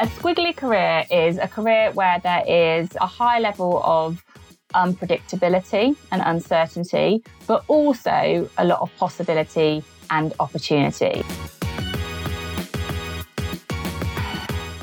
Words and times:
A 0.00 0.06
squiggly 0.06 0.54
career 0.54 1.04
is 1.10 1.38
a 1.38 1.48
career 1.48 1.90
where 1.90 2.20
there 2.20 2.44
is 2.46 2.88
a 3.00 3.06
high 3.08 3.40
level 3.40 3.82
of 3.82 4.24
unpredictability 4.72 5.96
and 6.12 6.22
uncertainty, 6.24 7.20
but 7.48 7.64
also 7.66 8.48
a 8.58 8.64
lot 8.64 8.80
of 8.80 8.94
possibility 8.96 9.82
and 10.10 10.32
opportunity. 10.38 11.24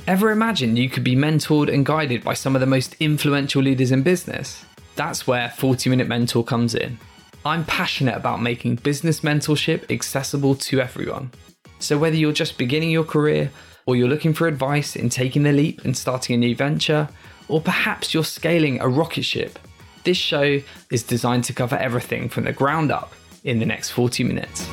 Ever 0.06 0.32
imagine 0.32 0.76
you 0.76 0.90
could 0.90 1.06
be 1.06 1.16
mentored 1.16 1.74
and 1.74 1.86
guided 1.86 2.22
by 2.22 2.34
some 2.34 2.54
of 2.54 2.60
the 2.60 2.68
most 2.68 2.98
influential 3.00 3.62
leaders 3.62 3.94
in 3.94 4.04
business? 4.04 4.66
That's 4.98 5.26
where 5.26 5.50
40 5.50 5.92
Minute 5.92 6.10
Mentor 6.10 6.44
comes 6.44 6.76
in. 6.76 6.98
I'm 7.46 7.64
passionate 7.64 8.18
about 8.18 8.42
making 8.42 8.76
business 8.78 9.22
mentorship 9.22 9.90
accessible 9.90 10.56
to 10.56 10.82
everyone. 10.82 11.32
So, 11.80 11.98
whether 11.98 12.18
you're 12.18 12.34
just 12.34 12.58
beginning 12.58 12.92
your 12.92 13.06
career, 13.06 13.52
or 13.86 13.96
you're 13.96 14.08
looking 14.08 14.34
for 14.34 14.48
advice 14.48 14.96
in 14.96 15.10
taking 15.10 15.44
the 15.44 15.52
leap 15.52 15.86
and 15.86 15.96
starting 15.96 16.34
a 16.34 16.38
new 16.38 16.56
venture, 16.56 17.08
or 17.48 17.62
perhaps 17.62 18.14
you're 18.14 18.24
scaling 18.24 18.82
a 18.82 18.88
rocket 18.88 19.24
ship, 19.24 19.60
this 20.04 20.18
show 20.18 20.60
is 20.90 21.04
designed 21.04 21.44
to 21.44 21.54
cover 21.54 21.76
everything 21.76 22.28
from 22.28 22.46
the 22.46 22.54
ground 22.54 22.92
up 22.92 23.14
in 23.44 23.60
the 23.60 23.66
next 23.66 23.92
40 23.92 24.24
minutes. 24.24 24.68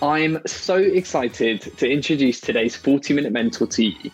I'm 0.00 0.38
so 0.46 0.76
excited 0.76 1.60
to 1.76 1.88
introduce 1.88 2.40
today's 2.40 2.74
40 2.74 3.14
minute 3.14 3.32
mentor 3.32 3.66
to 3.66 3.84
you. 3.84 4.10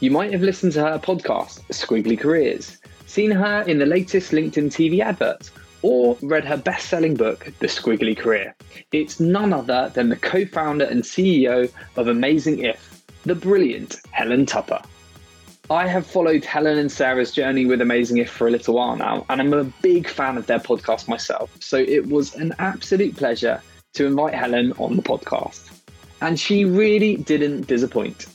You 0.00 0.10
might 0.10 0.32
have 0.32 0.42
listened 0.42 0.72
to 0.72 0.82
her 0.82 0.98
podcast, 0.98 1.62
Squiggly 1.68 2.18
Careers, 2.18 2.78
seen 3.06 3.30
her 3.30 3.62
in 3.62 3.78
the 3.78 3.86
latest 3.86 4.32
LinkedIn 4.32 4.66
TV 4.66 4.98
advert, 4.98 5.50
or 5.82 6.16
read 6.22 6.44
her 6.44 6.56
best 6.56 6.88
selling 6.88 7.14
book, 7.14 7.52
The 7.58 7.66
Squiggly 7.66 8.16
Career. 8.16 8.54
It's 8.92 9.20
none 9.20 9.52
other 9.52 9.90
than 9.94 10.08
the 10.08 10.16
co 10.16 10.46
founder 10.46 10.84
and 10.84 11.02
CEO 11.02 11.70
of 11.96 12.08
Amazing 12.08 12.60
If, 12.60 13.02
the 13.24 13.34
brilliant 13.34 13.96
Helen 14.10 14.46
Tupper. 14.46 14.80
I 15.70 15.86
have 15.86 16.06
followed 16.06 16.44
Helen 16.44 16.78
and 16.78 16.90
Sarah's 16.90 17.32
journey 17.32 17.66
with 17.66 17.80
Amazing 17.80 18.18
If 18.18 18.30
for 18.30 18.48
a 18.48 18.50
little 18.50 18.74
while 18.74 18.96
now, 18.96 19.24
and 19.30 19.40
I'm 19.40 19.52
a 19.54 19.64
big 19.64 20.08
fan 20.08 20.36
of 20.36 20.46
their 20.46 20.58
podcast 20.58 21.08
myself. 21.08 21.56
So 21.60 21.78
it 21.78 22.08
was 22.08 22.34
an 22.34 22.54
absolute 22.58 23.16
pleasure 23.16 23.62
to 23.94 24.06
invite 24.06 24.34
Helen 24.34 24.72
on 24.78 24.96
the 24.96 25.02
podcast. 25.02 25.70
And 26.20 26.38
she 26.38 26.64
really 26.64 27.16
didn't 27.16 27.66
disappoint. 27.66 28.26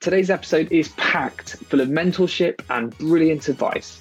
Today's 0.00 0.30
episode 0.30 0.70
is 0.70 0.90
packed 0.90 1.56
full 1.56 1.80
of 1.80 1.88
mentorship 1.88 2.60
and 2.70 2.96
brilliant 2.98 3.48
advice, 3.48 4.00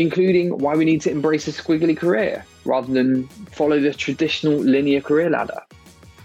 including 0.00 0.56
why 0.56 0.74
we 0.74 0.86
need 0.86 1.02
to 1.02 1.10
embrace 1.10 1.46
a 1.46 1.52
squiggly 1.52 1.94
career 1.94 2.42
rather 2.64 2.90
than 2.90 3.28
follow 3.52 3.78
the 3.78 3.92
traditional 3.92 4.54
linear 4.54 5.00
career 5.00 5.28
ladder. 5.28 5.60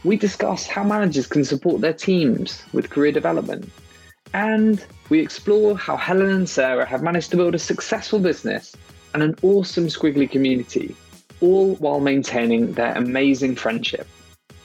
We 0.05 0.15
discuss 0.15 0.65
how 0.65 0.85
managers 0.85 1.27
can 1.27 1.43
support 1.43 1.81
their 1.81 1.93
teams 1.93 2.63
with 2.71 2.89
career 2.89 3.11
development. 3.11 3.69
And 4.33 4.85
we 5.09 5.19
explore 5.19 5.77
how 5.77 5.97
Helen 5.97 6.29
and 6.29 6.49
Sarah 6.49 6.85
have 6.85 7.03
managed 7.03 7.31
to 7.31 7.37
build 7.37 7.53
a 7.53 7.59
successful 7.59 8.19
business 8.19 8.73
and 9.13 9.21
an 9.21 9.35
awesome 9.41 9.87
squiggly 9.87 10.29
community 10.29 10.95
all 11.41 11.75
while 11.75 11.99
maintaining 11.99 12.71
their 12.73 12.93
amazing 12.93 13.55
friendship. 13.57 14.07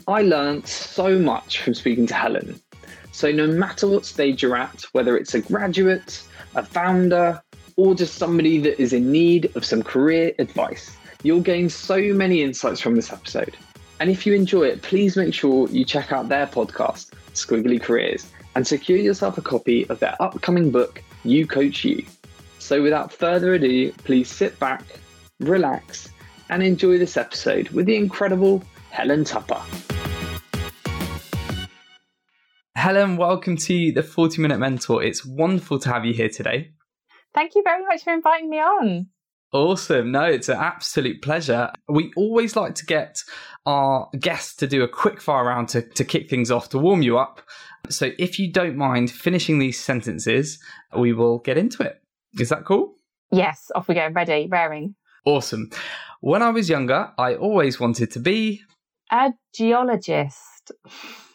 I 0.06 0.22
learned 0.22 0.69
so 0.69 1.19
much 1.19 1.62
from 1.62 1.75
speaking 1.75 2.06
to 2.06 2.14
Helen. 2.14 2.61
So, 3.11 3.33
no 3.33 3.48
matter 3.48 3.88
what 3.88 4.06
stage 4.06 4.41
you're 4.41 4.56
at, 4.56 4.83
whether 4.92 5.16
it's 5.16 5.34
a 5.34 5.41
graduate, 5.41 6.22
a 6.55 6.64
founder, 6.64 7.42
or 7.77 7.95
just 7.95 8.15
somebody 8.15 8.59
that 8.59 8.81
is 8.81 8.93
in 8.93 9.11
need 9.11 9.51
of 9.57 9.65
some 9.65 9.83
career 9.83 10.33
advice, 10.39 10.97
you'll 11.23 11.41
gain 11.41 11.69
so 11.69 12.01
many 12.15 12.43
insights 12.43 12.81
from 12.81 12.97
this 12.97 13.12
episode. 13.12 13.57
And 14.01 14.11
if 14.11 14.25
you 14.27 14.35
enjoy 14.35 14.65
it, 14.65 14.83
please 14.83 15.17
make 15.17 15.35
sure 15.35 15.69
you 15.69 15.85
check 15.85 16.12
out 16.12 16.29
their 16.29 16.47
podcast, 16.47 17.11
Squiggly 17.35 17.81
Careers, 17.81 18.31
and 18.55 18.67
secure 18.67 18.99
yourself 18.99 19.37
a 19.39 19.43
copy 19.43 19.87
of 19.89 20.00
their 20.00 20.17
upcoming 20.21 20.71
book, 20.71 21.03
You 21.25 21.47
Coach 21.47 21.84
You. 21.84 22.05
So, 22.59 22.83
without 22.83 23.12
further 23.12 23.55
ado, 23.55 23.93
please 24.05 24.31
sit 24.31 24.59
back, 24.59 24.84
relax, 25.41 26.11
and 26.49 26.62
enjoy 26.62 26.99
this 26.99 27.17
episode 27.17 27.69
with 27.71 27.87
the 27.87 27.97
incredible 27.97 28.62
Helen 28.91 29.25
Tupper. 29.25 29.61
Helen, 32.75 33.19
welcome 33.19 33.56
to 33.59 33.93
the 33.93 34.03
40 34.03 34.41
Minute 34.41 34.59
Mentor. 34.59 35.03
It's 35.03 35.25
wonderful 35.25 35.78
to 35.81 35.89
have 35.91 36.06
you 36.06 36.15
here 36.15 36.31
today. 36.31 36.71
Thank 37.35 37.55
you 37.55 37.63
very 37.65 37.85
much 37.85 38.03
for 38.03 38.13
inviting 38.13 38.51
me 38.51 38.59
on. 38.59 39.07
Awesome. 39.53 40.13
No, 40.13 40.25
it's 40.25 40.49
an 40.49 40.59
absolute 40.59 41.23
pleasure. 41.23 41.73
We 41.89 42.13
always 42.17 42.55
like 42.55 42.77
to 42.77 42.87
get 42.87 43.23
our 43.67 44.09
guests 44.19 44.55
to 44.57 44.69
do 44.69 44.83
a 44.85 44.89
quick 44.89 45.21
fire 45.21 45.47
round 45.47 45.69
to, 45.71 45.83
to 45.83 46.05
kick 46.05 46.31
things 46.31 46.51
off, 46.51 46.69
to 46.71 46.79
warm 46.79 47.03
you 47.03 47.19
up. 47.19 47.43
So 47.89 48.11
if 48.19 48.39
you 48.39 48.53
don't 48.53 48.77
mind 48.77 49.11
finishing 49.11 49.59
these 49.59 49.81
sentences, 49.81 50.61
we 50.97 51.13
will 51.13 51.39
get 51.39 51.59
into 51.59 51.83
it. 51.83 52.01
Is 52.39 52.51
that 52.51 52.65
cool? 52.65 52.95
Yes, 53.33 53.71
off 53.75 53.89
we 53.89 53.95
go. 53.95 54.09
Ready, 54.09 54.47
raring. 54.49 54.95
Awesome. 55.25 55.71
When 56.21 56.43
I 56.43 56.51
was 56.51 56.69
younger, 56.69 57.12
I 57.19 57.35
always 57.35 57.81
wanted 57.81 58.12
to 58.12 58.21
be 58.21 58.62
a 59.11 59.33
geologist. 59.53 60.71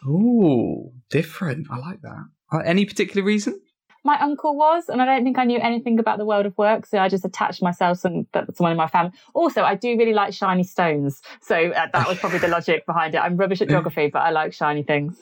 Ooh, 0.06 0.92
different. 1.10 1.68
I 1.70 1.78
like 1.78 2.02
that. 2.02 2.26
Uh, 2.52 2.60
any 2.60 2.86
particular 2.86 3.26
reason? 3.26 3.60
My 4.06 4.20
uncle 4.20 4.56
was, 4.56 4.88
and 4.88 5.02
I 5.02 5.06
don't 5.06 5.24
think 5.24 5.40
I 5.40 5.46
knew 5.46 5.60
anything 5.60 6.00
about 6.00 6.20
the 6.20 6.26
world 6.26 6.46
of 6.46 6.56
work, 6.58 6.86
so 6.86 7.00
I 7.00 7.10
just 7.10 7.26
attached 7.26 7.64
myself 7.64 8.02
to 8.04 8.26
someone 8.54 8.72
in 8.72 8.78
my 8.78 8.88
family. 8.88 9.12
Also, 9.34 9.64
I 9.64 9.74
do 9.74 9.98
really 9.98 10.14
like 10.14 10.32
shiny 10.32 10.64
stones, 10.64 11.22
so 11.42 11.72
uh, 11.72 11.88
that 11.92 12.08
was 12.08 12.20
probably 12.20 12.38
the 12.38 12.48
logic 12.48 12.86
behind 12.86 13.16
it. 13.16 13.18
I'm 13.18 13.36
rubbish 13.36 13.62
at 13.62 13.68
geography, 13.68 14.12
but 14.14 14.20
I 14.20 14.30
like 14.30 14.54
shiny 14.54 14.84
things. 14.84 15.18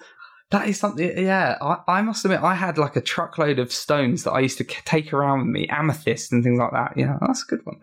That 0.51 0.67
is 0.67 0.79
something, 0.79 1.17
yeah. 1.17 1.57
I, 1.61 1.77
I, 1.87 2.01
must 2.01 2.25
admit, 2.25 2.43
I 2.43 2.53
had 2.53 2.77
like 2.77 2.95
a 2.95 3.01
truckload 3.01 3.57
of 3.57 3.71
stones 3.71 4.23
that 4.23 4.33
I 4.33 4.41
used 4.41 4.59
to 4.59 4.63
take 4.65 5.13
around 5.13 5.39
with 5.39 5.47
me, 5.47 5.67
amethyst 5.69 6.31
and 6.31 6.43
things 6.43 6.59
like 6.59 6.71
that. 6.73 6.93
Yeah, 6.95 7.17
that's 7.21 7.43
a 7.43 7.47
good 7.47 7.65
one. 7.65 7.79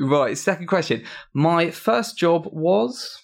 Right, 0.00 0.36
second 0.36 0.66
question. 0.66 1.04
My 1.34 1.70
first 1.70 2.18
job 2.18 2.48
was. 2.50 3.22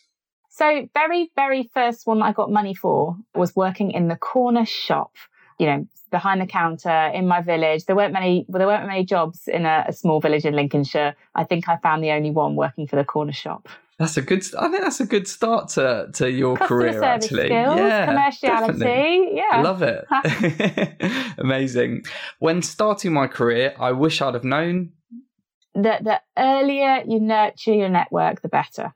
So, 0.50 0.86
very, 0.94 1.32
very 1.34 1.68
first 1.74 2.06
one 2.06 2.22
I 2.22 2.32
got 2.32 2.52
money 2.52 2.74
for 2.74 3.16
was 3.34 3.56
working 3.56 3.90
in 3.90 4.08
the 4.08 4.16
corner 4.16 4.66
shop. 4.66 5.12
You 5.60 5.66
know, 5.66 5.86
behind 6.10 6.40
the 6.40 6.46
counter 6.46 7.10
in 7.14 7.26
my 7.26 7.40
village. 7.40 7.84
There 7.84 7.96
weren't 7.96 8.12
many. 8.12 8.44
Well, 8.48 8.58
there 8.58 8.66
weren't 8.66 8.86
many 8.86 9.04
jobs 9.04 9.46
in 9.46 9.66
a, 9.66 9.84
a 9.88 9.92
small 9.92 10.20
village 10.20 10.44
in 10.44 10.54
Lincolnshire. 10.54 11.14
I 11.34 11.44
think 11.44 11.68
I 11.68 11.76
found 11.76 12.02
the 12.02 12.10
only 12.10 12.30
one 12.30 12.56
working 12.56 12.86
for 12.86 12.96
the 12.96 13.04
corner 13.04 13.32
shop. 13.32 13.68
That's 13.98 14.16
a 14.16 14.22
good. 14.22 14.42
I 14.58 14.68
think 14.70 14.82
that's 14.82 15.00
a 15.00 15.06
good 15.06 15.28
start 15.28 15.68
to 15.70 16.08
to 16.14 16.30
your 16.30 16.56
Customer 16.56 16.90
career. 16.90 17.02
Actually, 17.02 17.46
skills, 17.48 17.76
yeah, 17.76 18.06
commerciality. 18.06 18.78
Definitely. 18.78 19.36
Yeah, 19.36 19.60
love 19.60 19.82
it. 19.82 21.34
Amazing. 21.38 22.04
When 22.38 22.62
starting 22.62 23.12
my 23.12 23.26
career, 23.26 23.74
I 23.78 23.92
wish 23.92 24.22
I'd 24.22 24.34
have 24.34 24.44
known 24.44 24.92
that 25.74 26.04
the 26.04 26.20
earlier 26.38 27.02
you 27.06 27.20
nurture 27.20 27.74
your 27.74 27.90
network, 27.90 28.40
the 28.40 28.48
better. 28.48 28.94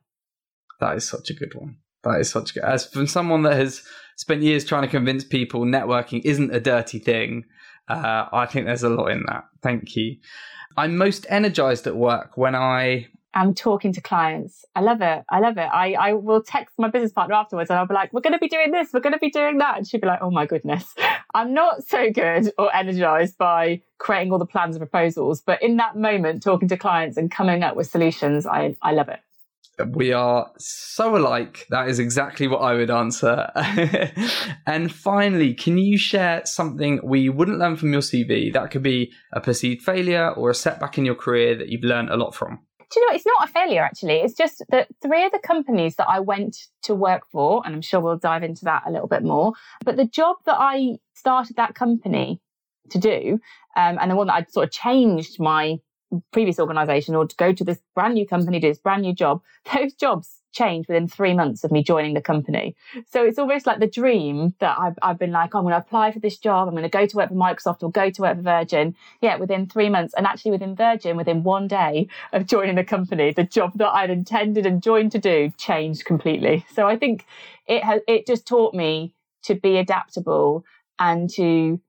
That 0.80 0.96
is 0.96 1.06
such 1.06 1.30
a 1.30 1.34
good 1.34 1.54
one. 1.54 1.76
That 2.02 2.20
is 2.20 2.30
such 2.30 2.54
good. 2.54 2.64
As 2.64 2.86
from 2.86 3.06
someone 3.06 3.42
that 3.42 3.56
has 3.56 3.82
spent 4.16 4.42
years 4.42 4.64
trying 4.64 4.82
to 4.82 4.88
convince 4.88 5.24
people 5.24 5.64
networking 5.64 6.20
isn't 6.24 6.54
a 6.54 6.60
dirty 6.60 6.98
thing, 6.98 7.44
uh, 7.88 8.26
I 8.32 8.46
think 8.46 8.66
there's 8.66 8.82
a 8.82 8.88
lot 8.88 9.08
in 9.08 9.24
that. 9.28 9.44
Thank 9.62 9.96
you. 9.96 10.16
I'm 10.76 10.96
most 10.96 11.26
energized 11.28 11.86
at 11.86 11.96
work 11.96 12.36
when 12.36 12.54
I 12.54 13.08
I'm 13.34 13.52
talking 13.52 13.92
to 13.92 14.00
clients. 14.00 14.64
I 14.76 14.80
love 14.80 15.00
it. 15.00 15.24
I 15.28 15.40
love 15.40 15.58
it. 15.58 15.68
I, 15.72 15.94
I 15.94 16.12
will 16.12 16.40
text 16.40 16.76
my 16.78 16.88
business 16.88 17.12
partner 17.12 17.34
afterwards 17.34 17.68
and 17.68 17.78
I'll 17.78 17.86
be 17.86 17.94
like, 17.94 18.12
we're 18.12 18.20
going 18.20 18.32
to 18.32 18.38
be 18.38 18.48
doing 18.48 18.70
this. 18.70 18.90
We're 18.92 19.00
going 19.00 19.12
to 19.12 19.18
be 19.18 19.30
doing 19.30 19.58
that. 19.58 19.76
And 19.76 19.86
she'll 19.86 20.00
be 20.00 20.06
like, 20.06 20.20
oh 20.22 20.30
my 20.30 20.46
goodness. 20.46 20.94
I'm 21.34 21.52
not 21.52 21.82
so 21.84 22.12
good 22.12 22.52
or 22.58 22.74
energized 22.74 23.36
by 23.36 23.82
creating 23.98 24.32
all 24.32 24.38
the 24.38 24.46
plans 24.46 24.76
and 24.76 24.88
proposals. 24.88 25.42
But 25.42 25.60
in 25.62 25.78
that 25.78 25.96
moment, 25.96 26.44
talking 26.44 26.68
to 26.68 26.76
clients 26.76 27.16
and 27.16 27.28
coming 27.28 27.64
up 27.64 27.74
with 27.74 27.88
solutions, 27.88 28.46
I, 28.46 28.76
I 28.82 28.92
love 28.92 29.08
it. 29.08 29.18
We 29.88 30.12
are 30.12 30.50
so 30.58 31.16
alike. 31.16 31.66
That 31.70 31.88
is 31.88 31.98
exactly 31.98 32.46
what 32.46 32.58
I 32.58 32.74
would 32.74 32.90
answer. 32.90 33.50
and 34.66 34.92
finally, 34.92 35.54
can 35.54 35.78
you 35.78 35.98
share 35.98 36.42
something 36.44 37.00
we 37.02 37.28
wouldn't 37.28 37.58
learn 37.58 37.76
from 37.76 37.92
your 37.92 38.02
CV? 38.02 38.52
That 38.52 38.70
could 38.70 38.82
be 38.82 39.12
a 39.32 39.40
perceived 39.40 39.82
failure 39.82 40.30
or 40.30 40.50
a 40.50 40.54
setback 40.54 40.96
in 40.98 41.04
your 41.04 41.16
career 41.16 41.56
that 41.56 41.68
you've 41.68 41.84
learned 41.84 42.10
a 42.10 42.16
lot 42.16 42.34
from 42.34 42.60
do 42.94 43.00
you 43.00 43.08
know, 43.08 43.16
it's 43.16 43.26
not 43.26 43.48
a 43.48 43.52
failure 43.52 43.82
actually. 43.82 44.20
It's 44.20 44.36
just 44.36 44.62
that 44.68 44.88
three 45.02 45.24
of 45.24 45.32
the 45.32 45.40
companies 45.40 45.96
that 45.96 46.08
I 46.08 46.20
went 46.20 46.56
to 46.82 46.94
work 46.94 47.22
for, 47.30 47.62
and 47.64 47.74
I'm 47.74 47.82
sure 47.82 48.00
we'll 48.00 48.18
dive 48.18 48.42
into 48.42 48.64
that 48.66 48.84
a 48.86 48.90
little 48.90 49.08
bit 49.08 49.24
more, 49.24 49.52
but 49.84 49.96
the 49.96 50.06
job 50.06 50.36
that 50.46 50.56
I 50.58 50.98
started 51.14 51.56
that 51.56 51.74
company 51.74 52.40
to 52.90 52.98
do, 52.98 53.40
um, 53.76 53.98
and 54.00 54.10
the 54.10 54.16
one 54.16 54.28
that 54.28 54.34
I'd 54.34 54.50
sort 54.50 54.66
of 54.66 54.72
changed 54.72 55.40
my 55.40 55.78
previous 56.32 56.58
organization 56.58 57.14
or 57.14 57.26
to 57.26 57.36
go 57.36 57.52
to 57.52 57.64
this 57.64 57.80
brand 57.94 58.14
new 58.14 58.26
company, 58.26 58.60
do 58.60 58.68
this 58.68 58.78
brand 58.78 59.02
new 59.02 59.14
job, 59.14 59.42
those 59.74 59.94
jobs 59.94 60.40
change 60.54 60.88
within 60.88 61.08
three 61.08 61.34
months 61.34 61.64
of 61.64 61.72
me 61.72 61.82
joining 61.82 62.14
the 62.14 62.20
company. 62.20 62.74
So 63.10 63.24
it's 63.24 63.38
almost 63.38 63.66
like 63.66 63.80
the 63.80 63.88
dream 63.88 64.54
that 64.60 64.78
I've, 64.78 64.94
I've 65.02 65.18
been 65.18 65.32
like, 65.32 65.54
oh, 65.54 65.58
I'm 65.58 65.64
going 65.64 65.72
to 65.72 65.78
apply 65.78 66.12
for 66.12 66.20
this 66.20 66.38
job. 66.38 66.68
I'm 66.68 66.74
going 66.74 66.84
to 66.84 66.88
go 66.88 67.06
to 67.06 67.16
work 67.16 67.28
for 67.28 67.34
Microsoft 67.34 67.82
or 67.82 67.90
go 67.90 68.08
to 68.08 68.22
work 68.22 68.36
for 68.36 68.42
Virgin. 68.42 68.94
Yeah, 69.20 69.36
within 69.36 69.66
three 69.66 69.88
months. 69.88 70.14
And 70.16 70.26
actually 70.26 70.52
within 70.52 70.76
Virgin, 70.76 71.16
within 71.16 71.42
one 71.42 71.68
day 71.68 72.08
of 72.32 72.46
joining 72.46 72.76
the 72.76 72.84
company, 72.84 73.32
the 73.32 73.44
job 73.44 73.72
that 73.76 73.90
I'd 73.90 74.10
intended 74.10 74.64
and 74.64 74.82
joined 74.82 75.12
to 75.12 75.18
do 75.18 75.52
changed 75.58 76.04
completely. 76.04 76.64
So 76.72 76.86
I 76.86 76.96
think 76.96 77.26
it 77.66 77.82
has, 77.82 78.00
it 78.06 78.26
just 78.26 78.46
taught 78.46 78.74
me 78.74 79.14
to 79.42 79.54
be 79.54 79.76
adaptable 79.76 80.64
and 80.98 81.28
to 81.30 81.80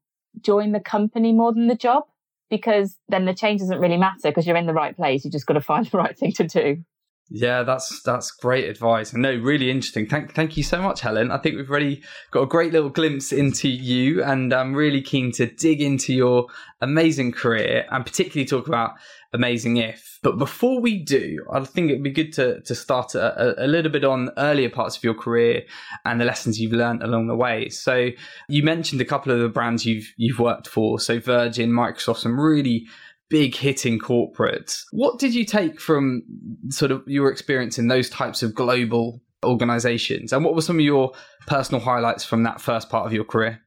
join 0.42 0.72
the 0.72 0.80
company 0.80 1.32
more 1.32 1.54
than 1.54 1.68
the 1.68 1.76
job 1.76 2.04
because 2.50 2.98
then 3.10 3.26
the 3.26 3.34
change 3.34 3.60
doesn't 3.60 3.80
really 3.80 3.98
matter 3.98 4.20
because 4.24 4.46
you're 4.46 4.58
in 4.58 4.66
the 4.66 4.74
right 4.74 4.96
place. 4.96 5.26
You 5.26 5.32
just 5.32 5.46
got 5.46 5.54
to 5.54 5.62
find 5.62 5.86
the 5.86 5.98
right 5.98 6.18
thing 6.18 6.32
to 6.34 6.44
do. 6.48 6.84
Yeah, 7.30 7.64
that's 7.64 8.04
that's 8.04 8.30
great 8.30 8.70
advice. 8.70 9.12
No, 9.14 9.34
really 9.34 9.72
interesting. 9.72 10.06
Thank 10.06 10.34
thank 10.34 10.58
you 10.58 10.64
so 10.64 10.80
much, 10.80 11.02
Helen. 11.02 11.32
I 11.32 11.40
think 11.40 11.56
we've 11.56 11.70
already 11.70 12.04
got 12.30 12.44
a 12.44 12.48
great 12.48 12.72
little 12.72 12.90
glimpse 12.90 13.32
into 13.32 13.68
you, 13.68 14.24
and 14.24 14.54
I'm 14.54 14.76
really 14.76 15.02
keen 15.02 15.32
to 15.34 15.48
dig 15.48 15.82
into 15.82 16.14
your 16.14 16.48
amazing 16.82 17.32
career 17.32 17.88
and 17.90 18.06
particularly 18.06 18.46
talk 18.46 18.68
about 18.68 18.92
Amazing 19.34 19.78
If. 19.78 20.20
But 20.22 20.38
before 20.38 20.80
we 20.80 21.00
do, 21.00 21.44
I 21.52 21.62
think 21.62 21.90
it'd 21.90 22.04
be 22.04 22.12
good 22.12 22.32
to 22.34 22.62
to 22.62 22.76
start 22.76 23.16
a, 23.16 23.66
a, 23.66 23.68
little 23.68 23.92
bit 23.92 24.04
on 24.04 24.30
earlier 24.38 24.70
parts 24.70 24.96
of 24.96 25.04
your 25.04 25.16
career 25.16 25.64
and 26.06 26.22
the 26.22 26.26
lessons 26.26 26.60
you've 26.60 26.74
learned 26.74 27.02
along 27.02 27.26
the 27.28 27.36
way. 27.36 27.70
So 27.70 28.10
you 28.48 28.64
mentioned 28.64 29.02
a 29.02 29.06
couple 29.06 29.32
of 29.32 29.40
the 29.40 29.50
brands 29.50 29.84
you've 29.84 30.14
you've 30.16 30.40
worked 30.40 30.68
for, 30.68 31.00
so 31.00 31.20
Virgin, 31.20 31.72
Microsoft, 31.72 32.18
some 32.18 32.40
really 32.40 32.86
big 33.30 33.56
hitting 33.56 34.00
corporates. 34.00 34.82
What 34.92 35.20
did 35.20 35.34
you 35.34 35.46
take 35.46 35.80
from 35.80 36.24
sort 36.70 36.92
of 36.92 37.04
your 37.08 37.32
experience 37.32 37.78
in 37.78 37.88
those 37.88 38.10
types 38.10 38.44
of 38.44 38.54
global 38.54 39.22
organizations? 39.44 40.34
And 40.34 40.44
what 40.44 40.56
were 40.56 40.62
some 40.62 40.78
of 40.78 40.86
your 40.86 41.14
personal 41.48 41.82
highlights 41.82 42.24
from 42.24 42.44
that 42.44 42.62
first 42.62 42.90
part 42.90 43.06
of 43.06 43.14
your 43.14 43.24
career? 43.24 43.62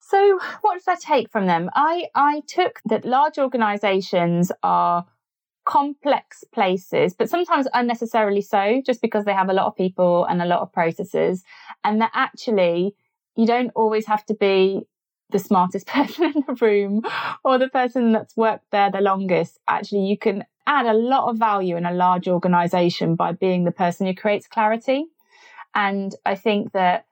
So, 0.00 0.38
what 0.60 0.78
did 0.78 0.90
I 0.90 0.96
take 0.96 1.30
from 1.30 1.46
them? 1.46 1.70
I, 1.74 2.06
I 2.14 2.42
took 2.46 2.80
that 2.86 3.04
large 3.04 3.38
organizations 3.38 4.52
are 4.62 5.06
complex 5.64 6.44
places, 6.52 7.14
but 7.14 7.30
sometimes 7.30 7.66
unnecessarily 7.72 8.42
so, 8.42 8.82
just 8.84 9.00
because 9.00 9.24
they 9.24 9.32
have 9.32 9.48
a 9.48 9.54
lot 9.54 9.66
of 9.66 9.76
people 9.76 10.24
and 10.26 10.42
a 10.42 10.46
lot 10.46 10.60
of 10.60 10.72
processes, 10.72 11.44
and 11.84 12.00
that 12.00 12.10
actually 12.14 12.94
you 13.36 13.46
don't 13.46 13.70
always 13.74 14.06
have 14.06 14.24
to 14.26 14.34
be 14.34 14.82
the 15.32 15.38
smartest 15.38 15.86
person 15.88 16.24
in 16.24 16.44
the 16.46 16.54
room 16.54 17.02
or 17.44 17.58
the 17.58 17.68
person 17.68 18.12
that's 18.12 18.36
worked 18.36 18.70
there 18.70 18.90
the 18.90 19.00
longest. 19.00 19.58
Actually, 19.68 20.06
you 20.06 20.16
can 20.16 20.44
add 20.66 20.86
a 20.86 20.94
lot 20.94 21.28
of 21.28 21.38
value 21.38 21.76
in 21.76 21.84
a 21.84 21.92
large 21.92 22.28
organization 22.28 23.16
by 23.16 23.32
being 23.32 23.64
the 23.64 23.72
person 23.72 24.06
who 24.06 24.14
creates 24.14 24.46
clarity. 24.46 25.06
And 25.74 26.14
I 26.24 26.34
think 26.34 26.72
that 26.72 27.06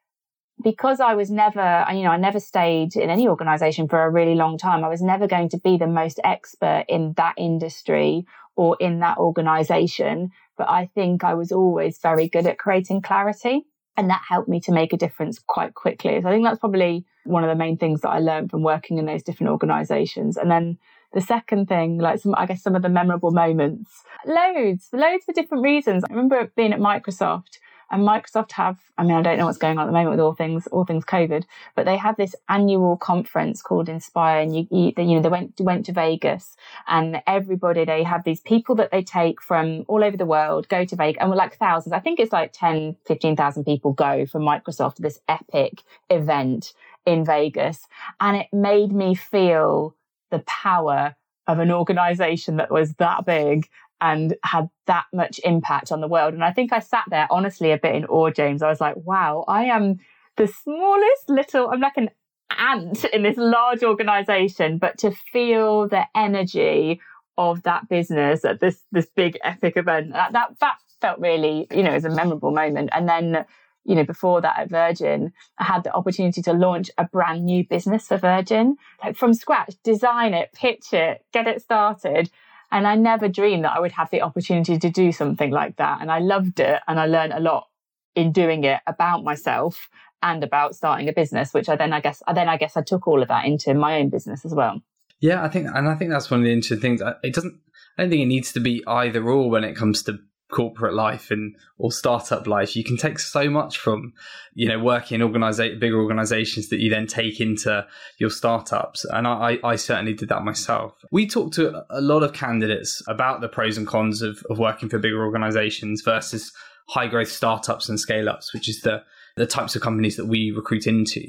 because 0.63 1.01
I 1.01 1.15
was 1.15 1.31
never, 1.31 1.87
you 1.91 2.03
know, 2.03 2.11
I 2.11 2.19
never 2.19 2.39
stayed 2.39 2.95
in 2.97 3.09
any 3.11 3.27
organization 3.27 3.89
for 3.89 4.03
a 4.03 4.11
really 4.11 4.35
long 4.35 4.59
time. 4.59 4.85
I 4.85 4.89
was 4.89 5.01
never 5.03 5.27
going 5.27 5.49
to 5.51 5.59
be 5.59 5.79
the 5.79 5.87
most 5.87 6.21
expert 6.23 6.85
in 6.89 7.15
that 7.17 7.35
industry 7.39 8.27
or 8.57 8.77
in 8.79 9.01
that 9.01 9.19
organization. 9.19 10.31
But 10.59 10.69
I 10.69 10.91
think 10.95 11.25
I 11.25 11.35
was 11.35 11.51
always 11.51 11.99
very 11.99 12.29
good 12.29 12.47
at 12.47 12.59
creating 12.59 13.01
clarity. 13.03 13.65
And 13.97 14.11
that 14.11 14.23
helped 14.29 14.49
me 14.49 14.61
to 14.61 14.73
make 14.73 14.93
a 14.93 14.99
difference 14.99 15.39
quite 15.39 15.75
quickly. 15.75 16.21
So 16.21 16.29
I 16.29 16.33
think 16.33 16.45
that's 16.45 16.61
probably 16.61 17.07
one 17.25 17.45
of 17.45 17.49
the 17.51 17.57
main 17.57 17.77
things 17.77 18.01
that 18.01 18.11
I 18.11 18.19
learned 18.19 18.51
from 18.51 18.63
working 18.63 18.99
in 18.99 19.07
those 19.07 19.23
different 19.23 19.51
organizations. 19.51 20.37
And 20.37 20.51
then 20.51 20.79
the 21.13 21.21
second 21.21 21.67
thing, 21.67 21.99
like 21.99 22.21
some, 22.21 22.35
I 22.37 22.47
guess 22.47 22.63
some 22.63 22.77
of 22.77 22.83
the 22.83 22.89
memorable 22.89 23.31
moments, 23.31 23.91
loads, 24.27 24.89
loads 24.93 25.25
for 25.25 25.33
different 25.33 25.65
reasons. 25.65 26.05
I 26.05 26.13
remember 26.13 26.51
being 26.57 26.73
at 26.73 26.81
Microsoft 26.81 27.59
and 27.91 28.07
Microsoft 28.07 28.53
have, 28.53 28.79
I 28.97 29.03
mean, 29.03 29.17
I 29.17 29.23
don't 29.23 29.37
know 29.37 29.47
what's 29.47 29.59
going 29.59 29.79
on 29.79 29.85
at 29.85 29.87
the 29.87 29.93
moment 29.93 30.13
with 30.13 30.21
all 30.21 30.33
things, 30.33 30.67
all 30.69 30.85
things 30.85 31.05
COVID, 31.05 31.45
but 31.75 31.87
they 31.87 31.97
have 31.97 32.17
this 32.17 32.35
annual 32.49 32.97
conference 32.97 33.63
called 33.63 33.89
Inspire, 33.89 34.43
and 34.43 34.55
you, 34.55 34.69
you, 34.71 34.93
you 34.97 35.17
know, 35.17 35.21
they 35.21 35.29
went 35.29 35.61
went 35.61 35.87
to 35.87 35.93
Vegas, 35.93 36.57
and 36.87 37.21
everybody 37.27 37.85
they 37.85 38.05
have 38.05 38.23
these 38.23 38.41
people 38.41 38.77
that 38.77 38.93
they 38.93 39.03
take 39.03 39.43
from 39.43 39.85
all 39.89 40.05
over 40.05 40.17
the 40.17 40.27
world 40.27 40.69
go 40.69 40.85
to 40.85 40.97
Vegas, 40.97 41.21
and 41.21 41.31
we're 41.31 41.37
like 41.37 41.57
thousands. 41.57 41.93
I 41.93 41.99
think 41.99 42.21
it's 42.21 42.33
like 42.33 42.53
10, 42.53 42.97
15,000 43.07 43.65
people 43.65 43.93
go 43.93 44.25
from 44.25 44.43
Microsoft 44.43 44.97
to 44.97 45.03
this 45.03 45.21
epic 45.29 45.83
event 46.11 46.73
in 47.07 47.25
Vegas, 47.25 47.87
and 48.21 48.37
it 48.37 48.47
made 48.53 48.93
me 48.93 49.15
feel 49.15 49.97
the 50.31 50.41
power 50.41 51.17
of 51.47 51.59
an 51.59 51.73
organization 51.73 52.57
that 52.57 52.71
was 52.71 52.95
that 52.95 53.25
big 53.27 53.69
and 54.01 54.35
had 54.45 54.71
that 54.87 55.05
much 55.13 55.41
impact 55.45 55.93
on 55.93 56.01
the 56.01 56.09
world. 56.09 56.33
And 56.33 56.45
I 56.45 56.53
think 56.53 56.73
I 56.73 56.79
sat 56.79 57.05
there 57.11 57.27
honestly 57.31 57.73
a 57.73 57.79
bit 57.79 57.95
in 57.95 58.07
awe, 58.07 58.31
James. 58.31 58.63
I 58.63 58.69
was 58.69 58.81
like, 58.81 58.97
wow, 58.97 59.45
I 59.47 59.65
am 59.65 59.99
the 60.37 60.47
smallest 60.47 61.29
little, 61.29 61.69
I'm 61.71 61.81
like 61.81 61.97
an 61.97 62.11
ant 62.57 63.05
in 63.13 63.23
this 63.23 63.37
large 63.37 63.83
organization, 63.83 64.79
but 64.79 64.99
to 64.99 65.11
feel 65.11 65.89
the 65.89 66.05
energy 66.15 67.01
of 67.37 67.63
that 67.63 67.89
business 67.89 68.45
at 68.45 68.61
this 68.61 68.83
this 68.93 69.07
big 69.17 69.39
epic 69.43 69.77
event, 69.77 70.13
that 70.13 70.33
that, 70.33 70.59
that 70.61 70.77
felt 71.01 71.19
really, 71.19 71.67
you 71.71 71.83
know, 71.83 71.93
as 71.93 72.05
a 72.05 72.11
memorable 72.11 72.51
moment. 72.51 72.91
And 72.93 73.09
then 73.09 73.45
you 73.91 73.97
know, 73.97 74.05
before 74.05 74.41
that 74.41 74.57
at 74.57 74.71
Virgin, 74.71 75.33
I 75.59 75.65
had 75.65 75.83
the 75.83 75.93
opportunity 75.93 76.43
to 76.43 76.53
launch 76.53 76.93
a 76.97 77.07
brand 77.07 77.45
new 77.45 77.67
business 77.67 78.07
for 78.07 78.19
Virgin, 78.19 78.77
like 79.03 79.17
from 79.17 79.35
scratch, 79.35 79.75
design 79.83 80.33
it, 80.33 80.53
pitch 80.53 80.93
it, 80.93 81.25
get 81.33 81.49
it 81.49 81.61
started. 81.61 82.31
And 82.71 82.87
I 82.87 82.95
never 82.95 83.27
dreamed 83.27 83.65
that 83.65 83.77
I 83.77 83.81
would 83.81 83.91
have 83.91 84.09
the 84.11 84.23
opportunity 84.23 84.79
to 84.79 84.91
do 84.91 85.11
something 85.11 85.51
like 85.51 85.75
that. 85.79 86.01
And 86.01 86.09
I 86.09 86.21
loved 86.21 86.61
it. 86.61 86.81
And 86.87 87.01
I 87.01 87.07
learned 87.07 87.33
a 87.33 87.41
lot 87.41 87.67
in 88.15 88.31
doing 88.31 88.63
it 88.63 88.79
about 88.87 89.25
myself 89.25 89.89
and 90.23 90.45
about 90.45 90.77
starting 90.77 91.09
a 91.09 91.13
business, 91.13 91.53
which 91.53 91.69
I 91.69 91.75
then 91.75 91.93
I 91.93 91.99
guess, 91.99 92.23
I 92.29 92.33
then 92.33 92.49
I 92.49 92.59
guess 92.59 92.77
I 92.77 92.83
took 92.83 93.09
all 93.09 93.23
of 93.23 93.27
that 93.27 93.45
into 93.45 93.75
my 93.75 93.99
own 93.99 94.09
business 94.09 94.45
as 94.45 94.55
well. 94.55 94.83
Yeah, 95.19 95.43
I 95.43 95.49
think, 95.49 95.67
and 95.75 95.89
I 95.89 95.97
think 95.97 96.13
that's 96.13 96.31
one 96.31 96.39
of 96.41 96.47
the 96.47 96.53
interesting 96.53 96.81
things. 96.81 97.03
It 97.25 97.35
doesn't, 97.35 97.59
I 97.99 98.03
don't 98.03 98.11
think 98.11 98.23
it 98.23 98.27
needs 98.27 98.53
to 98.53 98.61
be 98.61 98.85
either 98.87 99.29
or 99.29 99.51
when 99.51 99.65
it 99.65 99.75
comes 99.75 100.05
to 100.05 100.21
corporate 100.51 100.95
life 100.95 101.31
and 101.31 101.57
or 101.79 101.93
startup 101.93 102.47
life 102.47 102.77
you 102.77 102.85
can 102.85 102.97
take 102.97 103.19
so 103.19 103.49
much 103.49 103.79
from 103.79 104.13
you 104.55 104.69
know 104.69 104.79
working 104.79 105.21
in 105.21 105.27
organiza- 105.27 105.79
bigger 105.79 105.99
organizations 106.01 106.69
that 106.69 106.81
you 106.81 106.91
then 106.91 107.07
take 107.07 107.41
into 107.41 107.87
your 108.19 108.31
startups. 108.31 109.05
And 109.05 109.27
I, 109.27 109.59
I 109.65 109.77
certainly 109.77 110.15
did 110.15 110.29
that 110.29 110.43
myself. 110.43 110.95
We 111.11 111.27
talked 111.27 111.55
to 111.55 111.85
a 111.91 112.01
lot 112.01 112.23
of 112.23 112.33
candidates 112.33 113.03
about 113.09 113.41
the 113.41 113.49
pros 113.49 113.79
and 113.79 113.87
cons 113.87 114.23
of, 114.23 114.43
of 114.51 114.59
working 114.59 114.89
for 114.89 114.99
bigger 114.99 115.25
organizations 115.25 116.03
versus 116.03 116.53
high 116.89 117.07
growth 117.07 117.31
startups 117.31 117.89
and 117.89 118.01
scale 118.01 118.29
ups 118.29 118.53
which 118.53 118.69
is 118.69 118.81
the 118.81 119.03
the 119.37 119.47
types 119.47 119.77
of 119.77 119.83
companies 119.83 120.17
that 120.17 120.27
we 120.27 120.51
recruit 120.51 120.87
into. 120.87 121.25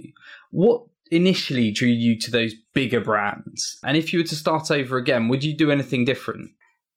What 0.49 0.83
initially 1.11 1.71
drew 1.71 1.87
you 1.87 2.17
to 2.19 2.31
those 2.31 2.53
bigger 2.73 2.99
brands? 2.99 3.77
And 3.83 3.95
if 3.95 4.11
you 4.11 4.19
were 4.19 4.25
to 4.25 4.35
start 4.35 4.71
over 4.71 4.97
again 4.97 5.27
would 5.27 5.43
you 5.43 5.55
do 5.55 5.71
anything 5.71 6.05
different 6.05 6.51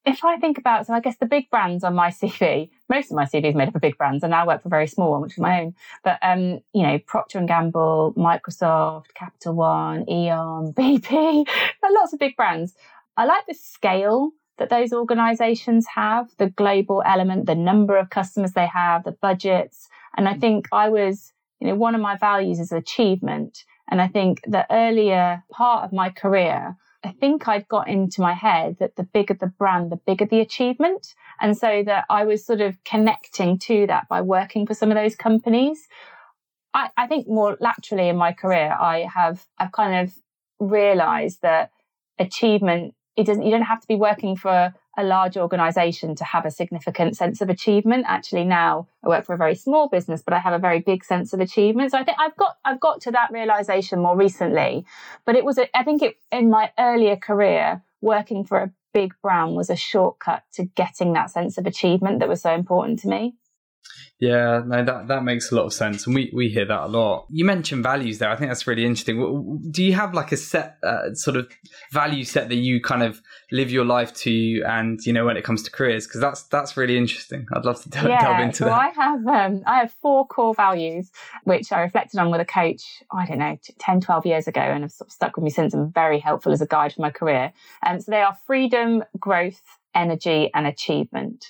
if 0.06 0.24
I 0.24 0.36
think 0.36 0.58
about, 0.58 0.86
so 0.86 0.92
I 0.92 1.00
guess 1.00 1.16
the 1.16 1.26
big 1.26 1.48
brands 1.50 1.82
on 1.84 1.94
my 1.94 2.08
CV, 2.10 2.70
most 2.88 3.10
of 3.10 3.16
my 3.16 3.24
CV 3.24 3.46
is 3.46 3.54
made 3.54 3.68
up 3.68 3.74
of 3.74 3.80
big 3.80 3.98
brands, 3.98 4.22
and 4.22 4.34
I 4.34 4.46
work 4.46 4.62
for 4.62 4.68
a 4.68 4.70
very 4.70 4.86
small 4.86 5.12
one, 5.12 5.22
which 5.22 5.32
is 5.32 5.38
my 5.38 5.62
own. 5.62 5.74
But 6.02 6.18
um, 6.22 6.60
you 6.72 6.82
know, 6.82 6.98
Procter 7.06 7.38
and 7.38 7.48
Gamble, 7.48 8.14
Microsoft, 8.16 9.14
Capital 9.14 9.54
One, 9.54 10.08
Eon, 10.08 10.72
BP, 10.76 11.46
lots 11.90 12.12
of 12.12 12.18
big 12.18 12.36
brands. 12.36 12.74
I 13.16 13.24
like 13.24 13.46
the 13.46 13.54
scale 13.54 14.32
that 14.58 14.70
those 14.70 14.92
organizations 14.92 15.86
have, 15.94 16.30
the 16.38 16.48
global 16.50 17.02
element, 17.04 17.46
the 17.46 17.54
number 17.54 17.96
of 17.96 18.10
customers 18.10 18.52
they 18.52 18.66
have, 18.66 19.04
the 19.04 19.12
budgets. 19.12 19.88
And 20.16 20.28
I 20.28 20.34
think 20.34 20.68
I 20.70 20.88
was, 20.88 21.32
you 21.60 21.68
know, 21.68 21.74
one 21.74 21.94
of 21.94 22.00
my 22.00 22.16
values 22.16 22.60
is 22.60 22.70
achievement. 22.70 23.64
And 23.90 24.00
I 24.00 24.08
think 24.08 24.40
the 24.46 24.66
earlier 24.70 25.42
part 25.50 25.84
of 25.84 25.92
my 25.92 26.10
career, 26.10 26.76
I 27.04 27.12
think 27.12 27.46
I'd 27.46 27.68
got 27.68 27.88
into 27.88 28.22
my 28.22 28.32
head 28.32 28.76
that 28.80 28.96
the 28.96 29.02
bigger 29.02 29.34
the 29.34 29.46
brand, 29.46 29.92
the 29.92 30.00
bigger 30.06 30.24
the 30.24 30.40
achievement. 30.40 31.14
And 31.40 31.56
so 31.56 31.82
that 31.84 32.04
I 32.08 32.24
was 32.24 32.44
sort 32.44 32.60
of 32.60 32.82
connecting 32.84 33.58
to 33.60 33.86
that 33.86 34.08
by 34.08 34.22
working 34.22 34.66
for 34.66 34.74
some 34.74 34.90
of 34.90 34.96
those 34.96 35.14
companies. 35.14 35.86
I, 36.72 36.90
I 36.96 37.06
think 37.06 37.28
more 37.28 37.56
laterally 37.60 38.08
in 38.08 38.16
my 38.16 38.32
career, 38.32 38.72
I 38.72 39.06
have, 39.14 39.44
I've 39.58 39.72
kind 39.72 40.08
of 40.08 40.14
realized 40.58 41.42
that 41.42 41.70
achievement, 42.18 42.94
it 43.16 43.26
doesn't, 43.26 43.42
you 43.42 43.50
don't 43.50 43.62
have 43.62 43.80
to 43.80 43.88
be 43.88 43.96
working 43.96 44.36
for 44.36 44.72
a 44.96 45.04
large 45.04 45.36
organization 45.36 46.14
to 46.16 46.24
have 46.24 46.44
a 46.44 46.50
significant 46.50 47.16
sense 47.16 47.40
of 47.40 47.48
achievement. 47.48 48.04
Actually, 48.08 48.44
now 48.44 48.86
I 49.02 49.08
work 49.08 49.24
for 49.24 49.34
a 49.34 49.38
very 49.38 49.54
small 49.54 49.88
business, 49.88 50.22
but 50.22 50.34
I 50.34 50.38
have 50.38 50.52
a 50.52 50.58
very 50.58 50.80
big 50.80 51.04
sense 51.04 51.32
of 51.32 51.40
achievement. 51.40 51.90
So 51.90 51.98
I 51.98 52.04
think 52.04 52.18
I've 52.20 52.36
got 52.36 52.58
I've 52.64 52.80
got 52.80 53.00
to 53.02 53.10
that 53.12 53.30
realization 53.32 54.00
more 54.00 54.16
recently. 54.16 54.84
But 55.24 55.36
it 55.36 55.44
was 55.44 55.58
a, 55.58 55.76
I 55.76 55.82
think 55.82 56.02
it 56.02 56.16
in 56.30 56.50
my 56.50 56.70
earlier 56.78 57.16
career 57.16 57.82
working 58.00 58.44
for 58.44 58.58
a 58.58 58.70
big 58.92 59.12
brand 59.22 59.56
was 59.56 59.70
a 59.70 59.76
shortcut 59.76 60.44
to 60.52 60.64
getting 60.64 61.12
that 61.14 61.30
sense 61.30 61.58
of 61.58 61.66
achievement 61.66 62.20
that 62.20 62.28
was 62.28 62.40
so 62.40 62.54
important 62.54 63.00
to 63.00 63.08
me. 63.08 63.34
Yeah, 64.20 64.62
no, 64.64 64.84
that, 64.84 65.08
that 65.08 65.24
makes 65.24 65.50
a 65.50 65.56
lot 65.56 65.64
of 65.64 65.72
sense. 65.72 66.06
And 66.06 66.14
we, 66.14 66.30
we 66.32 66.48
hear 66.48 66.64
that 66.64 66.80
a 66.84 66.86
lot. 66.86 67.26
You 67.30 67.44
mentioned 67.44 67.82
values 67.82 68.18
there. 68.18 68.30
I 68.30 68.36
think 68.36 68.50
that's 68.50 68.66
really 68.66 68.84
interesting. 68.84 69.60
Do 69.70 69.82
you 69.82 69.92
have 69.94 70.14
like 70.14 70.32
a 70.32 70.36
set 70.36 70.78
uh, 70.82 71.14
sort 71.14 71.36
of 71.36 71.48
value 71.92 72.24
set 72.24 72.48
that 72.48 72.56
you 72.56 72.80
kind 72.80 73.02
of 73.02 73.20
live 73.50 73.70
your 73.70 73.84
life 73.84 74.14
to 74.14 74.62
and, 74.62 74.98
you 75.04 75.12
know, 75.12 75.26
when 75.26 75.36
it 75.36 75.42
comes 75.42 75.62
to 75.64 75.70
careers? 75.70 76.06
Because 76.06 76.20
that's 76.20 76.44
that's 76.44 76.76
really 76.76 76.96
interesting. 76.96 77.46
I'd 77.52 77.64
love 77.64 77.82
to 77.82 77.88
delve, 77.88 78.08
yeah, 78.08 78.20
delve 78.20 78.40
into 78.40 78.56
so 78.58 78.64
that. 78.66 78.72
I 78.72 78.88
have, 78.90 79.26
um, 79.26 79.62
I 79.66 79.78
have 79.80 79.92
four 80.00 80.26
core 80.26 80.54
values, 80.54 81.10
which 81.42 81.72
I 81.72 81.80
reflected 81.80 82.18
on 82.18 82.30
with 82.30 82.40
a 82.40 82.46
coach, 82.46 82.82
I 83.12 83.26
don't 83.26 83.38
know, 83.38 83.58
10, 83.78 84.00
12 84.00 84.26
years 84.26 84.46
ago 84.46 84.60
and 84.60 84.84
have 84.84 84.92
sort 84.92 85.08
of 85.08 85.12
stuck 85.12 85.36
with 85.36 85.44
me 85.44 85.50
since 85.50 85.74
and 85.74 85.92
very 85.92 86.20
helpful 86.20 86.52
as 86.52 86.62
a 86.62 86.66
guide 86.66 86.92
for 86.92 87.02
my 87.02 87.10
career. 87.10 87.52
Um, 87.84 88.00
so 88.00 88.10
they 88.10 88.22
are 88.22 88.38
freedom, 88.46 89.02
growth, 89.18 89.60
energy 89.94 90.50
and 90.54 90.66
achievement. 90.66 91.46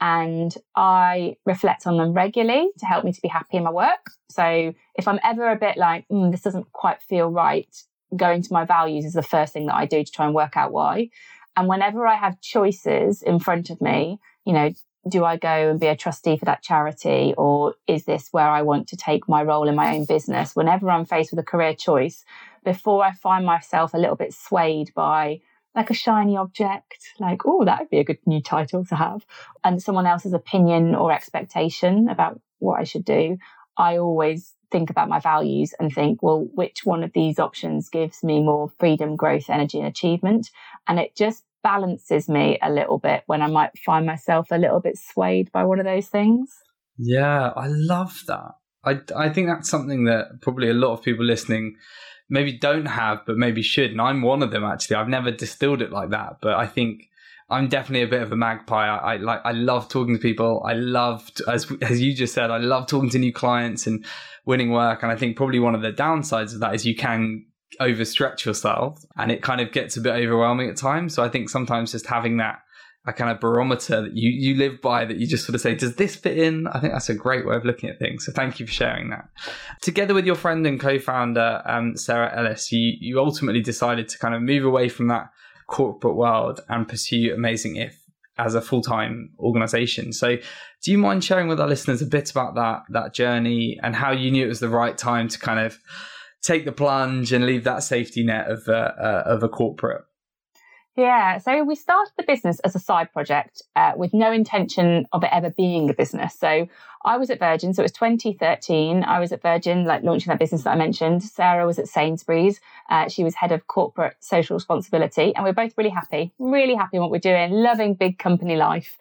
And 0.00 0.54
I 0.76 1.36
reflect 1.44 1.86
on 1.86 1.96
them 1.96 2.12
regularly 2.12 2.68
to 2.78 2.86
help 2.86 3.04
me 3.04 3.12
to 3.12 3.20
be 3.20 3.28
happy 3.28 3.56
in 3.56 3.64
my 3.64 3.70
work. 3.70 4.10
So 4.30 4.72
if 4.94 5.08
I'm 5.08 5.18
ever 5.24 5.50
a 5.50 5.56
bit 5.56 5.76
like, 5.76 6.06
mm, 6.08 6.30
this 6.30 6.42
doesn't 6.42 6.72
quite 6.72 7.02
feel 7.02 7.28
right, 7.30 7.68
going 8.16 8.42
to 8.42 8.52
my 8.52 8.64
values 8.64 9.04
is 9.04 9.12
the 9.12 9.22
first 9.22 9.52
thing 9.52 9.66
that 9.66 9.74
I 9.74 9.86
do 9.86 10.04
to 10.04 10.10
try 10.10 10.26
and 10.26 10.34
work 10.34 10.56
out 10.56 10.72
why. 10.72 11.10
And 11.56 11.68
whenever 11.68 12.06
I 12.06 12.14
have 12.14 12.40
choices 12.40 13.22
in 13.22 13.40
front 13.40 13.70
of 13.70 13.80
me, 13.80 14.20
you 14.44 14.52
know, 14.52 14.72
do 15.08 15.24
I 15.24 15.36
go 15.36 15.70
and 15.70 15.80
be 15.80 15.86
a 15.86 15.96
trustee 15.96 16.36
for 16.36 16.44
that 16.44 16.62
charity 16.62 17.34
or 17.36 17.74
is 17.86 18.04
this 18.04 18.28
where 18.30 18.48
I 18.48 18.62
want 18.62 18.88
to 18.88 18.96
take 18.96 19.28
my 19.28 19.42
role 19.42 19.68
in 19.68 19.74
my 19.74 19.96
own 19.96 20.04
business? 20.04 20.54
Whenever 20.54 20.90
I'm 20.90 21.04
faced 21.04 21.32
with 21.32 21.40
a 21.40 21.44
career 21.44 21.74
choice, 21.74 22.24
before 22.64 23.02
I 23.02 23.12
find 23.12 23.46
myself 23.46 23.94
a 23.94 23.98
little 23.98 24.16
bit 24.16 24.34
swayed 24.34 24.92
by 24.94 25.40
like 25.78 25.90
a 25.90 25.94
shiny 25.94 26.36
object, 26.36 26.98
like, 27.20 27.42
oh, 27.46 27.64
that 27.64 27.78
would 27.78 27.88
be 27.88 28.00
a 28.00 28.04
good 28.04 28.18
new 28.26 28.42
title 28.42 28.84
to 28.86 28.96
have, 28.96 29.24
and 29.62 29.80
someone 29.80 30.06
else's 30.06 30.32
opinion 30.32 30.96
or 30.96 31.12
expectation 31.12 32.08
about 32.08 32.40
what 32.58 32.80
I 32.80 32.84
should 32.84 33.04
do, 33.04 33.38
I 33.76 33.96
always 33.96 34.54
think 34.72 34.90
about 34.90 35.08
my 35.08 35.20
values 35.20 35.72
and 35.78 35.92
think, 35.92 36.20
well, 36.20 36.48
which 36.52 36.80
one 36.84 37.04
of 37.04 37.12
these 37.12 37.38
options 37.38 37.88
gives 37.88 38.24
me 38.24 38.42
more 38.42 38.72
freedom, 38.80 39.14
growth, 39.14 39.48
energy, 39.48 39.78
and 39.78 39.86
achievement? 39.86 40.50
And 40.88 40.98
it 40.98 41.14
just 41.14 41.44
balances 41.62 42.28
me 42.28 42.58
a 42.60 42.72
little 42.72 42.98
bit 42.98 43.22
when 43.26 43.40
I 43.40 43.46
might 43.46 43.78
find 43.78 44.04
myself 44.04 44.48
a 44.50 44.58
little 44.58 44.80
bit 44.80 44.98
swayed 44.98 45.52
by 45.52 45.62
one 45.62 45.78
of 45.78 45.84
those 45.84 46.08
things. 46.08 46.50
Yeah, 46.98 47.52
I 47.54 47.68
love 47.68 48.20
that. 48.26 48.56
I, 48.84 48.98
I 49.16 49.28
think 49.28 49.46
that's 49.46 49.70
something 49.70 50.06
that 50.06 50.40
probably 50.42 50.70
a 50.70 50.74
lot 50.74 50.94
of 50.94 51.04
people 51.04 51.24
listening 51.24 51.76
maybe 52.28 52.52
don't 52.52 52.86
have, 52.86 53.24
but 53.26 53.36
maybe 53.36 53.62
should. 53.62 53.90
And 53.90 54.00
I'm 54.00 54.22
one 54.22 54.42
of 54.42 54.50
them 54.50 54.64
actually. 54.64 54.96
I've 54.96 55.08
never 55.08 55.30
distilled 55.30 55.82
it 55.82 55.92
like 55.92 56.10
that, 56.10 56.38
but 56.40 56.54
I 56.54 56.66
think 56.66 57.08
I'm 57.50 57.68
definitely 57.68 58.02
a 58.02 58.08
bit 58.08 58.22
of 58.22 58.30
a 58.30 58.36
magpie. 58.36 58.86
I, 58.86 59.14
I, 59.14 59.16
like 59.16 59.40
I 59.44 59.52
love 59.52 59.88
talking 59.88 60.14
to 60.14 60.20
people. 60.20 60.62
I 60.64 60.74
love 60.74 61.30
as 61.48 61.70
as 61.82 62.00
you 62.00 62.14
just 62.14 62.34
said, 62.34 62.50
I 62.50 62.58
love 62.58 62.86
talking 62.86 63.10
to 63.10 63.18
new 63.18 63.32
clients 63.32 63.86
and 63.86 64.04
winning 64.44 64.70
work. 64.70 65.02
And 65.02 65.10
I 65.10 65.16
think 65.16 65.36
probably 65.36 65.58
one 65.58 65.74
of 65.74 65.82
the 65.82 65.92
downsides 65.92 66.54
of 66.54 66.60
that 66.60 66.74
is 66.74 66.86
you 66.86 66.96
can 66.96 67.46
overstretch 67.80 68.44
yourself 68.44 69.04
and 69.16 69.30
it 69.30 69.42
kind 69.42 69.60
of 69.60 69.72
gets 69.72 69.96
a 69.96 70.00
bit 70.00 70.12
overwhelming 70.12 70.68
at 70.68 70.76
times. 70.76 71.14
So 71.14 71.22
I 71.22 71.28
think 71.28 71.48
sometimes 71.48 71.92
just 71.92 72.06
having 72.06 72.38
that 72.38 72.60
a 73.06 73.12
kind 73.12 73.30
of 73.30 73.40
barometer 73.40 74.02
that 74.02 74.16
you, 74.16 74.30
you 74.30 74.54
live 74.56 74.80
by 74.82 75.04
that 75.04 75.16
you 75.16 75.26
just 75.26 75.46
sort 75.46 75.54
of 75.54 75.60
say, 75.60 75.74
does 75.74 75.96
this 75.96 76.14
fit 76.14 76.36
in? 76.36 76.66
I 76.66 76.80
think 76.80 76.92
that's 76.92 77.08
a 77.08 77.14
great 77.14 77.46
way 77.46 77.56
of 77.56 77.64
looking 77.64 77.88
at 77.88 77.98
things. 77.98 78.26
So 78.26 78.32
thank 78.32 78.60
you 78.60 78.66
for 78.66 78.72
sharing 78.72 79.08
that. 79.10 79.28
Together 79.80 80.12
with 80.12 80.26
your 80.26 80.34
friend 80.34 80.66
and 80.66 80.78
co-founder, 80.78 81.62
um, 81.64 81.96
Sarah 81.96 82.36
Ellis, 82.36 82.70
you, 82.70 82.94
you 83.00 83.18
ultimately 83.18 83.62
decided 83.62 84.08
to 84.08 84.18
kind 84.18 84.34
of 84.34 84.42
move 84.42 84.64
away 84.64 84.88
from 84.88 85.08
that 85.08 85.30
corporate 85.68 86.16
world 86.16 86.60
and 86.68 86.88
pursue 86.88 87.32
Amazing 87.34 87.76
If 87.76 87.98
as 88.36 88.54
a 88.54 88.60
full-time 88.60 89.30
organization. 89.38 90.12
So 90.12 90.36
do 90.82 90.90
you 90.90 90.98
mind 90.98 91.24
sharing 91.24 91.48
with 91.48 91.60
our 91.60 91.66
listeners 91.66 92.02
a 92.02 92.06
bit 92.06 92.30
about 92.30 92.54
that, 92.54 92.82
that 92.90 93.14
journey 93.14 93.78
and 93.82 93.96
how 93.96 94.12
you 94.12 94.30
knew 94.30 94.44
it 94.44 94.48
was 94.48 94.60
the 94.60 94.68
right 94.68 94.96
time 94.96 95.28
to 95.28 95.38
kind 95.38 95.60
of 95.60 95.78
take 96.42 96.64
the 96.64 96.72
plunge 96.72 97.32
and 97.32 97.46
leave 97.46 97.64
that 97.64 97.82
safety 97.82 98.22
net 98.22 98.48
of, 98.48 98.68
uh, 98.68 98.92
uh, 99.00 99.22
of 99.26 99.42
a 99.42 99.48
corporate? 99.48 100.04
Yeah, 100.98 101.38
so 101.38 101.62
we 101.62 101.76
started 101.76 102.12
the 102.16 102.24
business 102.24 102.58
as 102.64 102.74
a 102.74 102.80
side 102.80 103.12
project 103.12 103.62
uh, 103.76 103.92
with 103.94 104.12
no 104.12 104.32
intention 104.32 105.06
of 105.12 105.22
it 105.22 105.30
ever 105.32 105.48
being 105.48 105.88
a 105.88 105.94
business. 105.94 106.34
So 106.34 106.66
I 107.04 107.16
was 107.18 107.30
at 107.30 107.38
Virgin, 107.38 107.72
so 107.72 107.82
it 107.82 107.84
was 107.84 107.92
2013. 107.92 109.04
I 109.04 109.20
was 109.20 109.30
at 109.30 109.40
Virgin, 109.40 109.84
like 109.84 110.02
launching 110.02 110.32
that 110.32 110.40
business 110.40 110.64
that 110.64 110.70
I 110.70 110.74
mentioned. 110.74 111.22
Sarah 111.22 111.66
was 111.66 111.78
at 111.78 111.86
Sainsbury's. 111.86 112.60
Uh, 112.90 113.08
she 113.08 113.22
was 113.22 113.36
head 113.36 113.52
of 113.52 113.68
corporate 113.68 114.16
social 114.18 114.54
responsibility, 114.54 115.32
and 115.36 115.44
we 115.44 115.50
are 115.50 115.52
both 115.52 115.72
really 115.78 115.90
happy, 115.90 116.32
really 116.40 116.74
happy 116.74 116.96
in 116.96 117.00
what 117.00 117.12
we're 117.12 117.20
doing, 117.20 117.52
loving 117.52 117.94
big 117.94 118.18
company 118.18 118.56
life. 118.56 118.98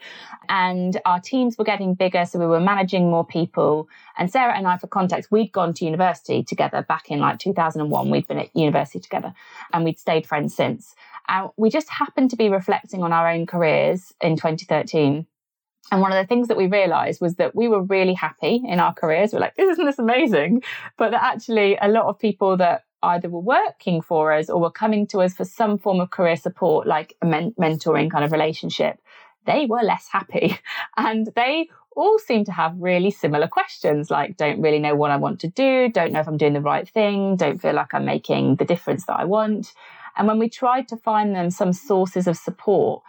And 0.50 1.02
our 1.04 1.20
teams 1.20 1.58
were 1.58 1.66
getting 1.66 1.96
bigger, 1.96 2.26
so 2.26 2.38
we 2.38 2.46
were 2.46 2.60
managing 2.60 3.10
more 3.10 3.26
people. 3.26 3.90
And 4.20 4.32
Sarah 4.32 4.56
and 4.56 4.68
I, 4.68 4.78
for 4.78 4.86
context, 4.86 5.32
we'd 5.32 5.52
gone 5.52 5.74
to 5.74 5.86
university 5.86 6.44
together 6.44 6.84
back 6.84 7.10
in 7.10 7.18
like 7.20 7.40
2001. 7.40 8.12
We'd 8.12 8.28
been 8.28 8.38
at 8.38 8.56
university 8.56 9.00
together, 9.00 9.34
and 9.74 9.84
we'd 9.84 9.98
stayed 9.98 10.28
friends 10.28 10.54
since. 10.54 10.96
And 11.28 11.50
we 11.58 11.70
just 11.70 11.90
happened 11.90 12.30
to 12.32 12.36
be 12.36 12.50
reflecting 12.50 13.04
on 13.04 13.14
our 13.14 13.30
own 13.30 13.46
careers 13.46 14.14
in 14.22 14.36
2013. 14.36 15.26
And 15.92 16.02
one 16.02 16.12
of 16.12 16.22
the 16.22 16.28
things 16.28 16.50
that 16.50 16.58
we 16.58 16.68
realized 16.68 17.22
was 17.22 17.36
that 17.36 17.56
we 17.56 17.68
were 17.68 17.82
really 17.82 18.14
happy 18.14 18.62
in 18.66 18.80
our 18.80 18.94
careers. 18.94 19.32
We're 19.32 19.40
like, 19.40 19.54
isn't 19.58 19.86
this 19.86 20.00
amazing? 20.00 20.64
But 20.98 21.12
that 21.12 21.24
actually 21.24 21.78
a 21.82 21.88
lot 21.88 22.06
of 22.06 22.20
people 22.20 22.58
that 22.58 22.84
either 23.04 23.30
were 23.30 23.40
working 23.40 24.02
for 24.02 24.34
us 24.34 24.50
or 24.50 24.60
were 24.60 24.72
coming 24.72 25.08
to 25.08 25.20
us 25.22 25.34
for 25.34 25.46
some 25.46 25.78
form 25.78 26.00
of 26.00 26.10
career 26.10 26.36
support, 26.36 26.88
like 26.88 27.16
a 27.22 27.26
men- 27.26 27.54
mentoring 27.60 28.12
kind 28.12 28.26
of 28.26 28.32
relationship, 28.32 29.00
they 29.46 29.66
were 29.66 29.82
less 29.82 30.08
happy. 30.12 30.60
And 30.98 31.30
they 31.36 31.70
all 31.96 32.20
seem 32.20 32.44
to 32.46 32.52
have 32.52 32.76
really 32.78 33.12
similar 33.12 33.48
questions 33.48 34.12
like, 34.12 34.38
don't 34.38 34.62
really 34.62 34.80
know 34.80 34.96
what 34.96 35.12
I 35.12 35.18
want 35.18 35.40
to 35.42 35.48
do, 35.48 35.90
don't 35.90 36.12
know 36.12 36.20
if 36.20 36.28
I'm 36.28 36.38
doing 36.38 36.54
the 36.54 36.62
right 36.62 36.88
thing, 36.88 37.36
don't 37.36 37.62
feel 37.62 37.74
like 37.74 37.94
I'm 37.94 38.06
making 38.06 38.58
the 38.58 38.66
difference 38.66 39.06
that 39.06 39.20
I 39.20 39.26
want. 39.26 39.74
And 40.18 40.28
when 40.28 40.40
we 40.40 40.50
tried 40.50 40.88
to 40.90 40.98
find 40.98 41.36
them 41.36 41.50
some 41.50 41.74
sources 41.74 42.28
of 42.28 42.38
support, 42.38 43.04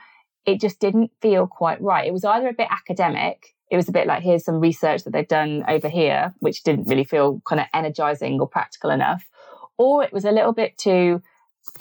it 0.46 0.60
just 0.60 0.78
didn't 0.78 1.10
feel 1.20 1.46
quite 1.46 1.80
right. 1.80 2.06
It 2.06 2.12
was 2.12 2.24
either 2.24 2.48
a 2.48 2.54
bit 2.54 2.68
academic, 2.70 3.54
it 3.70 3.76
was 3.76 3.88
a 3.88 3.92
bit 3.92 4.06
like, 4.06 4.22
here's 4.22 4.44
some 4.44 4.60
research 4.60 5.04
that 5.04 5.12
they've 5.12 5.28
done 5.28 5.64
over 5.68 5.88
here, 5.88 6.34
which 6.38 6.62
didn't 6.62 6.88
really 6.88 7.04
feel 7.04 7.42
kind 7.46 7.60
of 7.60 7.66
energizing 7.74 8.40
or 8.40 8.48
practical 8.48 8.90
enough, 8.90 9.28
or 9.76 10.02
it 10.02 10.12
was 10.12 10.24
a 10.24 10.30
little 10.32 10.52
bit 10.52 10.78
too 10.78 11.22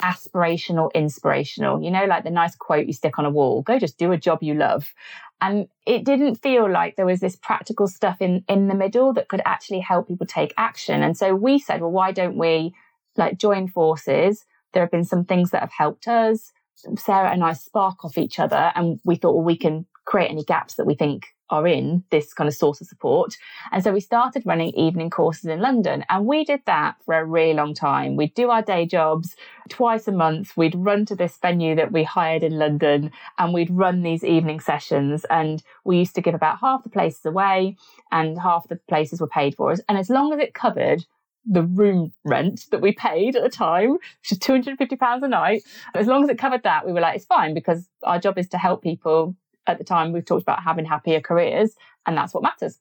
aspirational, 0.00 0.92
inspirational, 0.94 1.82
you 1.82 1.90
know, 1.90 2.04
like 2.04 2.24
the 2.24 2.30
nice 2.30 2.54
quote 2.54 2.86
you 2.86 2.92
stick 2.92 3.18
on 3.18 3.24
a 3.24 3.30
wall 3.30 3.62
go 3.62 3.78
just 3.78 3.98
do 3.98 4.12
a 4.12 4.18
job 4.18 4.42
you 4.42 4.54
love. 4.54 4.92
And 5.40 5.68
it 5.86 6.04
didn't 6.04 6.36
feel 6.36 6.70
like 6.70 6.96
there 6.96 7.06
was 7.06 7.20
this 7.20 7.36
practical 7.36 7.86
stuff 7.86 8.20
in, 8.20 8.44
in 8.48 8.68
the 8.68 8.74
middle 8.74 9.12
that 9.14 9.28
could 9.28 9.40
actually 9.46 9.80
help 9.80 10.08
people 10.08 10.26
take 10.26 10.52
action. 10.56 11.02
And 11.02 11.16
so 11.16 11.34
we 11.34 11.58
said, 11.58 11.80
well, 11.80 11.92
why 11.92 12.12
don't 12.12 12.36
we 12.36 12.74
like 13.16 13.38
join 13.38 13.68
forces? 13.68 14.44
There 14.72 14.82
have 14.82 14.90
been 14.90 15.04
some 15.04 15.24
things 15.24 15.50
that 15.50 15.60
have 15.60 15.72
helped 15.72 16.08
us. 16.08 16.52
Sarah 16.96 17.30
and 17.30 17.42
I 17.42 17.54
spark 17.54 18.04
off 18.04 18.18
each 18.18 18.38
other, 18.38 18.72
and 18.74 19.00
we 19.04 19.16
thought, 19.16 19.34
well, 19.34 19.44
we 19.44 19.56
can 19.56 19.86
create 20.04 20.30
any 20.30 20.44
gaps 20.44 20.74
that 20.74 20.86
we 20.86 20.94
think 20.94 21.26
are 21.50 21.66
in 21.66 22.04
this 22.10 22.32
kind 22.34 22.48
of 22.48 22.54
source 22.54 22.80
of 22.80 22.86
support. 22.86 23.36
And 23.72 23.82
so 23.82 23.92
we 23.92 24.00
started 24.00 24.44
running 24.44 24.70
evening 24.70 25.10
courses 25.10 25.46
in 25.46 25.60
London. 25.60 26.04
And 26.08 26.26
we 26.26 26.44
did 26.44 26.60
that 26.66 26.96
for 27.04 27.14
a 27.14 27.24
really 27.24 27.54
long 27.54 27.74
time. 27.74 28.16
We'd 28.16 28.34
do 28.34 28.50
our 28.50 28.62
day 28.62 28.86
jobs 28.86 29.34
twice 29.68 30.06
a 30.08 30.12
month. 30.12 30.56
We'd 30.56 30.74
run 30.74 31.06
to 31.06 31.16
this 31.16 31.38
venue 31.40 31.74
that 31.76 31.92
we 31.92 32.04
hired 32.04 32.42
in 32.42 32.58
London 32.58 33.12
and 33.38 33.54
we'd 33.54 33.70
run 33.70 34.02
these 34.02 34.24
evening 34.24 34.60
sessions. 34.60 35.24
And 35.30 35.62
we 35.84 35.98
used 35.98 36.14
to 36.16 36.22
give 36.22 36.34
about 36.34 36.60
half 36.60 36.82
the 36.82 36.90
places 36.90 37.24
away 37.24 37.76
and 38.12 38.38
half 38.38 38.68
the 38.68 38.76
places 38.88 39.20
were 39.20 39.28
paid 39.28 39.54
for 39.54 39.72
us. 39.72 39.80
And 39.88 39.96
as 39.98 40.10
long 40.10 40.32
as 40.32 40.40
it 40.40 40.54
covered 40.54 41.06
the 41.44 41.62
room 41.62 42.12
rent 42.24 42.66
that 42.70 42.80
we 42.80 42.92
paid 42.92 43.36
at 43.36 43.42
the 43.42 43.48
time, 43.48 43.92
which 43.92 44.32
is 44.32 44.38
£250 44.38 45.22
a 45.22 45.28
night. 45.28 45.62
As 45.94 46.06
long 46.06 46.22
as 46.22 46.28
it 46.28 46.38
covered 46.38 46.62
that, 46.64 46.86
we 46.86 46.92
were 46.92 47.00
like, 47.00 47.16
it's 47.16 47.24
fine 47.24 47.54
because 47.54 47.88
our 48.02 48.18
job 48.18 48.38
is 48.38 48.48
to 48.50 48.58
help 48.58 48.82
people. 48.82 49.34
At 49.66 49.76
the 49.76 49.84
time, 49.84 50.12
we've 50.12 50.24
talked 50.24 50.42
about 50.42 50.62
having 50.62 50.86
happier 50.86 51.20
careers, 51.20 51.74
and 52.06 52.16
that's 52.16 52.32
what 52.32 52.42
matters. 52.42 52.80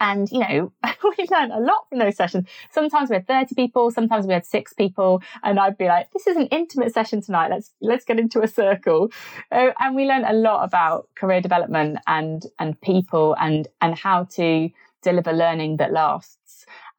And, 0.00 0.30
you 0.30 0.40
know, 0.40 0.72
we 1.04 1.26
learned 1.30 1.52
a 1.52 1.60
lot 1.60 1.88
from 1.88 1.98
those 1.98 2.16
sessions. 2.16 2.48
Sometimes 2.72 3.10
we 3.10 3.16
had 3.16 3.26
30 3.26 3.54
people, 3.54 3.90
sometimes 3.90 4.26
we 4.26 4.32
had 4.32 4.46
six 4.46 4.72
people. 4.72 5.22
And 5.42 5.60
I'd 5.60 5.78
be 5.78 5.86
like, 5.86 6.10
this 6.10 6.26
is 6.26 6.36
an 6.36 6.46
intimate 6.46 6.92
session 6.92 7.20
tonight. 7.20 7.50
Let's, 7.50 7.72
let's 7.80 8.04
get 8.04 8.18
into 8.18 8.40
a 8.40 8.48
circle. 8.48 9.10
Uh, 9.52 9.70
and 9.78 9.94
we 9.94 10.06
learned 10.06 10.24
a 10.26 10.32
lot 10.32 10.64
about 10.64 11.08
career 11.14 11.40
development 11.40 11.98
and, 12.06 12.44
and 12.58 12.80
people 12.80 13.36
and, 13.38 13.68
and 13.82 13.94
how 13.94 14.24
to 14.36 14.70
deliver 15.02 15.32
learning 15.32 15.76
that 15.76 15.92
lasts. 15.92 16.38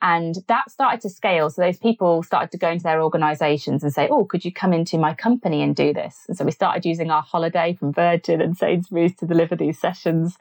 And 0.02 0.36
that 0.48 0.72
started 0.72 1.02
to 1.02 1.10
scale. 1.10 1.50
So 1.50 1.62
those 1.62 1.78
people 1.78 2.24
started 2.24 2.52
to 2.52 2.58
go 2.58 2.70
into 2.70 2.84
their 2.84 3.02
organizations 3.02 3.84
and 3.84 3.94
say, 3.94 4.08
Oh, 4.10 4.26
could 4.26 4.44
you 4.44 4.52
come 4.52 4.74
into 4.74 4.98
my 4.98 5.14
company 5.14 5.62
and 5.62 5.76
do 5.76 5.94
this? 5.94 6.26
And 6.28 6.38
so 6.38 6.44
we 6.44 6.52
started 6.52 6.86
using 6.86 7.12
our 7.12 7.22
holiday 7.22 7.74
from 7.74 7.94
Virgin 7.94 8.42
and 8.42 8.58
Sainsbury's 8.58 9.16
to 9.18 9.28
deliver 9.28 9.56
these 9.56 9.80
sessions. 9.80 10.38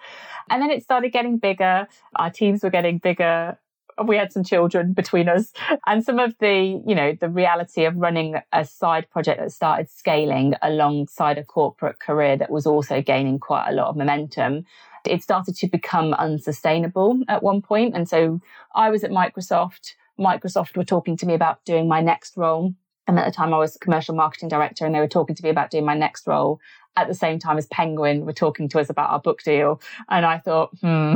And 0.49 0.63
then 0.63 0.71
it 0.71 0.83
started 0.83 1.13
getting 1.13 1.39
bigger. 1.39 1.87
Our 2.17 2.31
teams 2.31 2.63
were 2.63 2.71
getting 2.71 2.99
bigger. 2.99 3.59
We 4.03 4.17
had 4.17 4.33
some 4.33 4.45
children 4.45 4.95
between 4.95 5.29
us 5.29 5.53
and 5.87 6.03
some 6.03 6.19
of 6.19 6.35
the, 6.39 6.83
you 6.87 6.95
know, 6.95 7.15
the 7.21 7.29
reality 7.29 7.85
of 7.85 7.97
running 7.97 8.37
a 8.51 8.65
side 8.65 9.11
project 9.11 9.41
that 9.41 9.53
started 9.53 9.91
scaling 9.91 10.55
alongside 10.63 11.37
a 11.37 11.45
corporate 11.45 12.01
career 12.01 12.37
that 12.39 12.51
was 12.51 12.67
also 12.67 13.03
gaining 13.03 13.39
quite 13.39 13.69
a 13.69 13.75
lot 13.75 13.89
of 13.89 13.97
momentum 13.97 14.65
it 15.07 15.23
started 15.23 15.57
to 15.57 15.69
become 15.69 16.15
unsustainable 16.15 17.21
at 17.29 17.43
one 17.43 17.63
point. 17.63 17.95
And 17.95 18.09
so 18.09 18.41
I 18.75 18.91
was 18.91 19.05
at 19.05 19.11
Microsoft. 19.11 19.95
Microsoft 20.19 20.77
were 20.77 20.85
talking 20.85 21.17
to 21.19 21.27
me 21.27 21.35
about 21.35 21.65
doing 21.65 21.89
my 21.89 22.01
next 22.01 22.37
role. 22.37 22.75
And 23.07 23.19
at 23.19 23.25
the 23.25 23.33
time 23.33 23.53
I 23.53 23.59
was 23.59 23.77
commercial 23.81 24.15
marketing 24.15 24.49
director 24.49 24.87
and 24.87 24.95
they 24.95 25.01
were 25.01 25.09
talking 25.09 25.35
to 25.35 25.43
me 25.43 25.51
about 25.51 25.71
doing 25.71 25.85
my 25.85 25.97
next 25.97 26.27
role 26.27 26.61
at 26.97 27.09
the 27.09 27.15
same 27.15 27.39
time 27.39 27.57
as 27.57 27.67
Penguin 27.67 28.25
were 28.25 28.33
talking 28.33 28.69
to 28.69 28.81
us 28.81 28.91
about 28.91 29.11
our 29.11 29.21
book 29.21 29.43
deal. 29.43 29.81
And 30.09 30.27
I 30.27 30.39
thought, 30.39 30.71
hmm, 30.81 31.15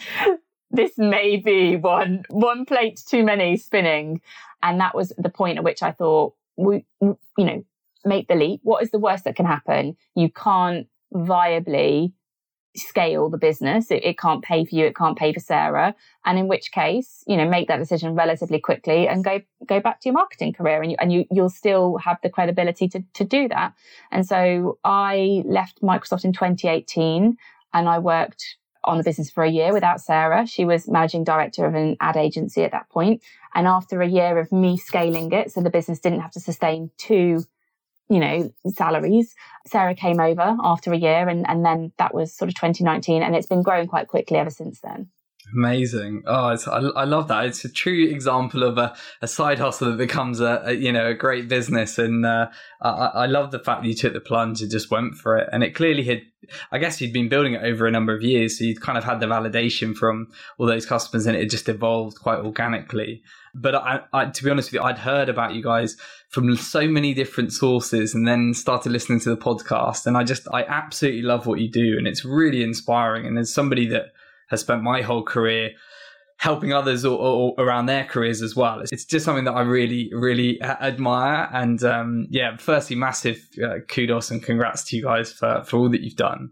this 0.70 0.92
may 0.98 1.36
be 1.36 1.76
one, 1.76 2.24
one 2.28 2.64
plate 2.64 3.00
too 3.08 3.24
many 3.24 3.56
spinning. 3.56 4.20
And 4.62 4.80
that 4.80 4.94
was 4.94 5.12
the 5.16 5.28
point 5.28 5.58
at 5.58 5.64
which 5.64 5.82
I 5.82 5.92
thought, 5.92 6.34
we, 6.56 6.84
you 7.00 7.16
know, 7.38 7.64
make 8.04 8.28
the 8.28 8.34
leap. 8.34 8.60
What 8.62 8.82
is 8.82 8.90
the 8.90 8.98
worst 8.98 9.24
that 9.24 9.36
can 9.36 9.46
happen? 9.46 9.96
You 10.14 10.30
can't 10.30 10.86
viably 11.12 12.12
scale 12.78 13.28
the 13.28 13.38
business. 13.38 13.90
It, 13.90 14.04
it, 14.04 14.18
can't 14.18 14.42
pay 14.42 14.64
for 14.64 14.74
you. 14.74 14.86
It 14.86 14.96
can't 14.96 15.16
pay 15.16 15.32
for 15.32 15.40
Sarah. 15.40 15.94
And 16.24 16.38
in 16.38 16.48
which 16.48 16.72
case, 16.72 17.22
you 17.26 17.36
know, 17.36 17.48
make 17.48 17.68
that 17.68 17.78
decision 17.78 18.14
relatively 18.14 18.58
quickly 18.58 19.08
and 19.08 19.24
go, 19.24 19.40
go 19.66 19.80
back 19.80 20.00
to 20.00 20.08
your 20.08 20.14
marketing 20.14 20.52
career 20.52 20.82
and 20.82 20.90
you, 20.90 20.96
and 21.00 21.12
you, 21.12 21.24
you'll 21.30 21.50
still 21.50 21.98
have 21.98 22.18
the 22.22 22.30
credibility 22.30 22.88
to, 22.88 23.04
to 23.14 23.24
do 23.24 23.48
that. 23.48 23.74
And 24.10 24.26
so 24.26 24.78
I 24.84 25.42
left 25.44 25.82
Microsoft 25.82 26.24
in 26.24 26.32
2018 26.32 27.36
and 27.72 27.88
I 27.88 27.98
worked 27.98 28.56
on 28.84 28.98
the 28.98 29.04
business 29.04 29.30
for 29.30 29.42
a 29.42 29.50
year 29.50 29.72
without 29.72 30.00
Sarah. 30.00 30.46
She 30.46 30.64
was 30.64 30.88
managing 30.88 31.24
director 31.24 31.66
of 31.66 31.74
an 31.74 31.96
ad 32.00 32.16
agency 32.16 32.62
at 32.62 32.72
that 32.72 32.88
point. 32.88 33.22
And 33.54 33.66
after 33.66 34.00
a 34.00 34.08
year 34.08 34.38
of 34.38 34.52
me 34.52 34.76
scaling 34.76 35.32
it, 35.32 35.50
so 35.50 35.60
the 35.60 35.70
business 35.70 35.98
didn't 35.98 36.20
have 36.20 36.30
to 36.32 36.40
sustain 36.40 36.90
two 36.96 37.44
you 38.08 38.20
know, 38.20 38.52
salaries. 38.68 39.34
Sarah 39.66 39.94
came 39.94 40.20
over 40.20 40.56
after 40.62 40.92
a 40.92 40.96
year 40.96 41.28
and, 41.28 41.48
and 41.48 41.64
then 41.64 41.92
that 41.98 42.14
was 42.14 42.32
sort 42.32 42.48
of 42.48 42.54
2019 42.54 43.22
and 43.22 43.34
it's 43.34 43.46
been 43.46 43.62
growing 43.62 43.88
quite 43.88 44.08
quickly 44.08 44.38
ever 44.38 44.50
since 44.50 44.80
then. 44.80 45.08
Amazing. 45.54 46.24
Oh, 46.26 46.56
I, 46.66 46.80
I, 47.00 47.04
love 47.04 47.28
that. 47.28 47.46
It's 47.46 47.64
a 47.64 47.68
true 47.68 48.08
example 48.08 48.64
of 48.64 48.78
a, 48.78 48.96
a 49.22 49.28
side 49.28 49.60
hustle 49.60 49.90
that 49.90 49.96
becomes 49.96 50.40
a, 50.40 50.62
a, 50.64 50.72
you 50.72 50.90
know 50.90 51.06
a 51.06 51.14
great 51.14 51.48
business, 51.48 51.98
and 51.98 52.26
uh, 52.26 52.48
I, 52.82 52.88
I, 52.90 53.26
love 53.26 53.52
the 53.52 53.60
fact 53.60 53.82
that 53.82 53.88
you 53.88 53.94
took 53.94 54.12
the 54.12 54.20
plunge 54.20 54.60
and 54.60 54.70
just 54.70 54.90
went 54.90 55.14
for 55.14 55.36
it. 55.36 55.48
And 55.52 55.62
it 55.62 55.76
clearly 55.76 56.02
had, 56.02 56.22
I 56.72 56.78
guess, 56.78 57.00
you'd 57.00 57.12
been 57.12 57.28
building 57.28 57.54
it 57.54 57.62
over 57.62 57.86
a 57.86 57.92
number 57.92 58.12
of 58.12 58.22
years, 58.22 58.58
so 58.58 58.64
you'd 58.64 58.80
kind 58.80 58.98
of 58.98 59.04
had 59.04 59.20
the 59.20 59.26
validation 59.26 59.94
from 59.94 60.32
all 60.58 60.66
those 60.66 60.84
customers, 60.84 61.26
and 61.26 61.36
it 61.36 61.48
just 61.48 61.68
evolved 61.68 62.18
quite 62.18 62.40
organically. 62.40 63.22
But 63.54 63.76
I, 63.76 64.00
I, 64.12 64.26
to 64.26 64.44
be 64.44 64.50
honest 64.50 64.72
with 64.72 64.80
you, 64.80 64.82
I'd 64.82 64.98
heard 64.98 65.28
about 65.28 65.54
you 65.54 65.62
guys 65.62 65.96
from 66.28 66.54
so 66.56 66.88
many 66.88 67.14
different 67.14 67.52
sources, 67.52 68.16
and 68.16 68.26
then 68.26 68.52
started 68.52 68.90
listening 68.90 69.20
to 69.20 69.30
the 69.30 69.36
podcast, 69.36 70.06
and 70.06 70.16
I 70.16 70.24
just 70.24 70.48
I 70.52 70.64
absolutely 70.64 71.22
love 71.22 71.46
what 71.46 71.60
you 71.60 71.70
do, 71.70 71.96
and 71.96 72.08
it's 72.08 72.24
really 72.24 72.64
inspiring. 72.64 73.26
And 73.26 73.38
as 73.38 73.54
somebody 73.54 73.86
that 73.90 74.06
has 74.46 74.60
spent 74.60 74.82
my 74.82 75.02
whole 75.02 75.22
career 75.22 75.70
helping 76.38 76.72
others 76.72 77.04
or, 77.04 77.18
or, 77.18 77.54
around 77.58 77.86
their 77.86 78.04
careers 78.04 78.42
as 78.42 78.54
well. 78.54 78.80
It's 78.92 79.04
just 79.04 79.24
something 79.24 79.44
that 79.44 79.54
I 79.54 79.62
really, 79.62 80.10
really 80.12 80.60
admire. 80.62 81.48
And 81.52 81.82
um, 81.82 82.26
yeah, 82.30 82.56
firstly, 82.58 82.94
massive 82.94 83.38
uh, 83.62 83.80
kudos 83.88 84.30
and 84.30 84.42
congrats 84.42 84.84
to 84.84 84.96
you 84.96 85.04
guys 85.04 85.32
for, 85.32 85.64
for 85.64 85.78
all 85.78 85.90
that 85.90 86.02
you've 86.02 86.16
done. 86.16 86.50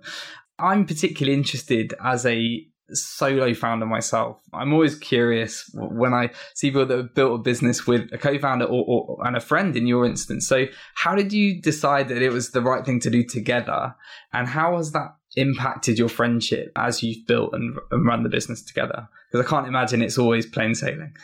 I'm 0.59 0.87
particularly 0.87 1.37
interested 1.37 1.95
as 2.03 2.25
a 2.25 2.67
solo 2.93 3.55
founder 3.55 3.87
myself. 3.87 4.39
I'm 4.53 4.73
always 4.73 4.95
curious 4.95 5.71
when 5.75 6.13
I 6.13 6.31
see 6.55 6.69
people 6.69 6.87
that 6.87 6.97
have 6.97 7.15
built 7.15 7.41
a 7.41 7.43
business 7.43 7.87
with 7.87 8.13
a 8.13 8.19
co-founder 8.19 8.67
or, 8.67 8.85
or, 8.87 9.27
and 9.27 9.37
a 9.37 9.41
friend 9.41 9.77
in 9.77 9.87
your 9.87 10.05
instance. 10.05 10.47
So 10.47 10.67
how 10.95 11.15
did 11.15 11.33
you 11.33 11.61
decide 11.61 12.09
that 12.09 12.23
it 12.23 12.31
was 12.31 12.51
the 12.51 12.61
right 12.61 12.85
thing 12.85 13.01
to 13.01 13.11
do 13.11 13.25
together? 13.25 13.95
And 14.33 14.47
how 14.47 14.77
has 14.77 14.93
that 14.93 15.17
impacted 15.37 15.99
your 15.99 16.09
friendship 16.09 16.73
as 16.77 17.03
you've 17.03 17.27
built 17.27 17.55
and, 17.55 17.77
and 17.91 18.07
run 18.07 18.23
the 18.23 18.29
business 18.29 18.63
together? 18.63 19.09
Because 19.31 19.47
I 19.47 19.49
can't 19.49 19.67
imagine 19.67 20.03
it's 20.03 20.19
always 20.19 20.47
plain 20.47 20.75
sailing. 20.75 21.15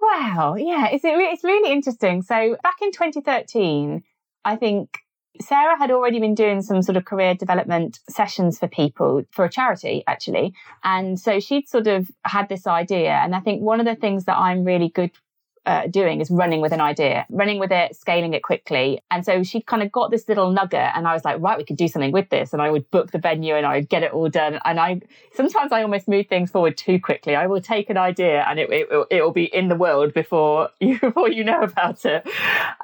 Wow, 0.00 0.56
yeah, 0.56 0.88
it's 0.88 1.04
it's 1.04 1.44
really 1.44 1.72
interesting. 1.72 2.22
So 2.22 2.56
back 2.62 2.76
in 2.80 2.92
2013, 2.92 4.02
I 4.44 4.56
think 4.56 4.98
Sarah 5.40 5.76
had 5.78 5.90
already 5.90 6.20
been 6.20 6.34
doing 6.34 6.62
some 6.62 6.82
sort 6.82 6.96
of 6.96 7.04
career 7.04 7.34
development 7.34 8.00
sessions 8.08 8.58
for 8.58 8.68
people 8.68 9.24
for 9.30 9.44
a 9.44 9.50
charity, 9.50 10.02
actually. 10.06 10.54
And 10.84 11.18
so 11.18 11.40
she'd 11.40 11.68
sort 11.68 11.86
of 11.86 12.10
had 12.24 12.48
this 12.48 12.66
idea. 12.66 13.10
And 13.10 13.34
I 13.34 13.40
think 13.40 13.62
one 13.62 13.80
of 13.80 13.86
the 13.86 13.96
things 13.96 14.24
that 14.24 14.36
I'm 14.36 14.64
really 14.64 14.88
good 14.88 15.10
uh, 15.66 15.88
doing 15.88 16.20
is 16.20 16.30
running 16.30 16.60
with 16.60 16.72
an 16.72 16.80
idea, 16.80 17.26
running 17.28 17.58
with 17.58 17.72
it, 17.72 17.96
scaling 17.96 18.34
it 18.34 18.44
quickly. 18.44 19.00
And 19.10 19.24
so 19.24 19.42
she 19.42 19.60
kind 19.60 19.82
of 19.82 19.90
got 19.90 20.12
this 20.12 20.28
little 20.28 20.52
nugget, 20.52 20.92
and 20.94 21.08
I 21.08 21.12
was 21.12 21.24
like, 21.24 21.40
right, 21.40 21.58
we 21.58 21.64
could 21.64 21.76
do 21.76 21.88
something 21.88 22.12
with 22.12 22.30
this. 22.30 22.52
And 22.52 22.62
I 22.62 22.70
would 22.70 22.88
book 22.92 23.10
the 23.10 23.18
venue 23.18 23.56
and 23.56 23.66
I 23.66 23.76
would 23.76 23.88
get 23.88 24.04
it 24.04 24.12
all 24.12 24.28
done. 24.28 24.60
And 24.64 24.78
I 24.78 25.00
sometimes 25.34 25.72
I 25.72 25.82
almost 25.82 26.06
move 26.06 26.28
things 26.28 26.52
forward 26.52 26.76
too 26.76 27.00
quickly. 27.00 27.34
I 27.34 27.48
will 27.48 27.60
take 27.60 27.90
an 27.90 27.96
idea 27.96 28.44
and 28.48 28.60
it, 28.60 28.70
it, 28.70 29.06
it 29.10 29.22
will 29.22 29.32
be 29.32 29.52
in 29.52 29.68
the 29.68 29.74
world 29.74 30.14
before 30.14 30.70
you 30.80 31.00
before 31.00 31.30
you 31.30 31.42
know 31.42 31.62
about 31.62 32.04
it. 32.04 32.26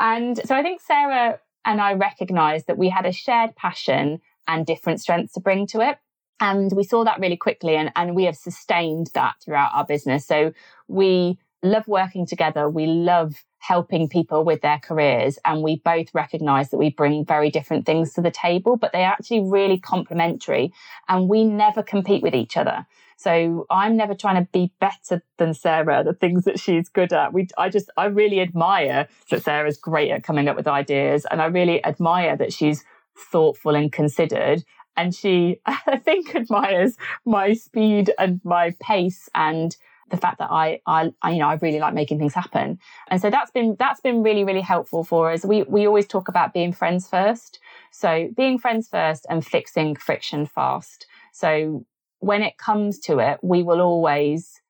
And 0.00 0.40
so 0.44 0.56
I 0.56 0.62
think 0.62 0.80
Sarah 0.80 1.38
and 1.64 1.80
I 1.80 1.92
recognized 1.92 2.66
that 2.66 2.78
we 2.78 2.88
had 2.88 3.06
a 3.06 3.12
shared 3.12 3.54
passion 3.54 4.20
and 4.48 4.66
different 4.66 5.00
strengths 5.00 5.34
to 5.34 5.40
bring 5.40 5.68
to 5.68 5.80
it. 5.80 5.98
And 6.40 6.72
we 6.72 6.82
saw 6.82 7.04
that 7.04 7.20
really 7.20 7.36
quickly 7.36 7.76
and, 7.76 7.92
and 7.94 8.16
we 8.16 8.24
have 8.24 8.36
sustained 8.36 9.10
that 9.14 9.36
throughout 9.44 9.70
our 9.72 9.84
business. 9.84 10.26
So 10.26 10.52
we 10.88 11.38
love 11.62 11.86
working 11.86 12.26
together. 12.26 12.68
We 12.68 12.86
love 12.86 13.44
helping 13.58 14.08
people 14.08 14.44
with 14.44 14.60
their 14.60 14.78
careers. 14.78 15.38
And 15.44 15.62
we 15.62 15.76
both 15.84 16.08
recognize 16.12 16.70
that 16.70 16.78
we 16.78 16.90
bring 16.90 17.24
very 17.24 17.48
different 17.48 17.86
things 17.86 18.12
to 18.14 18.20
the 18.20 18.30
table, 18.30 18.76
but 18.76 18.92
they're 18.92 19.06
actually 19.06 19.42
really 19.42 19.78
complementary 19.78 20.72
and 21.08 21.28
we 21.28 21.44
never 21.44 21.82
compete 21.82 22.22
with 22.22 22.34
each 22.34 22.56
other. 22.56 22.86
So 23.16 23.66
I'm 23.70 23.96
never 23.96 24.14
trying 24.14 24.44
to 24.44 24.50
be 24.50 24.72
better 24.80 25.22
than 25.38 25.54
Sarah, 25.54 26.02
the 26.02 26.12
things 26.12 26.44
that 26.44 26.58
she's 26.58 26.88
good 26.88 27.12
at. 27.12 27.32
We, 27.32 27.46
I 27.56 27.68
just, 27.68 27.88
I 27.96 28.06
really 28.06 28.40
admire 28.40 29.06
that 29.30 29.44
Sarah's 29.44 29.78
great 29.78 30.10
at 30.10 30.24
coming 30.24 30.48
up 30.48 30.56
with 30.56 30.66
ideas. 30.66 31.24
And 31.30 31.40
I 31.40 31.46
really 31.46 31.84
admire 31.84 32.36
that 32.36 32.52
she's 32.52 32.84
thoughtful 33.16 33.76
and 33.76 33.92
considered. 33.92 34.64
And 34.96 35.14
she, 35.14 35.60
I 35.66 35.98
think, 35.98 36.34
admires 36.34 36.96
my 37.24 37.52
speed 37.52 38.12
and 38.18 38.40
my 38.42 38.74
pace 38.80 39.28
and 39.36 39.76
the 40.12 40.18
fact 40.18 40.38
that 40.38 40.50
I, 40.50 40.80
I, 40.86 41.12
I, 41.22 41.32
you 41.32 41.38
know, 41.38 41.48
I 41.48 41.54
really 41.54 41.80
like 41.80 41.94
making 41.94 42.18
things 42.18 42.34
happen. 42.34 42.78
And 43.08 43.20
so 43.20 43.30
that's 43.30 43.50
been, 43.50 43.74
that's 43.78 44.00
been 44.00 44.22
really, 44.22 44.44
really 44.44 44.60
helpful 44.60 45.02
for 45.02 45.32
us. 45.32 45.44
We, 45.44 45.64
we 45.64 45.86
always 45.86 46.06
talk 46.06 46.28
about 46.28 46.52
being 46.52 46.72
friends 46.72 47.08
first. 47.08 47.58
So 47.90 48.28
being 48.36 48.58
friends 48.58 48.88
first 48.88 49.26
and 49.28 49.44
fixing 49.44 49.96
friction 49.96 50.46
fast. 50.46 51.06
So 51.32 51.86
when 52.20 52.42
it 52.42 52.58
comes 52.58 52.98
to 53.00 53.18
it, 53.18 53.38
we 53.42 53.62
will 53.62 53.80
always 53.80 54.60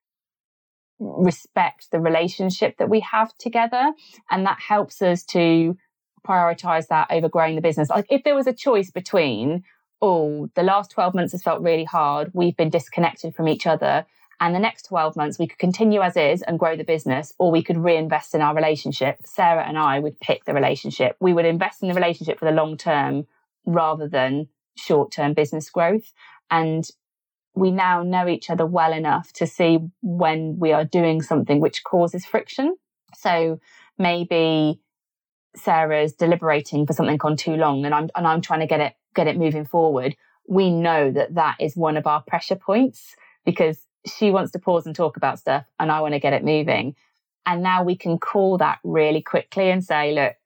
respect 1.00 1.90
the 1.90 1.98
relationship 1.98 2.78
that 2.78 2.88
we 2.88 3.00
have 3.00 3.36
together. 3.36 3.92
And 4.30 4.46
that 4.46 4.60
helps 4.60 5.02
us 5.02 5.24
to 5.24 5.76
prioritize 6.26 6.86
that 6.86 7.08
over 7.10 7.28
growing 7.28 7.56
the 7.56 7.60
business. 7.60 7.90
Like 7.90 8.06
if 8.08 8.22
there 8.22 8.36
was 8.36 8.46
a 8.46 8.52
choice 8.52 8.92
between, 8.92 9.64
oh, 10.00 10.48
the 10.54 10.62
last 10.62 10.92
12 10.92 11.14
months 11.14 11.32
has 11.32 11.42
felt 11.42 11.62
really 11.62 11.84
hard, 11.84 12.30
we've 12.32 12.56
been 12.56 12.70
disconnected 12.70 13.34
from 13.34 13.48
each 13.48 13.66
other. 13.66 14.06
And 14.40 14.54
the 14.54 14.58
next 14.58 14.86
12 14.86 15.16
months, 15.16 15.38
we 15.38 15.46
could 15.46 15.58
continue 15.58 16.00
as 16.00 16.16
is 16.16 16.42
and 16.42 16.58
grow 16.58 16.76
the 16.76 16.84
business, 16.84 17.32
or 17.38 17.50
we 17.50 17.62
could 17.62 17.78
reinvest 17.78 18.34
in 18.34 18.40
our 18.40 18.54
relationship. 18.54 19.18
Sarah 19.24 19.64
and 19.66 19.78
I 19.78 19.98
would 19.98 20.18
pick 20.20 20.44
the 20.44 20.54
relationship. 20.54 21.16
We 21.20 21.32
would 21.32 21.44
invest 21.44 21.82
in 21.82 21.88
the 21.88 21.94
relationship 21.94 22.38
for 22.38 22.44
the 22.44 22.56
long 22.56 22.76
term 22.76 23.26
rather 23.64 24.08
than 24.08 24.48
short 24.76 25.12
term 25.12 25.34
business 25.34 25.70
growth. 25.70 26.12
And 26.50 26.88
we 27.54 27.70
now 27.70 28.02
know 28.02 28.28
each 28.28 28.50
other 28.50 28.66
well 28.66 28.92
enough 28.92 29.32
to 29.34 29.46
see 29.46 29.78
when 30.00 30.58
we 30.58 30.72
are 30.72 30.84
doing 30.84 31.22
something 31.22 31.60
which 31.60 31.84
causes 31.84 32.24
friction. 32.24 32.76
So 33.14 33.60
maybe 33.98 34.80
Sarah's 35.54 36.14
deliberating 36.14 36.86
for 36.86 36.94
something 36.94 37.20
on 37.22 37.36
too 37.36 37.56
long 37.56 37.84
and 37.84 37.94
I'm, 37.94 38.08
and 38.16 38.26
I'm 38.26 38.40
trying 38.40 38.60
to 38.60 38.66
get 38.66 38.80
it, 38.80 38.94
get 39.14 39.26
it 39.26 39.36
moving 39.36 39.66
forward. 39.66 40.16
We 40.48 40.70
know 40.70 41.10
that 41.10 41.34
that 41.34 41.56
is 41.60 41.76
one 41.76 41.96
of 41.96 42.06
our 42.06 42.22
pressure 42.22 42.56
points 42.56 43.14
because 43.44 43.86
she 44.06 44.30
wants 44.30 44.52
to 44.52 44.58
pause 44.58 44.86
and 44.86 44.94
talk 44.94 45.16
about 45.16 45.38
stuff 45.38 45.64
and 45.78 45.90
I 45.90 46.00
want 46.00 46.14
to 46.14 46.20
get 46.20 46.32
it 46.32 46.44
moving. 46.44 46.96
And 47.46 47.62
now 47.62 47.82
we 47.82 47.96
can 47.96 48.18
call 48.18 48.58
that 48.58 48.78
really 48.84 49.22
quickly 49.22 49.70
and 49.70 49.84
say, 49.84 50.12
look, 50.12 50.36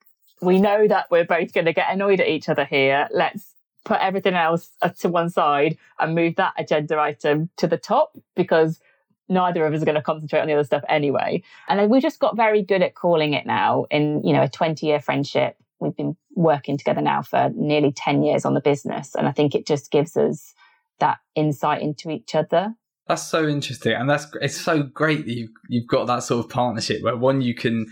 we 0.41 0.61
know 0.61 0.87
that 0.89 1.11
we're 1.11 1.25
both 1.25 1.53
going 1.53 1.67
to 1.67 1.73
get 1.73 1.91
annoyed 1.91 2.21
at 2.21 2.29
each 2.29 2.49
other 2.49 2.65
here. 2.65 3.09
Let's 3.11 3.55
put 3.85 4.01
everything 4.01 4.35
else 4.35 4.71
uh, 4.83 4.91
to 5.01 5.09
one 5.09 5.31
side 5.31 5.79
and 5.99 6.15
move 6.15 6.37
that 6.37 6.55
agenda 6.59 6.99
item 6.99 7.49
to 7.57 7.67
the 7.67 7.79
top 7.79 8.17
because 8.35 8.81
neither 9.29 9.65
of 9.67 9.73
us 9.73 9.83
are 9.83 9.87
going 9.87 9.95
to 9.95 10.03
concentrate 10.03 10.41
on 10.41 10.47
the 10.47 10.53
other 10.53 10.65
stuff 10.65 10.85
anyway. 10.89 11.43
And 11.69 11.79
then 11.79 11.89
we 11.89 12.01
just 12.01 12.19
got 12.19 12.37
very 12.37 12.63
good 12.63 12.83
at 12.83 12.95
calling 12.95 13.33
it 13.33 13.47
now 13.47 13.87
in, 13.91 14.23
you 14.25 14.33
know, 14.33 14.43
a 14.43 14.49
20 14.49 14.87
year 14.87 15.01
friendship. 15.01 15.57
We've 15.79 15.97
been 15.97 16.17
working 16.35 16.77
together 16.77 17.01
now 17.01 17.23
for 17.23 17.51
nearly 17.55 17.93
10 17.93 18.23
years 18.23 18.45
on 18.45 18.55
the 18.55 18.61
business. 18.61 19.15
And 19.15 19.27
I 19.27 19.33
think 19.33 19.55
it 19.55 19.67
just 19.67 19.91
gives 19.91 20.17
us 20.17 20.55
that 20.99 21.19
insight 21.35 21.83
into 21.83 22.11
each 22.11 22.35
other. 22.35 22.75
That's 23.09 23.27
so 23.27 23.47
interesting. 23.47 23.93
And 23.93 24.11
that's, 24.11 24.27
it's 24.41 24.61
so 24.61 24.83
great 24.83 25.27
that 25.27 25.33
you've, 25.33 25.51
you've 25.69 25.89
got 25.89 26.07
that 26.07 26.23
sort 26.23 26.45
of 26.45 26.51
partnership 26.51 27.03
where 27.03 27.17
one, 27.17 27.41
you 27.41 27.55
can 27.55 27.87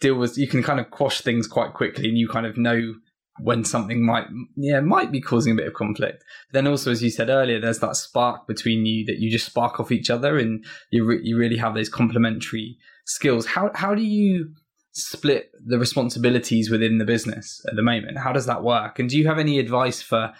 deal 0.00 0.16
with, 0.16 0.36
you 0.36 0.46
can 0.46 0.62
kind 0.62 0.78
of 0.78 0.90
quash 0.90 1.22
things 1.22 1.46
quite 1.46 1.74
quickly 1.74 2.08
and 2.08 2.18
you 2.18 2.28
kind 2.28 2.46
of 2.46 2.56
know 2.56 2.94
when 3.40 3.64
something 3.64 4.04
might 4.04 4.26
yeah 4.56 4.80
might 4.80 5.12
be 5.12 5.20
causing 5.20 5.52
a 5.52 5.56
bit 5.56 5.66
of 5.66 5.74
conflict. 5.74 6.24
But 6.50 6.58
then 6.58 6.66
also 6.66 6.90
as 6.90 7.02
you 7.02 7.10
said 7.10 7.28
earlier 7.28 7.60
there's 7.60 7.78
that 7.80 7.96
spark 7.96 8.46
between 8.46 8.84
you 8.84 9.04
that 9.06 9.18
you 9.18 9.30
just 9.30 9.46
spark 9.46 9.78
off 9.80 9.92
each 9.92 10.10
other 10.10 10.38
and 10.38 10.64
you 10.90 11.04
re- 11.04 11.20
you 11.22 11.36
really 11.36 11.56
have 11.56 11.74
those 11.74 11.88
complementary 11.88 12.78
skills. 13.06 13.46
How 13.46 13.70
how 13.74 13.94
do 13.94 14.02
you 14.02 14.52
split 14.92 15.50
the 15.64 15.78
responsibilities 15.78 16.70
within 16.70 16.98
the 16.98 17.04
business 17.04 17.64
at 17.68 17.76
the 17.76 17.82
moment? 17.82 18.18
How 18.18 18.32
does 18.32 18.46
that 18.46 18.64
work? 18.64 18.98
And 18.98 19.08
do 19.08 19.16
you 19.16 19.26
have 19.28 19.38
any 19.38 19.58
advice 19.58 20.02
for 20.02 20.32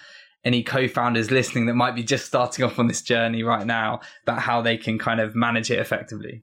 any 0.45 0.63
co-founders 0.63 1.31
listening 1.31 1.67
that 1.67 1.75
might 1.75 1.95
be 1.95 2.03
just 2.03 2.27
starting 2.27 2.65
off 2.65 2.79
on 2.79 2.87
this 2.87 3.03
journey 3.03 3.43
right 3.43 3.67
now 3.67 4.01
about 4.23 4.41
how 4.41 4.63
they 4.63 4.77
can 4.77 4.99
kind 4.99 5.21
of 5.21 5.35
manage 5.35 5.71
it 5.71 5.79
effectively 5.79 6.43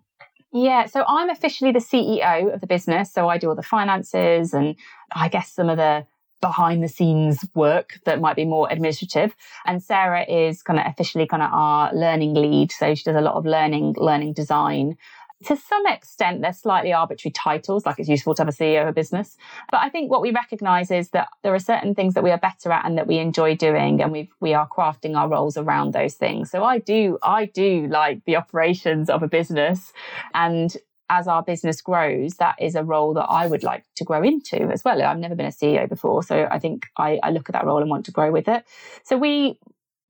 yeah, 0.56 0.86
so 0.86 1.04
I'm 1.06 1.30
officially 1.30 1.74
the 1.74 1.80
CEO 1.80 2.54
of 2.54 2.62
the 2.62 2.68
business. 2.68 3.12
So 3.12 3.28
I 3.28 3.38
do 3.38 3.50
all 3.50 3.56
the 3.56 3.62
finances 3.62 4.54
and 4.54 4.78
I 5.14 5.28
guess 5.28 5.52
some 5.52 5.70
of 5.70 5.76
the 5.76 6.08
behind 6.40 6.82
the 6.82 6.88
scenes 6.88 7.46
work 7.56 8.00
that 8.06 8.22
might 8.22 8.38
be 8.38 8.46
more 8.46 8.72
administrative. 8.72 9.36
And 9.66 9.84
Sarah 9.84 10.24
is 10.24 10.64
kind 10.64 10.80
of 10.80 10.86
officially 10.86 11.28
kind 11.28 11.44
of 11.44 11.50
our 11.52 11.94
learning 11.94 12.36
lead. 12.36 12.72
So 12.72 12.96
she 12.96 13.04
does 13.04 13.18
a 13.18 13.22
lot 13.22 13.34
of 13.36 13.46
learning, 13.46 13.96
learning 13.98 14.32
design. 14.32 14.96
To 15.44 15.58
some 15.58 15.86
extent, 15.86 16.42
they're 16.42 16.54
slightly 16.54 16.94
arbitrary 16.94 17.34
titles, 17.34 17.86
like 17.86 18.00
it's 18.00 18.10
useful 18.10 18.34
to 18.36 18.42
have 18.42 18.48
a 18.48 18.52
CEO 18.52 18.82
of 18.84 18.88
a 18.88 18.94
business. 18.94 19.38
But 19.70 19.82
I 19.82 19.90
think 19.90 20.10
what 20.10 20.22
we 20.22 20.32
recognize 20.32 20.92
is 20.92 21.10
that 21.10 21.28
there 21.44 21.54
are 21.54 21.60
certain 21.60 21.94
things 21.94 22.14
that 22.14 22.24
we 22.24 22.32
are 22.32 22.38
better 22.38 22.72
at 22.72 22.86
and 22.86 22.98
that 22.98 23.06
we 23.06 23.18
enjoy 23.18 23.56
doing, 23.56 24.02
and 24.02 24.12
we 24.12 24.30
we 24.40 24.54
are 24.54 24.68
crafting 24.68 25.16
our 25.16 25.28
roles 25.28 25.58
around 25.58 25.94
those 25.94 26.16
things. 26.16 26.52
So 26.52 26.64
I 26.64 26.80
do, 26.80 27.18
I 27.22 27.46
do 27.46 27.88
like 27.88 28.24
the 28.26 28.38
operations 28.38 29.10
of 29.10 29.24
a 29.24 29.28
business. 29.28 29.92
And 30.34 30.76
as 31.10 31.28
our 31.28 31.44
business 31.44 31.82
grows, 31.82 32.36
that 32.36 32.56
is 32.60 32.76
a 32.76 32.84
role 32.84 33.14
that 33.14 33.26
I 33.26 33.48
would 33.48 33.64
like 33.64 33.84
to 33.96 34.04
grow 34.04 34.24
into 34.24 34.70
as 34.72 34.84
well. 34.84 35.02
I've 35.02 35.20
never 35.20 35.36
been 35.36 35.46
a 35.46 35.50
CEO 35.50 35.88
before, 35.88 36.24
so 36.24 36.48
I 36.50 36.60
think 36.60 36.88
I, 36.98 37.20
I, 37.22 37.30
look 37.32 37.48
at 37.50 37.54
that 37.54 37.66
role 37.66 37.80
and 37.80 37.90
want 37.90 38.06
to 38.06 38.12
grow 38.12 38.32
with 38.32 38.48
it. 38.48 38.66
So 39.04 39.18
we 39.18 39.60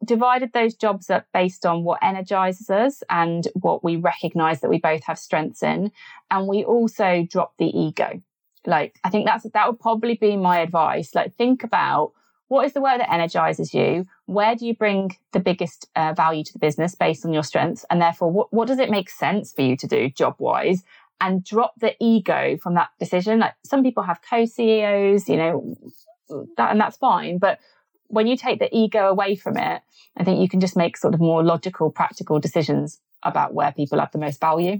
divided 0.03 0.53
those 0.53 0.75
jobs 0.75 1.09
up 1.09 1.25
based 1.33 1.65
on 1.65 1.83
what 1.83 1.99
energizes 2.01 2.69
us 2.69 3.03
and 3.09 3.47
what 3.53 3.83
we 3.83 3.95
recognize 3.95 4.61
that 4.61 4.69
we 4.69 4.79
both 4.79 5.03
have 5.03 5.17
strengths 5.17 5.63
in. 5.63 5.91
And 6.29 6.47
we 6.47 6.63
also 6.63 7.25
dropped 7.29 7.57
the 7.57 7.67
ego. 7.67 8.21
Like, 8.65 8.99
I 9.03 9.09
think 9.09 9.25
that's, 9.25 9.43
that 9.43 9.67
would 9.67 9.79
probably 9.79 10.15
be 10.15 10.37
my 10.37 10.59
advice. 10.59 11.15
Like, 11.15 11.35
think 11.35 11.63
about 11.63 12.13
what 12.47 12.65
is 12.65 12.73
the 12.73 12.81
work 12.81 12.97
that 12.97 13.11
energizes 13.11 13.73
you? 13.73 14.05
Where 14.25 14.55
do 14.55 14.65
you 14.65 14.75
bring 14.75 15.17
the 15.31 15.39
biggest 15.39 15.87
uh, 15.95 16.13
value 16.13 16.43
to 16.43 16.53
the 16.53 16.59
business 16.59 16.95
based 16.95 17.25
on 17.25 17.33
your 17.33 17.43
strengths? 17.43 17.85
And 17.89 18.01
therefore, 18.01 18.31
what, 18.31 18.53
what 18.53 18.67
does 18.67 18.79
it 18.79 18.91
make 18.91 19.09
sense 19.09 19.51
for 19.51 19.61
you 19.61 19.75
to 19.77 19.87
do 19.87 20.09
job 20.09 20.35
wise? 20.39 20.83
And 21.21 21.43
drop 21.43 21.73
the 21.79 21.95
ego 21.99 22.57
from 22.61 22.75
that 22.75 22.89
decision. 22.99 23.39
Like 23.39 23.53
some 23.63 23.83
people 23.83 24.03
have 24.03 24.19
co 24.29 24.45
CEOs, 24.45 25.29
you 25.29 25.37
know, 25.37 25.77
that, 26.57 26.71
and 26.71 26.79
that's 26.79 26.97
fine. 26.97 27.37
But 27.37 27.59
when 28.07 28.27
you 28.27 28.37
take 28.37 28.59
the 28.59 28.75
ego 28.75 29.07
away 29.07 29.35
from 29.35 29.57
it, 29.57 29.81
I 30.17 30.23
think 30.23 30.39
you 30.39 30.49
can 30.49 30.59
just 30.59 30.77
make 30.77 30.97
sort 30.97 31.13
of 31.13 31.19
more 31.19 31.43
logical, 31.43 31.91
practical 31.91 32.39
decisions 32.39 32.99
about 33.23 33.53
where 33.53 33.71
people 33.71 33.99
have 33.99 34.11
the 34.11 34.17
most 34.17 34.39
value. 34.39 34.79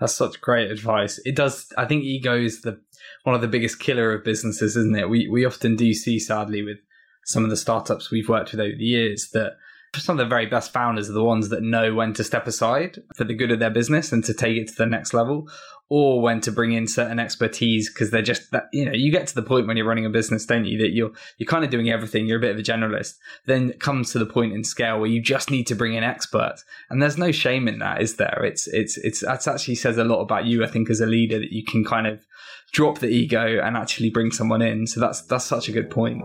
That's 0.00 0.14
such 0.14 0.40
great 0.40 0.70
advice. 0.70 1.20
It 1.24 1.36
does. 1.36 1.66
I 1.76 1.84
think 1.84 2.04
ego 2.04 2.36
is 2.36 2.62
the 2.62 2.80
one 3.24 3.34
of 3.34 3.40
the 3.40 3.48
biggest 3.48 3.80
killer 3.80 4.12
of 4.12 4.24
businesses, 4.24 4.76
isn't 4.76 4.96
it? 4.96 5.10
We 5.10 5.28
we 5.28 5.44
often 5.44 5.76
do 5.76 5.92
see, 5.92 6.18
sadly, 6.18 6.62
with 6.62 6.78
some 7.24 7.44
of 7.44 7.50
the 7.50 7.56
startups 7.56 8.10
we've 8.10 8.28
worked 8.28 8.52
with 8.52 8.60
over 8.60 8.76
the 8.76 8.84
years, 8.84 9.28
that 9.32 9.56
some 9.96 10.18
of 10.18 10.24
the 10.24 10.28
very 10.28 10.46
best 10.46 10.72
founders 10.72 11.08
are 11.08 11.14
the 11.14 11.24
ones 11.24 11.48
that 11.48 11.62
know 11.62 11.94
when 11.94 12.12
to 12.14 12.24
step 12.24 12.46
aside 12.46 12.98
for 13.16 13.24
the 13.24 13.34
good 13.34 13.50
of 13.50 13.58
their 13.58 13.70
business 13.70 14.12
and 14.12 14.24
to 14.24 14.34
take 14.34 14.56
it 14.56 14.68
to 14.68 14.74
the 14.74 14.86
next 14.86 15.14
level, 15.14 15.48
or 15.88 16.20
when 16.20 16.40
to 16.42 16.52
bring 16.52 16.72
in 16.72 16.86
certain 16.86 17.18
expertise 17.18 17.90
because 17.90 18.10
they're 18.10 18.20
just 18.20 18.50
that 18.50 18.64
you 18.72 18.84
know 18.84 18.92
you 18.92 19.10
get 19.10 19.26
to 19.26 19.34
the 19.34 19.42
point 19.42 19.66
when 19.66 19.76
you're 19.76 19.86
running 19.86 20.04
a 20.04 20.10
business 20.10 20.44
don't 20.44 20.66
you 20.66 20.76
that 20.78 20.90
you're 20.90 21.10
you're 21.38 21.46
kind 21.46 21.64
of 21.64 21.70
doing 21.70 21.88
everything 21.88 22.26
you're 22.26 22.36
a 22.36 22.40
bit 22.40 22.50
of 22.50 22.58
a 22.58 22.62
generalist 22.62 23.14
then 23.46 23.70
it 23.70 23.80
comes 23.80 24.12
to 24.12 24.18
the 24.18 24.26
point 24.26 24.52
in 24.52 24.62
scale 24.62 25.00
where 25.00 25.08
you 25.08 25.20
just 25.20 25.50
need 25.50 25.66
to 25.66 25.74
bring 25.74 25.94
in 25.94 26.04
experts. 26.04 26.64
And 26.90 27.00
there's 27.00 27.18
no 27.18 27.32
shame 27.32 27.68
in 27.68 27.78
that 27.78 28.02
is 28.02 28.16
there? 28.16 28.42
It's 28.44 28.66
it's 28.68 28.98
it's 28.98 29.20
that 29.20 29.46
actually 29.46 29.76
says 29.76 29.96
a 29.96 30.04
lot 30.04 30.20
about 30.20 30.44
you 30.44 30.64
i 30.64 30.66
think 30.66 30.90
as 30.90 31.00
a 31.00 31.06
leader 31.06 31.38
that 31.38 31.52
you 31.52 31.64
can 31.64 31.84
kind 31.84 32.06
of 32.06 32.26
drop 32.72 32.98
the 32.98 33.08
ego 33.08 33.60
and 33.62 33.76
actually 33.76 34.10
bring 34.10 34.30
someone 34.30 34.62
in. 34.62 34.86
So 34.86 35.00
that's 35.00 35.22
that's 35.22 35.44
such 35.44 35.68
a 35.68 35.72
good 35.72 35.90
point 35.90 36.22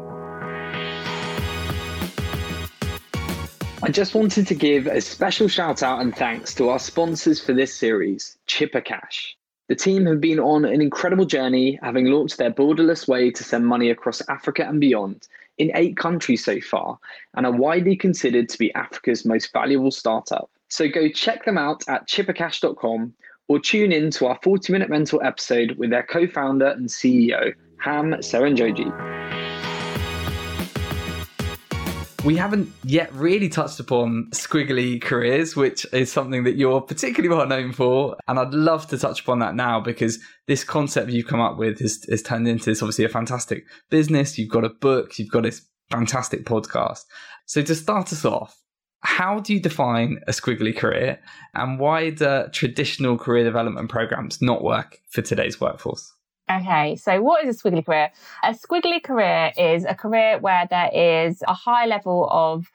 I 3.83 3.89
just 3.89 4.15
wanted 4.15 4.47
to 4.47 4.55
give 4.55 4.87
a 4.87 5.01
special 5.01 5.49
shout 5.49 5.83
out 5.83 5.99
and 5.99 6.15
thanks 6.15 6.55
to 6.55 6.69
our 6.69 6.79
sponsors 6.79 7.43
for 7.43 7.51
this 7.51 7.75
series, 7.75 8.37
Chipper 8.45 8.79
Cash. 8.79 9.35
The 9.67 9.75
team 9.75 10.05
have 10.05 10.21
been 10.21 10.39
on 10.39 10.63
an 10.63 10.81
incredible 10.81 11.25
journey, 11.25 11.77
having 11.83 12.05
launched 12.05 12.37
their 12.37 12.49
borderless 12.49 13.09
way 13.09 13.29
to 13.31 13.43
send 13.43 13.67
money 13.67 13.89
across 13.89 14.21
Africa 14.29 14.65
and 14.65 14.79
beyond 14.79 15.27
in 15.57 15.69
eight 15.75 15.97
countries 15.97 16.45
so 16.45 16.61
far, 16.61 16.97
and 17.33 17.45
are 17.45 17.51
widely 17.51 17.97
considered 17.97 18.47
to 18.47 18.57
be 18.57 18.73
Africa's 18.73 19.25
most 19.25 19.51
valuable 19.51 19.91
startup. 19.91 20.49
So 20.69 20.87
go 20.87 21.09
check 21.09 21.43
them 21.43 21.57
out 21.57 21.83
at 21.89 22.07
chippercash.com 22.07 23.13
or 23.49 23.59
tune 23.59 23.91
in 23.91 24.11
to 24.11 24.27
our 24.27 24.39
40 24.41 24.71
minute 24.71 24.89
mentor 24.89 25.21
episode 25.25 25.71
with 25.71 25.89
their 25.89 26.03
co 26.03 26.25
founder 26.25 26.67
and 26.67 26.87
CEO, 26.87 27.53
Ham 27.79 28.13
Serunjogi. 28.19 29.32
We 32.23 32.37
haven't 32.37 32.71
yet 32.85 33.11
really 33.13 33.49
touched 33.49 33.81
upon 33.81 34.29
squiggly 34.31 35.01
careers, 35.01 35.57
which 35.57 35.85
is 35.91 36.09
something 36.09 36.45
that 36.45 36.55
you're 36.55 36.79
particularly 36.79 37.35
well 37.35 37.45
known 37.45 37.73
for. 37.73 38.15
And 38.29 38.39
I'd 38.39 38.53
love 38.53 38.87
to 38.87 38.97
touch 38.97 39.19
upon 39.19 39.39
that 39.39 39.55
now 39.55 39.81
because 39.81 40.19
this 40.47 40.63
concept 40.63 41.11
you've 41.11 41.27
come 41.27 41.41
up 41.41 41.57
with 41.57 41.79
has, 41.79 42.01
has 42.09 42.21
turned 42.21 42.47
into 42.47 42.63
this 42.63 42.81
obviously 42.81 43.03
a 43.03 43.09
fantastic 43.09 43.65
business. 43.89 44.37
You've 44.37 44.51
got 44.51 44.63
a 44.63 44.69
book, 44.69 45.19
you've 45.19 45.31
got 45.31 45.43
this 45.43 45.67
fantastic 45.91 46.45
podcast. 46.45 47.01
So 47.45 47.61
to 47.61 47.75
start 47.75 48.13
us 48.13 48.23
off, 48.23 48.57
how 49.01 49.41
do 49.41 49.53
you 49.53 49.59
define 49.59 50.21
a 50.25 50.31
squiggly 50.31 50.75
career 50.75 51.19
and 51.53 51.77
why 51.77 52.11
do 52.11 52.45
traditional 52.53 53.17
career 53.17 53.43
development 53.43 53.89
programs 53.89 54.41
not 54.41 54.63
work 54.63 54.97
for 55.09 55.21
today's 55.21 55.59
workforce? 55.59 56.09
Okay, 56.51 56.97
so 56.97 57.21
what 57.21 57.45
is 57.45 57.55
a 57.55 57.63
squiggly 57.63 57.85
career? 57.85 58.11
A 58.43 58.49
squiggly 58.49 59.01
career 59.01 59.51
is 59.57 59.85
a 59.85 59.95
career 59.95 60.39
where 60.39 60.67
there 60.69 60.89
is 60.93 61.41
a 61.47 61.53
high 61.53 61.85
level 61.85 62.27
of 62.29 62.71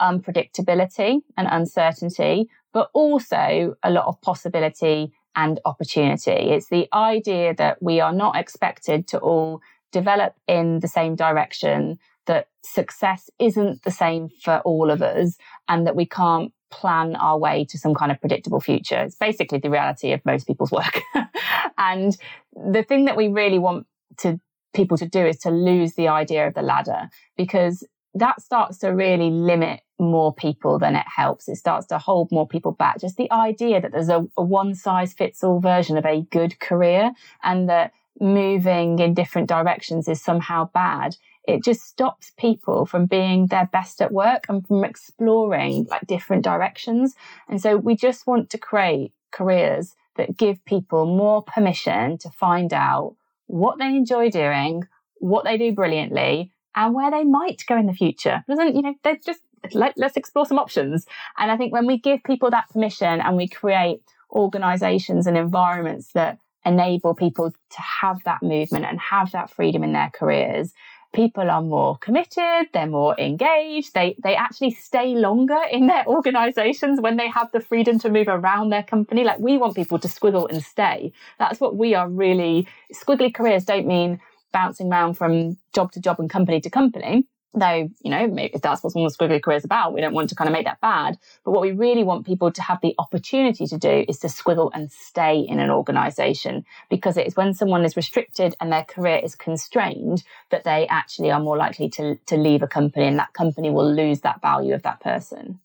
unpredictability 0.00 1.20
and 1.36 1.48
uncertainty, 1.50 2.48
but 2.72 2.90
also 2.92 3.76
a 3.82 3.90
lot 3.90 4.06
of 4.06 4.20
possibility 4.22 5.12
and 5.36 5.60
opportunity. 5.64 6.32
It's 6.32 6.68
the 6.68 6.88
idea 6.92 7.54
that 7.54 7.80
we 7.80 8.00
are 8.00 8.12
not 8.12 8.36
expected 8.36 9.06
to 9.08 9.18
all 9.18 9.60
develop 9.92 10.34
in 10.48 10.80
the 10.80 10.88
same 10.88 11.14
direction, 11.14 11.98
that 12.26 12.48
success 12.62 13.30
isn't 13.38 13.82
the 13.82 13.90
same 13.90 14.28
for 14.28 14.58
all 14.60 14.90
of 14.90 15.00
us, 15.02 15.36
and 15.68 15.86
that 15.86 15.96
we 15.96 16.06
can't 16.06 16.52
plan 16.72 17.14
our 17.16 17.38
way 17.38 17.64
to 17.66 17.78
some 17.78 17.94
kind 17.94 18.10
of 18.10 18.20
predictable 18.20 18.60
future. 18.60 18.98
It's 19.00 19.14
basically 19.14 19.58
the 19.58 19.70
reality 19.70 20.12
of 20.12 20.24
most 20.24 20.46
people's 20.46 20.72
work. 20.72 21.00
and 21.78 22.16
the 22.52 22.82
thing 22.82 23.04
that 23.04 23.16
we 23.16 23.28
really 23.28 23.60
want 23.60 23.86
to 24.18 24.40
people 24.74 24.96
to 24.96 25.06
do 25.06 25.24
is 25.24 25.38
to 25.38 25.50
lose 25.50 25.94
the 25.94 26.08
idea 26.08 26.48
of 26.48 26.54
the 26.54 26.62
ladder 26.62 27.10
because 27.36 27.86
that 28.14 28.40
starts 28.40 28.78
to 28.78 28.88
really 28.88 29.30
limit 29.30 29.80
more 29.98 30.34
people 30.34 30.78
than 30.78 30.96
it 30.96 31.06
helps. 31.06 31.48
It 31.48 31.56
starts 31.56 31.86
to 31.88 31.98
hold 31.98 32.32
more 32.32 32.48
people 32.48 32.72
back. 32.72 33.00
Just 33.00 33.16
the 33.16 33.30
idea 33.30 33.80
that 33.80 33.92
there's 33.92 34.08
a, 34.08 34.26
a 34.36 34.42
one 34.42 34.74
size 34.74 35.12
fits 35.12 35.44
all 35.44 35.60
version 35.60 35.96
of 35.96 36.04
a 36.04 36.22
good 36.30 36.58
career 36.58 37.12
and 37.42 37.68
that 37.68 37.92
moving 38.20 38.98
in 38.98 39.14
different 39.14 39.48
directions 39.48 40.08
is 40.08 40.20
somehow 40.20 40.68
bad 40.74 41.16
it 41.44 41.64
just 41.64 41.82
stops 41.82 42.32
people 42.38 42.86
from 42.86 43.06
being 43.06 43.46
their 43.46 43.68
best 43.72 44.00
at 44.00 44.12
work 44.12 44.44
and 44.48 44.66
from 44.66 44.84
exploring 44.84 45.86
like 45.90 46.06
different 46.06 46.44
directions. 46.44 47.14
And 47.48 47.60
so 47.60 47.76
we 47.76 47.96
just 47.96 48.26
want 48.26 48.50
to 48.50 48.58
create 48.58 49.12
careers 49.32 49.94
that 50.16 50.36
give 50.36 50.64
people 50.64 51.06
more 51.06 51.42
permission 51.42 52.18
to 52.18 52.30
find 52.30 52.72
out 52.72 53.16
what 53.46 53.78
they 53.78 53.86
enjoy 53.86 54.30
doing, 54.30 54.84
what 55.16 55.44
they 55.44 55.58
do 55.58 55.72
brilliantly, 55.72 56.52
and 56.76 56.94
where 56.94 57.10
they 57.10 57.24
might 57.24 57.62
go 57.66 57.76
in 57.76 57.86
the 57.86 57.92
future. 57.92 58.44
Doesn't, 58.48 58.76
you 58.76 58.82
know, 58.82 58.94
they're 59.02 59.18
just 59.24 59.40
let, 59.72 59.94
let's 59.96 60.16
explore 60.16 60.46
some 60.46 60.58
options. 60.58 61.06
And 61.38 61.50
I 61.50 61.56
think 61.56 61.72
when 61.72 61.86
we 61.86 61.98
give 61.98 62.22
people 62.24 62.50
that 62.50 62.68
permission 62.70 63.20
and 63.20 63.36
we 63.36 63.48
create 63.48 64.00
organizations 64.30 65.26
and 65.26 65.36
environments 65.36 66.12
that 66.14 66.38
enable 66.64 67.14
people 67.14 67.50
to 67.50 67.82
have 68.00 68.22
that 68.24 68.42
movement 68.42 68.84
and 68.84 68.98
have 68.98 69.32
that 69.32 69.50
freedom 69.50 69.82
in 69.82 69.92
their 69.92 70.10
careers, 70.14 70.72
people 71.12 71.50
are 71.50 71.62
more 71.62 71.98
committed, 71.98 72.68
they're 72.72 72.86
more 72.86 73.14
engaged, 73.18 73.94
they, 73.94 74.16
they 74.22 74.34
actually 74.34 74.70
stay 74.70 75.14
longer 75.14 75.60
in 75.70 75.86
their 75.86 76.06
organizations 76.06 77.00
when 77.00 77.16
they 77.16 77.28
have 77.28 77.50
the 77.52 77.60
freedom 77.60 77.98
to 78.00 78.10
move 78.10 78.28
around 78.28 78.70
their 78.70 78.82
company. 78.82 79.24
Like 79.24 79.38
we 79.38 79.58
want 79.58 79.76
people 79.76 79.98
to 79.98 80.08
squiggle 80.08 80.50
and 80.50 80.62
stay. 80.62 81.12
That's 81.38 81.60
what 81.60 81.76
we 81.76 81.94
are 81.94 82.08
really, 82.08 82.66
squiggly 82.92 83.32
careers 83.32 83.64
don't 83.64 83.86
mean 83.86 84.20
bouncing 84.52 84.90
around 84.92 85.14
from 85.14 85.56
job 85.74 85.92
to 85.92 86.00
job 86.00 86.20
and 86.20 86.28
company 86.30 86.60
to 86.60 86.70
company 86.70 87.26
though, 87.54 87.88
you 88.00 88.10
know, 88.10 88.26
maybe 88.26 88.54
if 88.54 88.62
that's 88.62 88.82
what 88.82 88.92
someone's 88.92 89.16
squiggly 89.16 89.42
career 89.42 89.58
is 89.58 89.64
about, 89.64 89.92
we 89.92 90.00
don't 90.00 90.14
want 90.14 90.28
to 90.30 90.34
kind 90.34 90.48
of 90.48 90.52
make 90.52 90.64
that 90.64 90.80
bad. 90.80 91.18
But 91.44 91.52
what 91.52 91.60
we 91.60 91.72
really 91.72 92.02
want 92.02 92.26
people 92.26 92.50
to 92.50 92.62
have 92.62 92.78
the 92.82 92.94
opportunity 92.98 93.66
to 93.66 93.78
do 93.78 94.04
is 94.08 94.18
to 94.20 94.28
squiggle 94.28 94.70
and 94.74 94.90
stay 94.90 95.38
in 95.40 95.58
an 95.58 95.70
organization 95.70 96.64
because 96.88 97.16
it 97.16 97.26
is 97.26 97.36
when 97.36 97.54
someone 97.54 97.84
is 97.84 97.96
restricted 97.96 98.54
and 98.60 98.72
their 98.72 98.84
career 98.84 99.20
is 99.22 99.34
constrained 99.34 100.24
that 100.50 100.64
they 100.64 100.86
actually 100.88 101.30
are 101.30 101.40
more 101.40 101.56
likely 101.56 101.88
to, 101.90 102.16
to 102.26 102.36
leave 102.36 102.62
a 102.62 102.68
company 102.68 103.06
and 103.06 103.18
that 103.18 103.32
company 103.34 103.70
will 103.70 103.92
lose 103.92 104.20
that 104.20 104.40
value 104.40 104.74
of 104.74 104.82
that 104.82 105.00
person. 105.00 105.60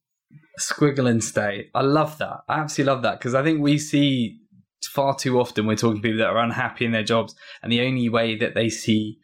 Squiggle 0.60 1.10
and 1.10 1.24
stay. 1.24 1.70
I 1.74 1.82
love 1.82 2.18
that. 2.18 2.42
I 2.50 2.60
absolutely 2.60 2.94
love 2.94 3.04
that 3.04 3.20
because 3.20 3.36
I 3.36 3.44
think 3.44 3.62
we 3.62 3.78
see 3.78 4.40
far 4.90 5.16
too 5.16 5.40
often 5.40 5.66
we're 5.66 5.76
talking 5.76 5.98
to 5.98 6.02
people 6.02 6.20
that 6.20 6.28
are 6.28 6.38
unhappy 6.38 6.86
in 6.86 6.92
their 6.92 7.04
jobs 7.04 7.36
and 7.62 7.72
the 7.72 7.82
only 7.82 8.10
way 8.10 8.36
that 8.36 8.56
they 8.56 8.70
see 8.70 9.20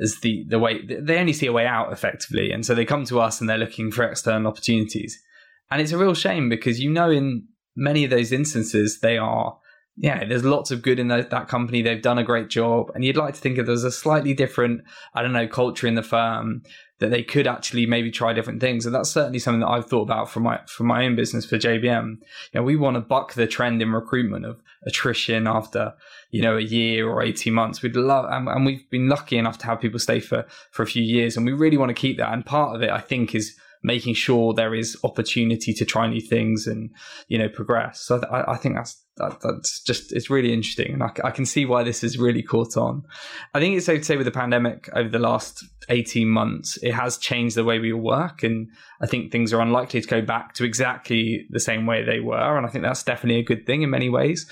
as 0.00 0.20
the 0.20 0.44
the 0.48 0.58
way 0.58 0.80
they 0.86 1.18
only 1.18 1.32
see 1.32 1.46
a 1.46 1.52
way 1.52 1.66
out 1.66 1.92
effectively, 1.92 2.50
and 2.50 2.64
so 2.64 2.74
they 2.74 2.84
come 2.84 3.04
to 3.06 3.20
us 3.20 3.40
and 3.40 3.48
they're 3.48 3.58
looking 3.58 3.90
for 3.90 4.04
external 4.04 4.48
opportunities. 4.50 5.20
And 5.70 5.80
it's 5.80 5.92
a 5.92 5.98
real 5.98 6.14
shame 6.14 6.48
because 6.48 6.80
you 6.80 6.90
know 6.90 7.10
in 7.10 7.46
many 7.76 8.04
of 8.04 8.10
those 8.10 8.32
instances 8.32 9.00
they 9.00 9.18
are 9.18 9.56
yeah, 9.96 10.24
there's 10.24 10.44
lots 10.44 10.70
of 10.70 10.80
good 10.80 10.98
in 10.98 11.08
the, 11.08 11.26
that 11.30 11.48
company. 11.48 11.82
They've 11.82 12.00
done 12.00 12.16
a 12.16 12.24
great 12.24 12.48
job, 12.48 12.90
and 12.94 13.04
you'd 13.04 13.18
like 13.18 13.34
to 13.34 13.40
think 13.40 13.58
if 13.58 13.66
there's 13.66 13.84
a 13.84 13.90
slightly 13.90 14.32
different, 14.32 14.82
I 15.14 15.20
don't 15.20 15.34
know, 15.34 15.46
culture 15.46 15.86
in 15.86 15.94
the 15.94 16.02
firm 16.02 16.62
that 17.00 17.10
they 17.10 17.22
could 17.22 17.46
actually 17.46 17.84
maybe 17.84 18.10
try 18.10 18.32
different 18.32 18.60
things. 18.60 18.86
And 18.86 18.94
that's 18.94 19.10
certainly 19.10 19.38
something 19.38 19.60
that 19.60 19.68
I've 19.68 19.86
thought 19.86 20.02
about 20.02 20.30
for 20.30 20.40
my 20.40 20.60
for 20.66 20.84
my 20.84 21.04
own 21.04 21.16
business 21.16 21.44
for 21.44 21.56
JBM. 21.56 22.12
You 22.12 22.20
know, 22.54 22.62
we 22.62 22.76
want 22.76 22.96
to 22.96 23.00
buck 23.02 23.34
the 23.34 23.46
trend 23.46 23.82
in 23.82 23.92
recruitment 23.92 24.46
of 24.46 24.62
attrition 24.86 25.46
after 25.46 25.92
you 26.30 26.42
know 26.42 26.56
a 26.56 26.62
year 26.62 27.08
or 27.08 27.22
18 27.22 27.52
months 27.52 27.82
we'd 27.82 27.96
love 27.96 28.26
and, 28.30 28.48
and, 28.48 28.64
we've 28.64 28.88
been 28.90 29.08
lucky 29.08 29.36
enough 29.36 29.58
to 29.58 29.66
have 29.66 29.80
people 29.80 29.98
stay 29.98 30.20
for 30.20 30.46
for 30.70 30.82
a 30.82 30.86
few 30.86 31.02
years 31.02 31.36
and 31.36 31.46
we 31.46 31.52
really 31.52 31.76
want 31.76 31.88
to 31.88 31.94
keep 31.94 32.16
that 32.18 32.32
and 32.32 32.46
part 32.46 32.74
of 32.74 32.82
it 32.82 32.90
i 32.90 33.00
think 33.00 33.34
is 33.34 33.56
making 33.82 34.14
sure 34.14 34.52
there 34.52 34.74
is 34.74 34.96
opportunity 35.04 35.72
to 35.72 35.84
try 35.84 36.06
new 36.06 36.20
things 36.20 36.66
and 36.66 36.90
you 37.28 37.38
know 37.38 37.48
progress. 37.48 38.00
So 38.00 38.20
I, 38.30 38.52
I 38.52 38.56
think 38.56 38.74
that's 38.74 39.02
that, 39.16 39.40
that's 39.42 39.82
just 39.82 40.12
it's 40.12 40.30
really 40.30 40.52
interesting, 40.52 40.92
and 40.94 41.02
I, 41.02 41.10
I, 41.24 41.30
can 41.30 41.44
see 41.44 41.66
why 41.66 41.82
this 41.82 42.00
has 42.02 42.18
really 42.18 42.42
caught 42.42 42.76
on. 42.76 43.02
I 43.54 43.60
think 43.60 43.76
it's 43.76 43.86
safe 43.86 44.00
to 44.00 44.04
say 44.04 44.16
with 44.16 44.26
the 44.26 44.32
pandemic 44.32 44.88
over 44.94 45.08
the 45.08 45.18
last 45.18 45.64
eighteen 45.88 46.28
months, 46.28 46.78
it 46.82 46.92
has 46.92 47.18
changed 47.18 47.56
the 47.56 47.64
way 47.64 47.78
we 47.78 47.92
work, 47.92 48.42
and 48.42 48.68
I 49.00 49.06
think 49.06 49.30
things 49.32 49.52
are 49.52 49.60
unlikely 49.60 50.00
to 50.00 50.08
go 50.08 50.22
back 50.22 50.54
to 50.54 50.64
exactly 50.64 51.46
the 51.50 51.60
same 51.60 51.86
way 51.86 52.02
they 52.02 52.20
were, 52.20 52.56
and 52.56 52.66
I 52.66 52.70
think 52.70 52.84
that's 52.84 53.02
definitely 53.02 53.40
a 53.40 53.44
good 53.44 53.66
thing 53.66 53.82
in 53.82 53.90
many 53.90 54.08
ways. 54.08 54.46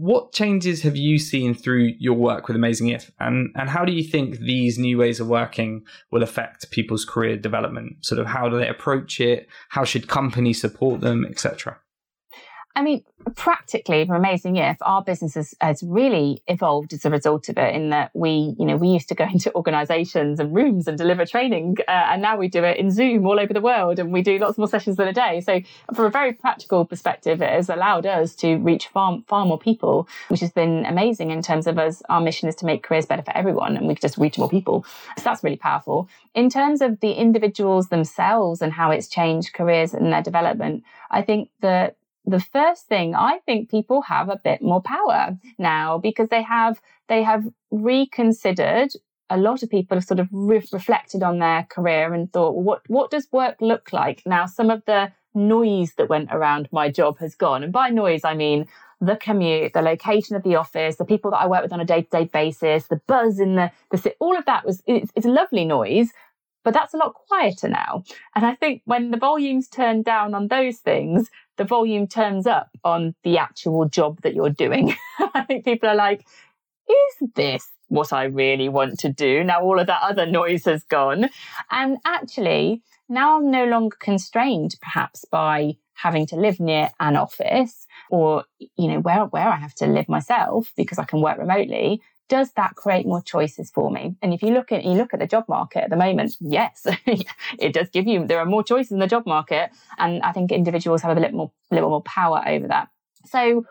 What 0.00 0.32
changes 0.32 0.80
have 0.80 0.96
you 0.96 1.18
seen 1.18 1.52
through 1.52 1.92
your 1.98 2.14
work 2.14 2.48
with 2.48 2.56
Amazing 2.56 2.88
If, 2.88 3.10
and 3.20 3.54
and 3.54 3.68
how 3.68 3.84
do 3.84 3.92
you 3.92 4.02
think 4.02 4.38
these 4.38 4.78
new 4.78 4.96
ways 4.96 5.20
of 5.20 5.28
working 5.28 5.84
will 6.10 6.22
affect 6.22 6.70
people's 6.70 7.04
career 7.04 7.36
development? 7.36 8.02
Sort 8.02 8.18
of 8.18 8.26
how 8.26 8.48
do 8.48 8.58
they 8.58 8.66
approach 8.66 9.20
it? 9.20 9.46
How 9.68 9.84
should 9.84 10.08
companies 10.08 10.58
support 10.58 11.02
them, 11.02 11.26
etc. 11.26 11.78
I 12.76 12.82
mean, 12.82 13.04
practically 13.34 14.06
for 14.06 14.14
Amazing 14.14 14.56
If, 14.56 14.76
our 14.82 15.02
business 15.02 15.34
has, 15.34 15.54
has, 15.60 15.82
really 15.82 16.42
evolved 16.46 16.92
as 16.92 17.04
a 17.04 17.10
result 17.10 17.48
of 17.48 17.58
it 17.58 17.74
in 17.74 17.90
that 17.90 18.10
we, 18.14 18.54
you 18.58 18.64
know, 18.64 18.76
we 18.76 18.88
used 18.88 19.08
to 19.08 19.14
go 19.14 19.24
into 19.32 19.52
organizations 19.54 20.38
and 20.38 20.54
rooms 20.54 20.86
and 20.86 20.96
deliver 20.96 21.26
training. 21.26 21.76
Uh, 21.88 21.90
and 21.90 22.22
now 22.22 22.36
we 22.36 22.48
do 22.48 22.62
it 22.64 22.78
in 22.78 22.90
Zoom 22.90 23.26
all 23.26 23.40
over 23.40 23.52
the 23.52 23.60
world 23.60 23.98
and 23.98 24.12
we 24.12 24.22
do 24.22 24.38
lots 24.38 24.56
more 24.56 24.68
sessions 24.68 24.98
in 24.98 25.08
a 25.08 25.12
day. 25.12 25.40
So 25.40 25.60
from 25.94 26.06
a 26.06 26.10
very 26.10 26.32
practical 26.32 26.84
perspective, 26.84 27.42
it 27.42 27.50
has 27.50 27.68
allowed 27.68 28.06
us 28.06 28.34
to 28.36 28.56
reach 28.56 28.86
far, 28.88 29.20
far 29.26 29.44
more 29.44 29.58
people, 29.58 30.08
which 30.28 30.40
has 30.40 30.52
been 30.52 30.86
amazing 30.86 31.30
in 31.30 31.42
terms 31.42 31.66
of 31.66 31.78
us. 31.78 32.02
Our 32.08 32.20
mission 32.20 32.48
is 32.48 32.54
to 32.56 32.66
make 32.66 32.82
careers 32.82 33.06
better 33.06 33.22
for 33.22 33.36
everyone 33.36 33.76
and 33.76 33.88
we 33.88 33.94
can 33.94 34.02
just 34.02 34.16
reach 34.16 34.38
more 34.38 34.48
people. 34.48 34.84
So 35.16 35.24
that's 35.24 35.42
really 35.42 35.56
powerful. 35.56 36.08
In 36.34 36.48
terms 36.48 36.80
of 36.80 37.00
the 37.00 37.12
individuals 37.12 37.88
themselves 37.88 38.62
and 38.62 38.72
how 38.72 38.90
it's 38.90 39.08
changed 39.08 39.54
careers 39.54 39.92
and 39.92 40.12
their 40.12 40.22
development, 40.22 40.84
I 41.10 41.22
think 41.22 41.50
that 41.60 41.96
the 42.24 42.40
first 42.40 42.86
thing 42.86 43.14
I 43.14 43.38
think 43.46 43.70
people 43.70 44.02
have 44.02 44.28
a 44.28 44.40
bit 44.42 44.62
more 44.62 44.82
power 44.82 45.36
now 45.58 45.98
because 45.98 46.28
they 46.28 46.42
have 46.42 46.80
they 47.08 47.22
have 47.22 47.44
reconsidered 47.70 48.90
a 49.32 49.36
lot 49.36 49.62
of 49.62 49.70
people 49.70 49.96
have 49.96 50.04
sort 50.04 50.20
of 50.20 50.28
re- 50.32 50.66
reflected 50.72 51.22
on 51.22 51.38
their 51.38 51.64
career 51.70 52.12
and 52.12 52.32
thought 52.32 52.54
well, 52.54 52.64
what 52.64 52.82
what 52.88 53.10
does 53.10 53.28
work 53.32 53.56
look 53.60 53.92
like? 53.92 54.22
Now 54.26 54.46
some 54.46 54.70
of 54.70 54.84
the 54.86 55.12
noise 55.34 55.92
that 55.96 56.08
went 56.08 56.28
around 56.32 56.68
my 56.72 56.90
job 56.90 57.18
has 57.18 57.34
gone 57.34 57.62
and 57.62 57.72
by 57.72 57.88
noise 57.88 58.24
I 58.24 58.34
mean 58.34 58.66
the 59.00 59.16
commute, 59.16 59.72
the 59.72 59.80
location 59.80 60.36
of 60.36 60.42
the 60.42 60.56
office, 60.56 60.96
the 60.96 61.04
people 61.04 61.30
that 61.30 61.38
I 61.38 61.46
work 61.46 61.62
with 61.62 61.72
on 61.72 61.80
a 61.80 61.84
day 61.84 62.02
to 62.02 62.08
day 62.10 62.24
basis, 62.24 62.86
the 62.86 63.00
buzz 63.06 63.40
in 63.40 63.54
the, 63.54 63.72
the, 63.90 64.14
all 64.20 64.36
of 64.36 64.44
that 64.44 64.66
was, 64.66 64.82
it's, 64.86 65.10
it's 65.16 65.24
lovely 65.24 65.64
noise, 65.64 66.10
but 66.64 66.74
that's 66.74 66.94
a 66.94 66.96
lot 66.96 67.14
quieter 67.14 67.68
now. 67.68 68.04
And 68.34 68.44
I 68.44 68.54
think 68.54 68.82
when 68.84 69.10
the 69.10 69.16
volumes 69.16 69.68
turn 69.68 70.02
down 70.02 70.34
on 70.34 70.48
those 70.48 70.78
things, 70.78 71.30
the 71.56 71.64
volume 71.64 72.06
turns 72.06 72.46
up 72.46 72.70
on 72.84 73.14
the 73.22 73.38
actual 73.38 73.88
job 73.88 74.20
that 74.22 74.34
you're 74.34 74.50
doing. 74.50 74.94
I 75.34 75.42
think 75.42 75.64
people 75.64 75.88
are 75.88 75.94
like, 75.94 76.24
is 76.88 77.28
this 77.34 77.68
what 77.88 78.12
I 78.12 78.24
really 78.24 78.68
want 78.68 78.98
to 79.00 79.08
do? 79.08 79.44
Now 79.44 79.62
all 79.62 79.78
of 79.78 79.86
that 79.86 80.02
other 80.02 80.26
noise 80.26 80.64
has 80.64 80.84
gone. 80.84 81.28
And 81.70 81.98
actually, 82.04 82.82
now 83.08 83.36
I'm 83.36 83.50
no 83.50 83.64
longer 83.64 83.96
constrained 84.00 84.76
perhaps 84.80 85.24
by 85.30 85.76
having 85.94 86.26
to 86.26 86.36
live 86.36 86.60
near 86.60 86.90
an 86.98 87.16
office 87.16 87.86
or, 88.10 88.44
you 88.58 88.88
know, 88.88 89.00
where, 89.00 89.24
where 89.26 89.48
I 89.48 89.56
have 89.56 89.74
to 89.76 89.86
live 89.86 90.08
myself 90.08 90.72
because 90.76 90.98
I 90.98 91.04
can 91.04 91.20
work 91.20 91.38
remotely 91.38 92.00
does 92.30 92.52
that 92.52 92.76
create 92.76 93.06
more 93.06 93.20
choices 93.20 93.72
for 93.72 93.90
me? 93.90 94.14
And 94.22 94.32
if 94.32 94.40
you 94.40 94.52
look 94.52 94.70
at 94.70 94.84
you 94.84 94.92
look 94.92 95.12
at 95.12 95.18
the 95.18 95.26
job 95.26 95.44
market 95.48 95.82
at 95.82 95.90
the 95.90 95.96
moment, 95.96 96.36
yes, 96.40 96.86
it 97.58 97.74
does 97.74 97.90
give 97.90 98.06
you 98.06 98.24
there 98.26 98.38
are 98.38 98.46
more 98.46 98.62
choices 98.62 98.92
in 98.92 99.00
the 99.00 99.08
job 99.08 99.26
market, 99.26 99.70
and 99.98 100.22
I 100.22 100.32
think 100.32 100.52
individuals 100.52 101.02
have 101.02 101.16
a 101.16 101.20
little 101.20 101.36
more 101.36 101.52
little 101.72 101.90
more 101.90 102.02
power 102.02 102.42
over 102.46 102.68
that. 102.68 102.88
So 103.26 103.66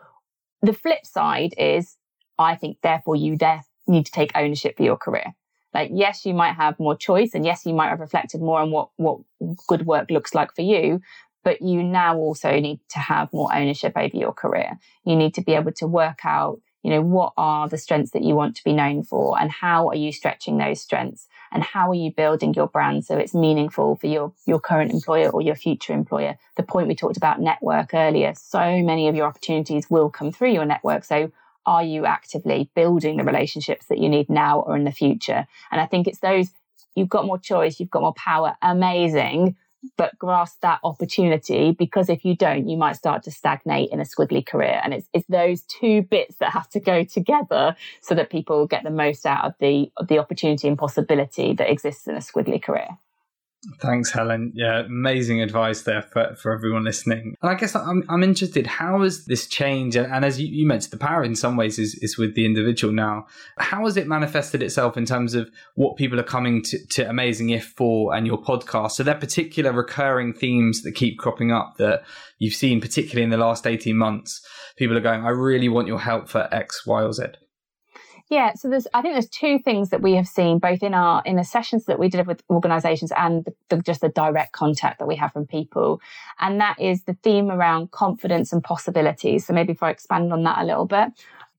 the 0.60 0.74
flip 0.74 1.06
side 1.06 1.54
is, 1.56 1.96
I 2.38 2.54
think, 2.54 2.76
therefore 2.82 3.16
you 3.16 3.38
there 3.38 3.64
need 3.88 4.04
to 4.06 4.12
take 4.12 4.30
ownership 4.34 4.76
for 4.76 4.82
your 4.82 4.98
career. 4.98 5.34
Like, 5.72 5.90
yes, 5.94 6.26
you 6.26 6.34
might 6.34 6.52
have 6.52 6.78
more 6.78 6.96
choice, 6.96 7.30
and 7.34 7.46
yes, 7.46 7.64
you 7.64 7.72
might 7.72 7.88
have 7.88 8.00
reflected 8.00 8.42
more 8.42 8.60
on 8.60 8.70
what 8.70 8.90
what 8.96 9.20
good 9.68 9.86
work 9.86 10.10
looks 10.10 10.34
like 10.34 10.54
for 10.54 10.62
you. 10.62 11.00
But 11.42 11.62
you 11.62 11.82
now 11.82 12.18
also 12.18 12.60
need 12.60 12.80
to 12.90 12.98
have 12.98 13.32
more 13.32 13.48
ownership 13.54 13.94
over 13.96 14.14
your 14.14 14.34
career. 14.34 14.78
You 15.06 15.16
need 15.16 15.32
to 15.36 15.40
be 15.40 15.54
able 15.54 15.72
to 15.72 15.86
work 15.86 16.18
out 16.24 16.60
you 16.82 16.90
know, 16.90 17.02
what 17.02 17.32
are 17.36 17.68
the 17.68 17.78
strengths 17.78 18.12
that 18.12 18.22
you 18.22 18.34
want 18.34 18.56
to 18.56 18.64
be 18.64 18.72
known 18.72 19.02
for 19.02 19.38
and 19.38 19.50
how 19.50 19.88
are 19.88 19.94
you 19.94 20.12
stretching 20.12 20.58
those 20.58 20.80
strengths 20.80 21.28
and 21.52 21.62
how 21.62 21.90
are 21.90 21.94
you 21.94 22.10
building 22.12 22.54
your 22.54 22.66
brand 22.66 23.04
so 23.04 23.16
it's 23.16 23.34
meaningful 23.34 23.96
for 23.96 24.06
your, 24.06 24.32
your 24.46 24.60
current 24.60 24.90
employer 24.90 25.28
or 25.28 25.42
your 25.42 25.54
future 25.54 25.92
employer? 25.92 26.38
The 26.56 26.62
point 26.62 26.88
we 26.88 26.94
talked 26.94 27.16
about 27.16 27.40
network 27.40 27.92
earlier, 27.92 28.32
so 28.34 28.82
many 28.82 29.08
of 29.08 29.14
your 29.14 29.26
opportunities 29.26 29.90
will 29.90 30.10
come 30.10 30.32
through 30.32 30.52
your 30.52 30.64
network. 30.64 31.04
So 31.04 31.30
are 31.66 31.84
you 31.84 32.06
actively 32.06 32.70
building 32.74 33.18
the 33.18 33.24
relationships 33.24 33.86
that 33.86 33.98
you 33.98 34.08
need 34.08 34.30
now 34.30 34.60
or 34.60 34.76
in 34.76 34.84
the 34.84 34.92
future? 34.92 35.46
And 35.70 35.80
I 35.80 35.86
think 35.86 36.08
it's 36.08 36.20
those, 36.20 36.48
you've 36.94 37.10
got 37.10 37.26
more 37.26 37.38
choice, 37.38 37.78
you've 37.78 37.90
got 37.90 38.02
more 38.02 38.14
power, 38.14 38.56
amazing 38.62 39.56
but 39.96 40.18
grasp 40.18 40.60
that 40.60 40.80
opportunity 40.84 41.72
because 41.72 42.08
if 42.08 42.24
you 42.24 42.36
don't, 42.36 42.68
you 42.68 42.76
might 42.76 42.96
start 42.96 43.22
to 43.24 43.30
stagnate 43.30 43.90
in 43.90 44.00
a 44.00 44.04
squiggly 44.04 44.44
career. 44.44 44.80
And 44.82 44.94
it's, 44.94 45.08
it's 45.12 45.26
those 45.28 45.62
two 45.62 46.02
bits 46.02 46.36
that 46.36 46.52
have 46.52 46.68
to 46.70 46.80
go 46.80 47.04
together 47.04 47.76
so 48.00 48.14
that 48.14 48.30
people 48.30 48.66
get 48.66 48.84
the 48.84 48.90
most 48.90 49.26
out 49.26 49.44
of 49.44 49.54
the, 49.60 49.90
of 49.96 50.08
the 50.08 50.18
opportunity 50.18 50.68
and 50.68 50.78
possibility 50.78 51.54
that 51.54 51.70
exists 51.70 52.06
in 52.06 52.14
a 52.14 52.18
squiggly 52.18 52.62
career. 52.62 52.98
Thanks, 53.78 54.10
Helen. 54.10 54.52
Yeah, 54.54 54.80
amazing 54.80 55.42
advice 55.42 55.82
there 55.82 56.00
for, 56.00 56.34
for 56.34 56.52
everyone 56.52 56.84
listening. 56.84 57.36
And 57.42 57.50
I 57.50 57.54
guess 57.54 57.76
I'm, 57.76 58.04
I'm 58.08 58.22
interested, 58.22 58.66
how 58.66 59.02
has 59.02 59.26
this 59.26 59.46
changed? 59.46 59.98
And 59.98 60.24
as 60.24 60.40
you, 60.40 60.48
you 60.48 60.66
mentioned, 60.66 60.92
the 60.92 60.96
power 60.96 61.22
in 61.22 61.36
some 61.36 61.56
ways 61.56 61.78
is, 61.78 61.94
is 61.96 62.16
with 62.16 62.34
the 62.34 62.46
individual 62.46 62.92
now. 62.92 63.26
How 63.58 63.84
has 63.84 63.98
it 63.98 64.06
manifested 64.06 64.62
itself 64.62 64.96
in 64.96 65.04
terms 65.04 65.34
of 65.34 65.50
what 65.74 65.96
people 65.96 66.18
are 66.18 66.24
coming 66.24 66.62
to, 66.62 66.86
to 66.86 67.08
Amazing 67.10 67.50
If 67.50 67.66
for 67.76 68.14
and 68.14 68.26
your 68.26 68.40
podcast? 68.40 68.92
So 68.92 69.02
there 69.02 69.14
are 69.14 69.20
particular 69.20 69.72
recurring 69.72 70.32
themes 70.32 70.82
that 70.82 70.92
keep 70.92 71.18
cropping 71.18 71.52
up 71.52 71.76
that 71.76 72.02
you've 72.38 72.54
seen, 72.54 72.80
particularly 72.80 73.24
in 73.24 73.30
the 73.30 73.36
last 73.36 73.66
18 73.66 73.94
months? 73.94 74.40
People 74.76 74.96
are 74.96 75.02
going, 75.02 75.22
I 75.22 75.30
really 75.30 75.68
want 75.68 75.86
your 75.86 76.00
help 76.00 76.30
for 76.30 76.48
X, 76.50 76.86
Y, 76.86 77.02
or 77.02 77.12
Z. 77.12 77.24
Yeah, 78.30 78.54
so 78.54 78.68
there's 78.70 78.86
I 78.94 79.02
think 79.02 79.14
there's 79.14 79.28
two 79.28 79.58
things 79.58 79.90
that 79.90 80.02
we 80.02 80.14
have 80.14 80.28
seen 80.28 80.60
both 80.60 80.84
in 80.84 80.94
our 80.94 81.20
in 81.26 81.34
the 81.34 81.42
sessions 81.42 81.86
that 81.86 81.98
we 81.98 82.08
did 82.08 82.28
with 82.28 82.44
organizations 82.48 83.12
and 83.16 83.44
the, 83.44 83.54
the, 83.68 83.82
just 83.82 84.02
the 84.02 84.08
direct 84.08 84.52
contact 84.52 85.00
that 85.00 85.08
we 85.08 85.16
have 85.16 85.32
from 85.32 85.46
people. 85.48 86.00
And 86.38 86.60
that 86.60 86.80
is 86.80 87.02
the 87.02 87.14
theme 87.24 87.50
around 87.50 87.90
confidence 87.90 88.52
and 88.52 88.62
possibilities. 88.62 89.46
So 89.46 89.52
maybe 89.52 89.72
if 89.72 89.82
I 89.82 89.90
expand 89.90 90.32
on 90.32 90.44
that 90.44 90.58
a 90.58 90.64
little 90.64 90.86
bit. 90.86 91.10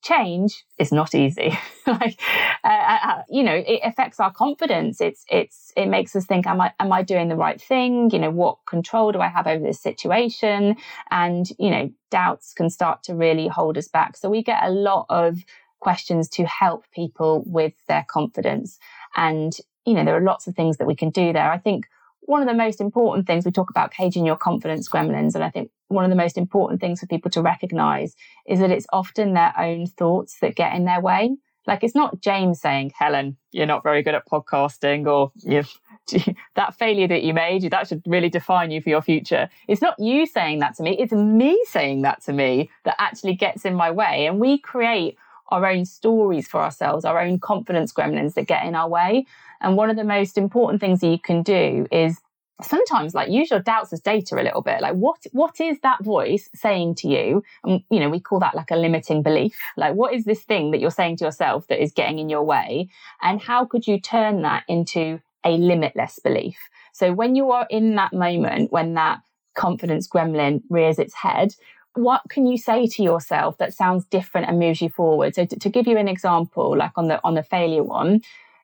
Change 0.03 0.65
is 0.79 0.91
not 0.91 1.13
easy. 1.13 1.55
like, 1.85 2.19
uh, 2.63 2.67
uh, 2.67 2.97
uh, 3.03 3.21
you 3.29 3.43
know, 3.43 3.53
it 3.53 3.81
affects 3.83 4.19
our 4.19 4.33
confidence. 4.33 4.99
It's, 4.99 5.23
it's, 5.29 5.71
it 5.77 5.85
makes 5.85 6.15
us 6.15 6.25
think, 6.25 6.47
am 6.47 6.59
I, 6.59 6.73
am 6.79 6.91
I 6.91 7.03
doing 7.03 7.29
the 7.29 7.35
right 7.35 7.61
thing? 7.61 8.09
You 8.09 8.17
know, 8.17 8.31
what 8.31 8.57
control 8.65 9.11
do 9.11 9.19
I 9.19 9.27
have 9.27 9.45
over 9.45 9.63
this 9.63 9.79
situation? 9.79 10.75
And, 11.11 11.47
you 11.59 11.69
know, 11.69 11.91
doubts 12.09 12.53
can 12.53 12.71
start 12.71 13.03
to 13.03 13.13
really 13.13 13.47
hold 13.47 13.77
us 13.77 13.87
back. 13.87 14.17
So 14.17 14.27
we 14.27 14.41
get 14.41 14.63
a 14.63 14.71
lot 14.71 15.05
of 15.09 15.37
questions 15.81 16.29
to 16.29 16.45
help 16.45 16.85
people 16.93 17.43
with 17.45 17.73
their 17.87 18.05
confidence. 18.09 18.79
And, 19.15 19.53
you 19.85 19.93
know, 19.93 20.05
there 20.05 20.15
are 20.15 20.21
lots 20.21 20.47
of 20.47 20.55
things 20.55 20.77
that 20.77 20.87
we 20.87 20.95
can 20.95 21.09
do 21.09 21.33
there. 21.33 21.51
I 21.51 21.57
think 21.57 21.87
one 22.21 22.41
of 22.41 22.47
the 22.47 22.53
most 22.53 22.79
important 22.79 23.27
things 23.27 23.45
we 23.45 23.51
talk 23.51 23.69
about 23.69 23.91
caging 23.91 24.25
your 24.25 24.37
confidence 24.37 24.87
gremlins. 24.87 25.35
And 25.35 25.43
I 25.43 25.49
think 25.49 25.69
one 25.89 26.05
of 26.05 26.09
the 26.09 26.15
most 26.15 26.37
important 26.37 26.79
things 26.79 27.01
for 27.01 27.07
people 27.07 27.29
to 27.31 27.41
recognize 27.41 28.15
is 28.47 28.59
that 28.59 28.71
it's 28.71 28.87
often 28.93 29.33
their 29.33 29.53
own 29.57 29.87
thoughts 29.87 30.37
that 30.39 30.55
get 30.55 30.73
in 30.73 30.85
their 30.85 31.01
way. 31.01 31.35
Like 31.67 31.83
it's 31.83 31.95
not 31.95 32.21
James 32.21 32.59
saying, 32.59 32.93
Helen, 32.97 33.37
you're 33.51 33.67
not 33.67 33.83
very 33.83 34.01
good 34.01 34.15
at 34.15 34.27
podcasting 34.27 35.05
or 35.07 35.31
you've 35.35 35.77
that 36.55 36.75
failure 36.75 37.07
that 37.07 37.23
you 37.23 37.33
made, 37.33 37.69
that 37.69 37.87
should 37.87 38.01
really 38.05 38.29
define 38.29 38.71
you 38.71 38.81
for 38.81 38.89
your 38.89 39.01
future. 39.01 39.49
It's 39.67 39.81
not 39.81 39.95
you 39.99 40.25
saying 40.25 40.59
that 40.59 40.75
to 40.77 40.83
me. 40.83 40.97
It's 40.97 41.11
me 41.11 41.61
saying 41.65 42.01
that 42.01 42.23
to 42.23 42.33
me 42.33 42.69
that 42.85 42.95
actually 42.97 43.35
gets 43.35 43.63
in 43.63 43.75
my 43.75 43.91
way. 43.91 44.25
And 44.25 44.39
we 44.39 44.57
create 44.57 45.17
our 45.51 45.65
own 45.67 45.85
stories 45.85 46.47
for 46.47 46.61
ourselves, 46.61 47.05
our 47.05 47.19
own 47.19 47.39
confidence 47.39 47.93
gremlins 47.93 48.33
that 48.35 48.47
get 48.47 48.65
in 48.65 48.75
our 48.75 48.89
way. 48.89 49.25
And 49.59 49.77
one 49.77 49.89
of 49.89 49.97
the 49.97 50.03
most 50.03 50.37
important 50.37 50.79
things 50.81 51.01
that 51.01 51.07
you 51.07 51.19
can 51.19 51.43
do 51.43 51.85
is 51.91 52.19
sometimes 52.63 53.13
like 53.13 53.29
use 53.29 53.49
your 53.49 53.59
doubts 53.59 53.91
as 53.93 53.99
data 53.99 54.35
a 54.39 54.43
little 54.43 54.61
bit. 54.61 54.81
Like 54.81 54.95
what 54.95 55.17
what 55.31 55.59
is 55.59 55.79
that 55.81 56.03
voice 56.03 56.49
saying 56.55 56.95
to 56.95 57.07
you? 57.07 57.43
And 57.63 57.83
you 57.89 57.99
know 57.99 58.09
we 58.09 58.19
call 58.19 58.39
that 58.39 58.55
like 58.55 58.71
a 58.71 58.75
limiting 58.75 59.21
belief. 59.21 59.57
Like 59.77 59.95
what 59.95 60.13
is 60.13 60.25
this 60.25 60.41
thing 60.41 60.71
that 60.71 60.79
you're 60.79 60.91
saying 60.91 61.17
to 61.17 61.25
yourself 61.25 61.67
that 61.67 61.81
is 61.81 61.91
getting 61.91 62.19
in 62.19 62.29
your 62.29 62.43
way? 62.43 62.89
And 63.21 63.41
how 63.41 63.65
could 63.65 63.87
you 63.87 63.99
turn 63.99 64.41
that 64.43 64.63
into 64.67 65.19
a 65.45 65.57
limitless 65.57 66.19
belief? 66.23 66.57
So 66.93 67.13
when 67.13 67.35
you 67.35 67.51
are 67.51 67.67
in 67.69 67.95
that 67.95 68.13
moment 68.13 68.71
when 68.71 68.93
that 68.95 69.21
confidence 69.53 70.07
gremlin 70.07 70.61
rears 70.69 70.97
its 70.97 71.13
head 71.13 71.53
what 71.95 72.21
can 72.29 72.47
you 72.47 72.57
say 72.57 72.87
to 72.87 73.03
yourself 73.03 73.57
that 73.57 73.73
sounds 73.73 74.05
different 74.05 74.47
and 74.47 74.59
moves 74.59 74.81
you 74.81 74.89
forward 74.89 75.35
so 75.35 75.45
to, 75.45 75.59
to 75.59 75.69
give 75.69 75.87
you 75.87 75.97
an 75.97 76.07
example 76.07 76.77
like 76.77 76.91
on 76.95 77.07
the 77.07 77.19
on 77.23 77.33
the 77.33 77.43
failure 77.43 77.83
one 77.83 78.21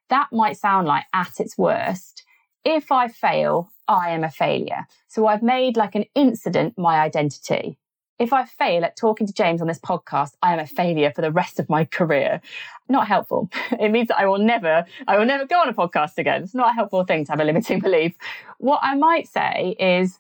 that 0.10 0.28
might 0.32 0.58
sound 0.58 0.88
like 0.88 1.04
at 1.14 1.40
its 1.40 1.58
worst 1.58 2.24
if 2.68 2.92
I 2.92 3.08
fail, 3.08 3.72
I 3.88 4.10
am 4.10 4.26
a 4.26 4.30
failure. 4.30 4.88
So 5.08 5.26
I've 5.26 5.42
made 5.42 5.78
like 5.78 5.96
an 5.96 6.04
incident 6.16 6.78
my 6.78 7.00
identity. 7.00 7.78
If 8.20 8.34
I 8.34 8.44
fail 8.44 8.84
at 8.84 8.98
talking 8.98 9.26
to 9.26 9.32
James 9.32 9.62
on 9.62 9.68
this 9.68 9.80
podcast, 9.80 10.34
I 10.42 10.52
am 10.52 10.60
a 10.60 10.68
failure 10.68 11.14
for 11.16 11.22
the 11.22 11.32
rest 11.32 11.62
of 11.62 11.70
my 11.70 11.86
career. 11.86 12.42
Not 12.90 13.08
helpful. 13.08 13.50
It 13.80 13.90
means 13.90 14.10
that 14.10 14.20
I 14.20 14.26
will 14.26 14.40
never, 14.40 14.86
I 15.08 15.18
will 15.18 15.26
never 15.26 15.46
go 15.46 15.62
on 15.62 15.70
a 15.70 15.74
podcast 15.74 16.18
again. 16.18 16.44
It's 16.44 16.54
not 16.54 16.72
a 16.72 16.74
helpful 16.74 17.06
thing 17.06 17.24
to 17.24 17.32
have 17.32 17.40
a 17.40 17.46
limiting 17.46 17.80
belief. 17.88 18.16
What 18.58 18.82
I 18.84 18.96
might 18.96 19.30
say 19.30 19.78
is, 19.80 20.20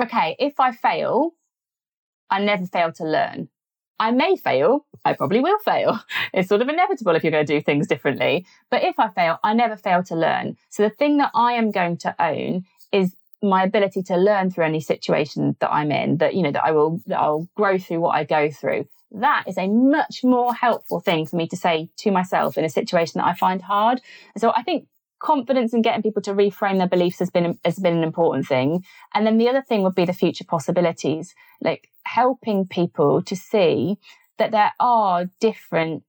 okay, 0.00 0.36
if 0.38 0.60
I 0.60 0.70
fail, 0.70 1.34
I 2.30 2.42
never 2.42 2.66
fail 2.66 2.92
to 2.92 3.04
learn. 3.04 3.48
I 3.98 4.10
may 4.10 4.36
fail. 4.36 4.84
I 5.04 5.14
probably 5.14 5.40
will 5.40 5.58
fail. 5.60 6.00
It's 6.34 6.48
sort 6.48 6.60
of 6.60 6.68
inevitable 6.68 7.14
if 7.14 7.24
you're 7.24 7.30
going 7.30 7.46
to 7.46 7.52
do 7.54 7.62
things 7.62 7.86
differently. 7.86 8.44
But 8.70 8.82
if 8.84 8.98
I 8.98 9.08
fail, 9.08 9.38
I 9.42 9.54
never 9.54 9.76
fail 9.76 10.02
to 10.04 10.14
learn. 10.14 10.56
So 10.68 10.82
the 10.82 10.90
thing 10.90 11.16
that 11.18 11.30
I 11.34 11.52
am 11.52 11.70
going 11.70 11.96
to 11.98 12.14
own 12.22 12.66
is 12.92 13.14
my 13.42 13.62
ability 13.62 14.02
to 14.02 14.16
learn 14.16 14.50
through 14.50 14.64
any 14.64 14.80
situation 14.80 15.56
that 15.60 15.72
I'm 15.72 15.90
in, 15.92 16.18
that, 16.18 16.34
you 16.34 16.42
know, 16.42 16.50
that 16.50 16.64
I 16.64 16.72
will, 16.72 17.00
that 17.06 17.18
I'll 17.18 17.48
grow 17.54 17.78
through 17.78 18.00
what 18.00 18.16
I 18.16 18.24
go 18.24 18.50
through. 18.50 18.86
That 19.12 19.44
is 19.46 19.56
a 19.56 19.68
much 19.68 20.24
more 20.24 20.52
helpful 20.52 21.00
thing 21.00 21.26
for 21.26 21.36
me 21.36 21.46
to 21.48 21.56
say 21.56 21.88
to 21.98 22.10
myself 22.10 22.58
in 22.58 22.64
a 22.64 22.68
situation 22.68 23.18
that 23.18 23.26
I 23.26 23.34
find 23.34 23.62
hard. 23.62 24.02
So 24.36 24.52
I 24.54 24.62
think 24.62 24.88
confidence 25.18 25.72
in 25.72 25.82
getting 25.82 26.02
people 26.02 26.22
to 26.22 26.32
reframe 26.32 26.78
their 26.78 26.88
beliefs 26.88 27.18
has 27.18 27.30
been 27.30 27.58
has 27.64 27.78
been 27.78 27.96
an 27.96 28.04
important 28.04 28.46
thing. 28.46 28.84
And 29.14 29.26
then 29.26 29.38
the 29.38 29.48
other 29.48 29.62
thing 29.62 29.82
would 29.82 29.94
be 29.94 30.04
the 30.04 30.12
future 30.12 30.44
possibilities 30.44 31.34
like 31.60 31.88
helping 32.04 32.66
people 32.66 33.22
to 33.22 33.36
see 33.36 33.98
that 34.38 34.52
there 34.52 34.72
are 34.78 35.26
different 35.40 36.02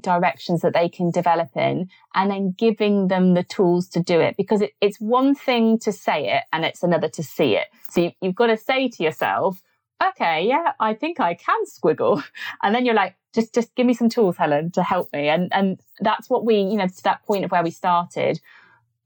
directions 0.00 0.62
that 0.62 0.72
they 0.72 0.88
can 0.88 1.10
develop 1.10 1.50
in 1.56 1.88
and 2.14 2.30
then 2.30 2.54
giving 2.56 3.08
them 3.08 3.34
the 3.34 3.42
tools 3.42 3.88
to 3.88 4.02
do 4.02 4.20
it. 4.20 4.36
Because 4.36 4.62
it, 4.62 4.72
it's 4.80 5.00
one 5.00 5.34
thing 5.34 5.78
to 5.80 5.92
say 5.92 6.28
it 6.30 6.44
and 6.52 6.64
it's 6.64 6.82
another 6.82 7.08
to 7.08 7.22
see 7.22 7.56
it. 7.56 7.68
So 7.90 8.02
you, 8.02 8.12
you've 8.20 8.34
got 8.34 8.46
to 8.46 8.56
say 8.56 8.88
to 8.88 9.02
yourself 9.02 9.62
okay 10.02 10.46
yeah 10.46 10.72
i 10.80 10.94
think 10.94 11.20
i 11.20 11.34
can 11.34 11.60
squiggle. 11.64 12.22
And 12.62 12.74
then 12.74 12.84
you're 12.84 12.94
like 12.94 13.16
just 13.34 13.54
just 13.54 13.74
give 13.74 13.86
me 13.86 13.94
some 13.94 14.08
tools 14.08 14.36
helen 14.36 14.70
to 14.72 14.82
help 14.82 15.12
me. 15.12 15.28
And 15.28 15.52
and 15.52 15.80
that's 16.00 16.28
what 16.28 16.44
we 16.44 16.56
you 16.56 16.76
know 16.76 16.88
to 16.88 17.02
that 17.04 17.24
point 17.24 17.44
of 17.44 17.50
where 17.50 17.62
we 17.62 17.70
started 17.70 18.40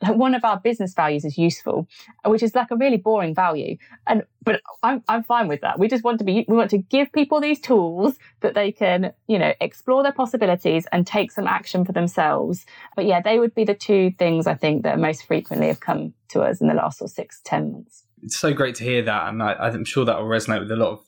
one 0.00 0.34
of 0.34 0.44
our 0.44 0.60
business 0.60 0.92
values 0.92 1.24
is 1.24 1.38
useful 1.38 1.88
which 2.26 2.42
is 2.42 2.54
like 2.54 2.70
a 2.70 2.76
really 2.76 2.96
boring 2.96 3.34
value. 3.34 3.76
And 4.06 4.24
but 4.42 4.60
i'm 4.82 5.02
i'm 5.08 5.22
fine 5.24 5.48
with 5.48 5.60
that. 5.62 5.78
We 5.78 5.88
just 5.88 6.04
want 6.04 6.18
to 6.18 6.24
be 6.24 6.44
we 6.48 6.56
want 6.56 6.70
to 6.70 6.78
give 6.78 7.12
people 7.12 7.40
these 7.40 7.60
tools 7.60 8.16
that 8.40 8.54
they 8.54 8.72
can 8.72 9.12
you 9.26 9.38
know 9.38 9.52
explore 9.60 10.02
their 10.02 10.12
possibilities 10.12 10.86
and 10.92 11.06
take 11.06 11.32
some 11.32 11.46
action 11.46 11.84
for 11.84 11.92
themselves. 11.92 12.66
But 12.96 13.06
yeah 13.06 13.20
they 13.20 13.38
would 13.38 13.54
be 13.54 13.64
the 13.64 13.74
two 13.74 14.12
things 14.18 14.46
i 14.46 14.54
think 14.54 14.82
that 14.84 14.98
most 14.98 15.26
frequently 15.26 15.68
have 15.68 15.80
come 15.80 16.14
to 16.28 16.42
us 16.42 16.60
in 16.60 16.68
the 16.68 16.74
last 16.74 17.02
of 17.02 17.10
six 17.10 17.40
ten 17.44 17.72
months 17.72 18.03
it's 18.24 18.38
so 18.38 18.52
great 18.52 18.74
to 18.76 18.84
hear 18.84 19.02
that 19.02 19.28
and 19.28 19.42
I, 19.42 19.54
i'm 19.54 19.84
sure 19.84 20.04
that 20.04 20.18
will 20.18 20.26
resonate 20.26 20.60
with 20.60 20.70
a 20.70 20.76
lot 20.76 20.92
of 20.92 21.00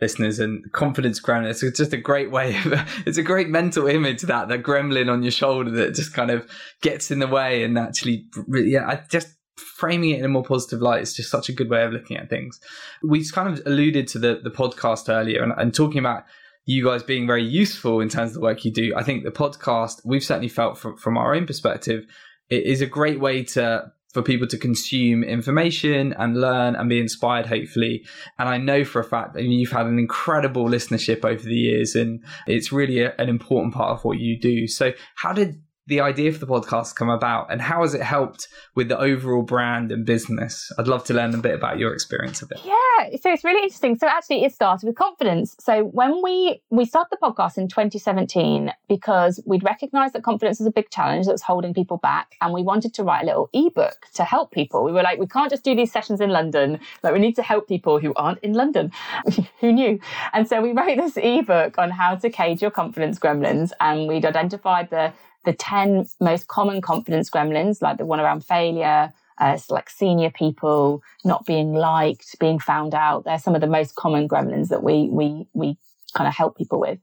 listeners 0.00 0.38
and 0.38 0.70
confidence 0.72 1.20
gremlin 1.20 1.50
it's 1.50 1.76
just 1.76 1.92
a 1.92 1.96
great 1.96 2.30
way 2.30 2.56
of, 2.56 2.72
it's 3.06 3.18
a 3.18 3.22
great 3.22 3.48
mental 3.48 3.86
image 3.86 4.22
that 4.22 4.48
the 4.48 4.58
gremlin 4.58 5.10
on 5.10 5.22
your 5.22 5.32
shoulder 5.32 5.70
that 5.70 5.94
just 5.94 6.12
kind 6.12 6.30
of 6.30 6.48
gets 6.82 7.10
in 7.10 7.20
the 7.20 7.26
way 7.26 7.62
and 7.62 7.78
actually 7.78 8.26
yeah 8.48 8.86
i 8.86 9.00
just 9.08 9.28
framing 9.56 10.10
it 10.10 10.18
in 10.18 10.24
a 10.24 10.28
more 10.28 10.42
positive 10.42 10.80
light 10.80 11.02
is 11.02 11.14
just 11.14 11.30
such 11.30 11.48
a 11.48 11.52
good 11.52 11.70
way 11.70 11.84
of 11.84 11.92
looking 11.92 12.16
at 12.16 12.28
things. 12.28 12.60
We 13.02 13.24
kind 13.28 13.48
of 13.48 13.64
alluded 13.66 14.08
to 14.08 14.18
the 14.18 14.40
the 14.42 14.50
podcast 14.50 15.08
earlier 15.08 15.42
and, 15.42 15.52
and 15.56 15.74
talking 15.74 15.98
about 15.98 16.24
you 16.66 16.84
guys 16.84 17.02
being 17.02 17.26
very 17.26 17.44
useful 17.44 18.00
in 18.00 18.08
terms 18.08 18.30
of 18.30 18.34
the 18.34 18.40
work 18.40 18.64
you 18.64 18.72
do 18.72 18.94
i 18.96 19.02
think 19.02 19.22
the 19.22 19.30
podcast 19.30 20.00
we've 20.04 20.24
certainly 20.24 20.48
felt 20.48 20.78
from, 20.78 20.96
from 20.96 21.18
our 21.18 21.34
own 21.34 21.46
perspective 21.46 22.06
it 22.48 22.64
is 22.64 22.80
a 22.80 22.86
great 22.86 23.20
way 23.20 23.42
to 23.42 23.84
for 24.14 24.22
people 24.22 24.46
to 24.46 24.56
consume 24.56 25.24
information 25.24 26.14
and 26.16 26.40
learn 26.40 26.76
and 26.76 26.88
be 26.88 27.00
inspired, 27.00 27.46
hopefully. 27.46 28.06
And 28.38 28.48
I 28.48 28.58
know 28.58 28.84
for 28.84 29.00
a 29.00 29.04
fact 29.04 29.34
that 29.34 29.42
you've 29.42 29.72
had 29.72 29.86
an 29.86 29.98
incredible 29.98 30.66
listenership 30.66 31.24
over 31.24 31.42
the 31.42 31.54
years, 31.54 31.96
and 31.96 32.22
it's 32.46 32.70
really 32.70 33.00
a, 33.00 33.12
an 33.18 33.28
important 33.28 33.74
part 33.74 33.90
of 33.90 34.04
what 34.04 34.20
you 34.20 34.38
do. 34.38 34.68
So, 34.68 34.92
how 35.16 35.32
did 35.32 35.60
the 35.86 36.00
idea 36.00 36.32
for 36.32 36.38
the 36.38 36.46
podcast 36.46 36.94
come 36.94 37.10
about 37.10 37.52
and 37.52 37.60
how 37.60 37.82
has 37.82 37.94
it 37.94 38.02
helped 38.02 38.48
with 38.74 38.88
the 38.88 38.98
overall 38.98 39.42
brand 39.42 39.92
and 39.92 40.06
business? 40.06 40.72
I'd 40.78 40.88
love 40.88 41.04
to 41.04 41.14
learn 41.14 41.34
a 41.34 41.38
bit 41.38 41.54
about 41.54 41.78
your 41.78 41.92
experience 41.92 42.40
of 42.40 42.50
it. 42.52 42.60
Yeah, 42.64 43.16
so 43.20 43.30
it's 43.30 43.44
really 43.44 43.62
interesting. 43.62 43.96
So 43.96 44.06
actually 44.06 44.44
it 44.44 44.54
started 44.54 44.86
with 44.86 44.96
confidence. 44.96 45.56
So 45.60 45.84
when 45.84 46.22
we 46.22 46.62
we 46.70 46.86
started 46.86 47.10
the 47.10 47.18
podcast 47.18 47.58
in 47.58 47.68
2017 47.68 48.72
because 48.88 49.40
we'd 49.44 49.62
recognized 49.62 50.14
that 50.14 50.22
confidence 50.22 50.60
is 50.60 50.66
a 50.66 50.70
big 50.70 50.88
challenge 50.90 51.26
that 51.26 51.32
was 51.32 51.42
holding 51.42 51.74
people 51.74 51.98
back 51.98 52.36
and 52.40 52.54
we 52.54 52.62
wanted 52.62 52.94
to 52.94 53.04
write 53.04 53.22
a 53.22 53.26
little 53.26 53.50
ebook 53.52 54.06
to 54.14 54.24
help 54.24 54.52
people. 54.52 54.84
We 54.84 54.92
were 54.92 55.02
like 55.02 55.18
we 55.18 55.26
can't 55.26 55.50
just 55.50 55.64
do 55.64 55.74
these 55.74 55.92
sessions 55.92 56.20
in 56.20 56.30
London, 56.30 56.80
like 57.02 57.12
we 57.12 57.18
need 57.18 57.36
to 57.36 57.42
help 57.42 57.68
people 57.68 57.98
who 57.98 58.14
aren't 58.14 58.38
in 58.40 58.54
London. 58.54 58.90
who 59.60 59.72
knew? 59.72 60.00
And 60.32 60.48
so 60.48 60.62
we 60.62 60.72
wrote 60.72 60.96
this 60.96 61.18
ebook 61.18 61.76
on 61.76 61.90
how 61.90 62.14
to 62.14 62.30
cage 62.30 62.62
your 62.62 62.70
confidence 62.70 63.18
gremlins 63.18 63.72
and 63.80 64.08
we'd 64.08 64.24
identified 64.24 64.88
the 64.88 65.12
the 65.44 65.52
10 65.52 66.06
most 66.20 66.48
common 66.48 66.80
confidence 66.80 67.30
gremlins, 67.30 67.82
like 67.82 67.98
the 67.98 68.06
one 68.06 68.20
around 68.20 68.44
failure, 68.44 69.12
uh, 69.38 69.58
like 69.68 69.90
senior 69.90 70.30
people 70.30 71.02
not 71.24 71.44
being 71.46 71.74
liked, 71.74 72.38
being 72.38 72.58
found 72.58 72.94
out. 72.94 73.24
They're 73.24 73.38
some 73.38 73.54
of 73.54 73.60
the 73.60 73.66
most 73.66 73.94
common 73.94 74.28
gremlins 74.28 74.68
that 74.68 74.82
we, 74.82 75.08
we, 75.10 75.46
we 75.52 75.76
kind 76.14 76.28
of 76.28 76.34
help 76.34 76.56
people 76.56 76.80
with. 76.80 76.98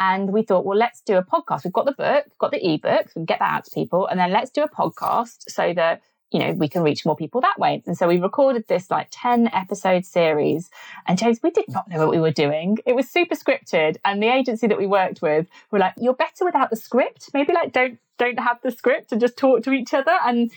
And 0.00 0.32
we 0.32 0.42
thought, 0.42 0.64
well, 0.64 0.78
let's 0.78 1.00
do 1.00 1.16
a 1.16 1.24
podcast. 1.24 1.64
We've 1.64 1.72
got 1.72 1.86
the 1.86 1.92
book, 1.92 2.26
got 2.38 2.52
the 2.52 2.64
ebook, 2.64 3.06
we 3.06 3.12
can 3.12 3.24
get 3.24 3.40
that 3.40 3.52
out 3.52 3.64
to 3.64 3.70
people. 3.72 4.06
And 4.06 4.18
then 4.18 4.30
let's 4.30 4.50
do 4.50 4.62
a 4.62 4.68
podcast 4.68 5.44
so 5.48 5.74
that 5.74 6.02
you 6.30 6.38
know, 6.38 6.52
we 6.52 6.68
can 6.68 6.82
reach 6.82 7.06
more 7.06 7.16
people 7.16 7.40
that 7.40 7.58
way. 7.58 7.82
And 7.86 7.96
so 7.96 8.06
we 8.06 8.18
recorded 8.18 8.68
this 8.68 8.90
like 8.90 9.08
10 9.10 9.48
episode 9.52 10.04
series. 10.04 10.68
And 11.06 11.18
James, 11.18 11.40
we 11.42 11.50
did 11.50 11.64
not 11.68 11.88
know 11.88 11.98
what 11.98 12.10
we 12.10 12.20
were 12.20 12.30
doing. 12.30 12.78
It 12.84 12.94
was 12.94 13.08
super 13.08 13.34
scripted. 13.34 13.96
And 14.04 14.22
the 14.22 14.28
agency 14.28 14.66
that 14.66 14.78
we 14.78 14.86
worked 14.86 15.22
with 15.22 15.46
were 15.70 15.78
like, 15.78 15.94
you're 15.96 16.14
better 16.14 16.44
without 16.44 16.70
the 16.70 16.76
script. 16.76 17.30
Maybe 17.32 17.52
like 17.52 17.72
don't 17.72 17.98
don't 18.18 18.40
have 18.40 18.60
the 18.62 18.70
script 18.70 19.12
and 19.12 19.20
just 19.20 19.36
talk 19.36 19.62
to 19.62 19.72
each 19.72 19.94
other. 19.94 20.16
And 20.26 20.50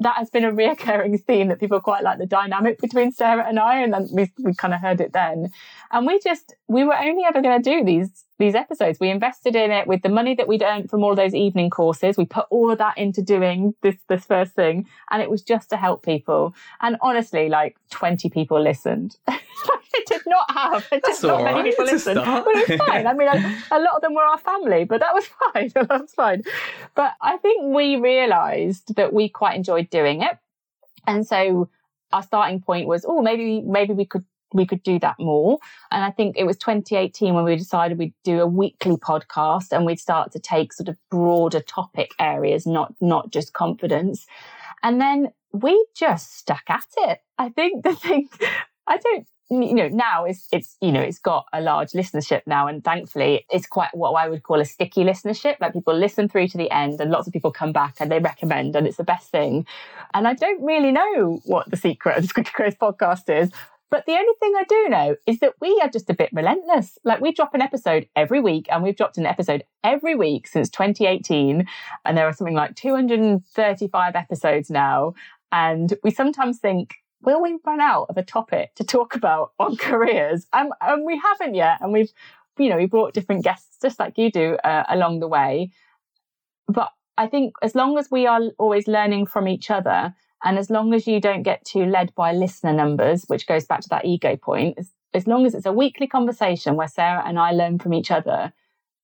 that 0.00 0.16
has 0.16 0.28
been 0.28 0.44
a 0.44 0.52
reoccurring 0.52 1.24
theme 1.24 1.48
that 1.48 1.60
people 1.60 1.80
quite 1.80 2.02
like 2.02 2.18
the 2.18 2.26
dynamic 2.26 2.78
between 2.80 3.12
Sarah 3.12 3.46
and 3.48 3.58
I. 3.58 3.80
And 3.80 3.94
then 3.94 4.08
we, 4.12 4.30
we 4.42 4.54
kind 4.54 4.74
of 4.74 4.80
heard 4.80 5.00
it 5.00 5.12
then. 5.12 5.50
And 5.90 6.06
we 6.06 6.18
just, 6.18 6.54
we 6.68 6.84
were 6.84 6.96
only 6.96 7.24
ever 7.24 7.40
going 7.40 7.62
to 7.62 7.70
do 7.70 7.84
these, 7.84 8.24
these 8.38 8.54
episodes. 8.54 9.00
We 9.00 9.10
invested 9.10 9.56
in 9.56 9.70
it 9.70 9.86
with 9.86 10.02
the 10.02 10.08
money 10.08 10.34
that 10.34 10.46
we'd 10.46 10.62
earned 10.62 10.90
from 10.90 11.02
all 11.02 11.14
those 11.14 11.34
evening 11.34 11.70
courses. 11.70 12.16
We 12.16 12.26
put 12.26 12.46
all 12.50 12.70
of 12.70 12.78
that 12.78 12.98
into 12.98 13.22
doing 13.22 13.74
this, 13.82 13.96
this 14.08 14.24
first 14.24 14.52
thing. 14.52 14.86
And 15.10 15.22
it 15.22 15.30
was 15.30 15.42
just 15.42 15.70
to 15.70 15.76
help 15.76 16.04
people. 16.04 16.54
And 16.80 16.96
honestly, 17.00 17.48
like 17.48 17.76
20 17.90 18.28
people 18.28 18.60
listened. 18.60 19.16
it 19.28 20.06
did 20.06 20.22
not 20.26 20.50
have, 20.50 20.86
it 20.92 21.02
did 21.02 21.22
not 21.22 21.44
many 21.44 21.70
people 21.70 21.86
listened. 21.86 22.16
But 22.16 22.46
it 22.48 22.68
was 22.68 22.78
fine. 22.86 23.06
I 23.06 23.14
mean, 23.14 23.28
a, 23.28 23.76
a 23.76 23.80
lot 23.80 23.96
of 23.96 24.02
them 24.02 24.14
were 24.14 24.24
our 24.24 24.38
family, 24.38 24.84
but 24.84 25.00
that 25.00 25.14
was 25.14 25.26
fine. 25.52 25.72
that 25.74 25.88
was 25.88 26.12
fine. 26.12 26.42
But 26.94 27.12
I 27.22 27.38
think 27.38 27.74
we 27.74 27.96
realized 27.96 28.96
that 28.96 29.12
we 29.12 29.28
quite 29.28 29.56
enjoyed 29.56 29.88
doing 29.88 30.22
it. 30.22 30.38
And 31.06 31.26
so 31.26 31.70
our 32.12 32.22
starting 32.22 32.60
point 32.60 32.86
was, 32.86 33.04
oh, 33.08 33.22
maybe, 33.22 33.62
maybe 33.62 33.94
we 33.94 34.04
could 34.04 34.24
we 34.52 34.66
could 34.66 34.82
do 34.82 34.98
that 35.00 35.16
more. 35.18 35.58
And 35.90 36.04
I 36.04 36.10
think 36.10 36.36
it 36.36 36.44
was 36.44 36.56
2018 36.58 37.34
when 37.34 37.44
we 37.44 37.56
decided 37.56 37.98
we'd 37.98 38.14
do 38.24 38.40
a 38.40 38.46
weekly 38.46 38.96
podcast 38.96 39.72
and 39.72 39.84
we'd 39.84 40.00
start 40.00 40.32
to 40.32 40.38
take 40.38 40.72
sort 40.72 40.88
of 40.88 40.96
broader 41.10 41.60
topic 41.60 42.12
areas, 42.18 42.66
not 42.66 42.94
not 43.00 43.30
just 43.30 43.52
confidence. 43.52 44.26
And 44.82 45.00
then 45.00 45.32
we 45.52 45.86
just 45.94 46.36
stuck 46.36 46.64
at 46.68 46.86
it. 46.98 47.20
I 47.38 47.48
think 47.48 47.84
the 47.84 47.94
thing 47.94 48.28
I 48.86 48.98
don't 48.98 49.26
you 49.48 49.74
know 49.74 49.88
now 49.88 50.24
it's 50.24 50.48
it's 50.50 50.76
you 50.80 50.90
know 50.90 51.00
it's 51.00 51.20
got 51.20 51.46
a 51.52 51.60
large 51.60 51.92
listenership 51.92 52.42
now 52.46 52.66
and 52.66 52.82
thankfully 52.82 53.46
it's 53.48 53.66
quite 53.66 53.94
what 53.94 54.10
i 54.12 54.28
would 54.28 54.42
call 54.42 54.60
a 54.60 54.64
sticky 54.64 55.04
listenership 55.04 55.54
like 55.60 55.72
people 55.72 55.94
listen 55.94 56.28
through 56.28 56.48
to 56.48 56.58
the 56.58 56.70
end 56.70 57.00
and 57.00 57.10
lots 57.10 57.28
of 57.28 57.32
people 57.32 57.52
come 57.52 57.72
back 57.72 57.94
and 58.00 58.10
they 58.10 58.18
recommend 58.18 58.74
and 58.74 58.88
it's 58.88 58.96
the 58.96 59.04
best 59.04 59.30
thing 59.30 59.64
and 60.14 60.26
i 60.26 60.34
don't 60.34 60.60
really 60.64 60.90
know 60.90 61.40
what 61.44 61.70
the 61.70 61.76
secret 61.76 62.18
of 62.18 62.26
the 62.26 62.34
squiggly 62.34 62.52
careers 62.52 62.74
podcast 62.74 63.30
is 63.42 63.50
but 63.90 64.04
the 64.06 64.12
only 64.12 64.32
thing 64.40 64.52
I 64.56 64.64
do 64.64 64.88
know 64.88 65.16
is 65.26 65.38
that 65.40 65.54
we 65.60 65.78
are 65.82 65.88
just 65.88 66.10
a 66.10 66.14
bit 66.14 66.30
relentless. 66.32 66.98
Like 67.04 67.20
we 67.20 67.32
drop 67.32 67.54
an 67.54 67.62
episode 67.62 68.08
every 68.16 68.40
week 68.40 68.66
and 68.70 68.82
we've 68.82 68.96
dropped 68.96 69.16
an 69.16 69.26
episode 69.26 69.62
every 69.84 70.16
week 70.16 70.48
since 70.48 70.68
2018. 70.70 71.66
And 72.04 72.18
there 72.18 72.26
are 72.26 72.32
something 72.32 72.54
like 72.54 72.74
235 72.74 74.16
episodes 74.16 74.70
now. 74.70 75.14
And 75.52 75.94
we 76.02 76.10
sometimes 76.10 76.58
think, 76.58 76.96
will 77.22 77.40
we 77.40 77.58
run 77.64 77.80
out 77.80 78.06
of 78.08 78.16
a 78.16 78.24
topic 78.24 78.74
to 78.74 78.84
talk 78.84 79.14
about 79.14 79.52
on 79.60 79.76
careers? 79.78 80.46
And 80.52 80.72
we 81.04 81.18
haven't 81.18 81.54
yet. 81.54 81.78
And 81.80 81.92
we've, 81.92 82.12
you 82.58 82.68
know, 82.68 82.76
we 82.76 82.86
brought 82.86 83.14
different 83.14 83.44
guests 83.44 83.78
just 83.80 84.00
like 84.00 84.18
you 84.18 84.32
do 84.32 84.56
uh, 84.64 84.82
along 84.88 85.20
the 85.20 85.28
way. 85.28 85.70
But 86.66 86.90
I 87.16 87.28
think 87.28 87.54
as 87.62 87.76
long 87.76 87.98
as 87.98 88.10
we 88.10 88.26
are 88.26 88.40
always 88.58 88.88
learning 88.88 89.26
from 89.26 89.46
each 89.46 89.70
other, 89.70 90.12
and 90.46 90.58
as 90.58 90.70
long 90.70 90.94
as 90.94 91.08
you 91.08 91.20
don't 91.20 91.42
get 91.42 91.64
too 91.64 91.84
led 91.84 92.14
by 92.14 92.32
listener 92.32 92.72
numbers, 92.72 93.24
which 93.26 93.48
goes 93.48 93.66
back 93.66 93.80
to 93.80 93.88
that 93.88 94.04
ego 94.04 94.36
point, 94.36 94.78
as, 94.78 94.92
as 95.12 95.26
long 95.26 95.44
as 95.44 95.54
it's 95.56 95.66
a 95.66 95.72
weekly 95.72 96.06
conversation 96.06 96.76
where 96.76 96.86
Sarah 96.86 97.24
and 97.26 97.36
I 97.36 97.50
learn 97.50 97.80
from 97.80 97.92
each 97.92 98.12
other, 98.12 98.52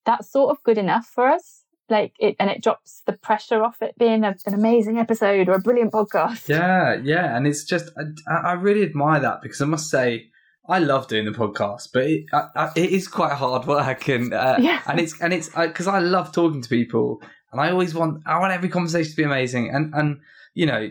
that's 0.06 0.30
sort 0.30 0.50
of 0.50 0.62
good 0.62 0.78
enough 0.78 1.04
for 1.06 1.26
us. 1.26 1.64
Like 1.88 2.14
it, 2.20 2.36
and 2.38 2.48
it 2.48 2.62
drops 2.62 3.02
the 3.06 3.12
pressure 3.14 3.62
off 3.64 3.82
it 3.82 3.98
being 3.98 4.22
a, 4.24 4.36
an 4.46 4.54
amazing 4.54 4.98
episode 4.98 5.48
or 5.48 5.54
a 5.54 5.58
brilliant 5.58 5.92
podcast. 5.92 6.48
Yeah, 6.48 6.94
yeah, 7.02 7.36
and 7.36 7.44
it's 7.46 7.64
just 7.64 7.90
I, 8.28 8.50
I 8.50 8.52
really 8.52 8.82
admire 8.82 9.20
that 9.20 9.42
because 9.42 9.60
I 9.60 9.66
must 9.66 9.90
say 9.90 10.28
I 10.68 10.78
love 10.78 11.08
doing 11.08 11.24
the 11.24 11.32
podcast, 11.32 11.88
but 11.92 12.04
it, 12.04 12.26
I, 12.32 12.48
I, 12.54 12.70
it 12.76 12.90
is 12.90 13.08
quite 13.08 13.32
hard 13.32 13.66
work, 13.66 14.08
and 14.08 14.32
uh, 14.32 14.56
Yeah. 14.60 14.80
and 14.86 15.00
it's 15.00 15.20
and 15.20 15.32
it's 15.34 15.48
because 15.48 15.88
I 15.88 15.98
love 15.98 16.32
talking 16.32 16.62
to 16.62 16.68
people, 16.68 17.20
and 17.50 17.60
I 17.60 17.70
always 17.70 17.94
want 17.94 18.22
I 18.26 18.38
want 18.38 18.52
every 18.52 18.68
conversation 18.68 19.10
to 19.10 19.16
be 19.16 19.24
amazing, 19.24 19.68
and 19.74 19.92
and 19.92 20.20
you 20.54 20.66
know 20.66 20.90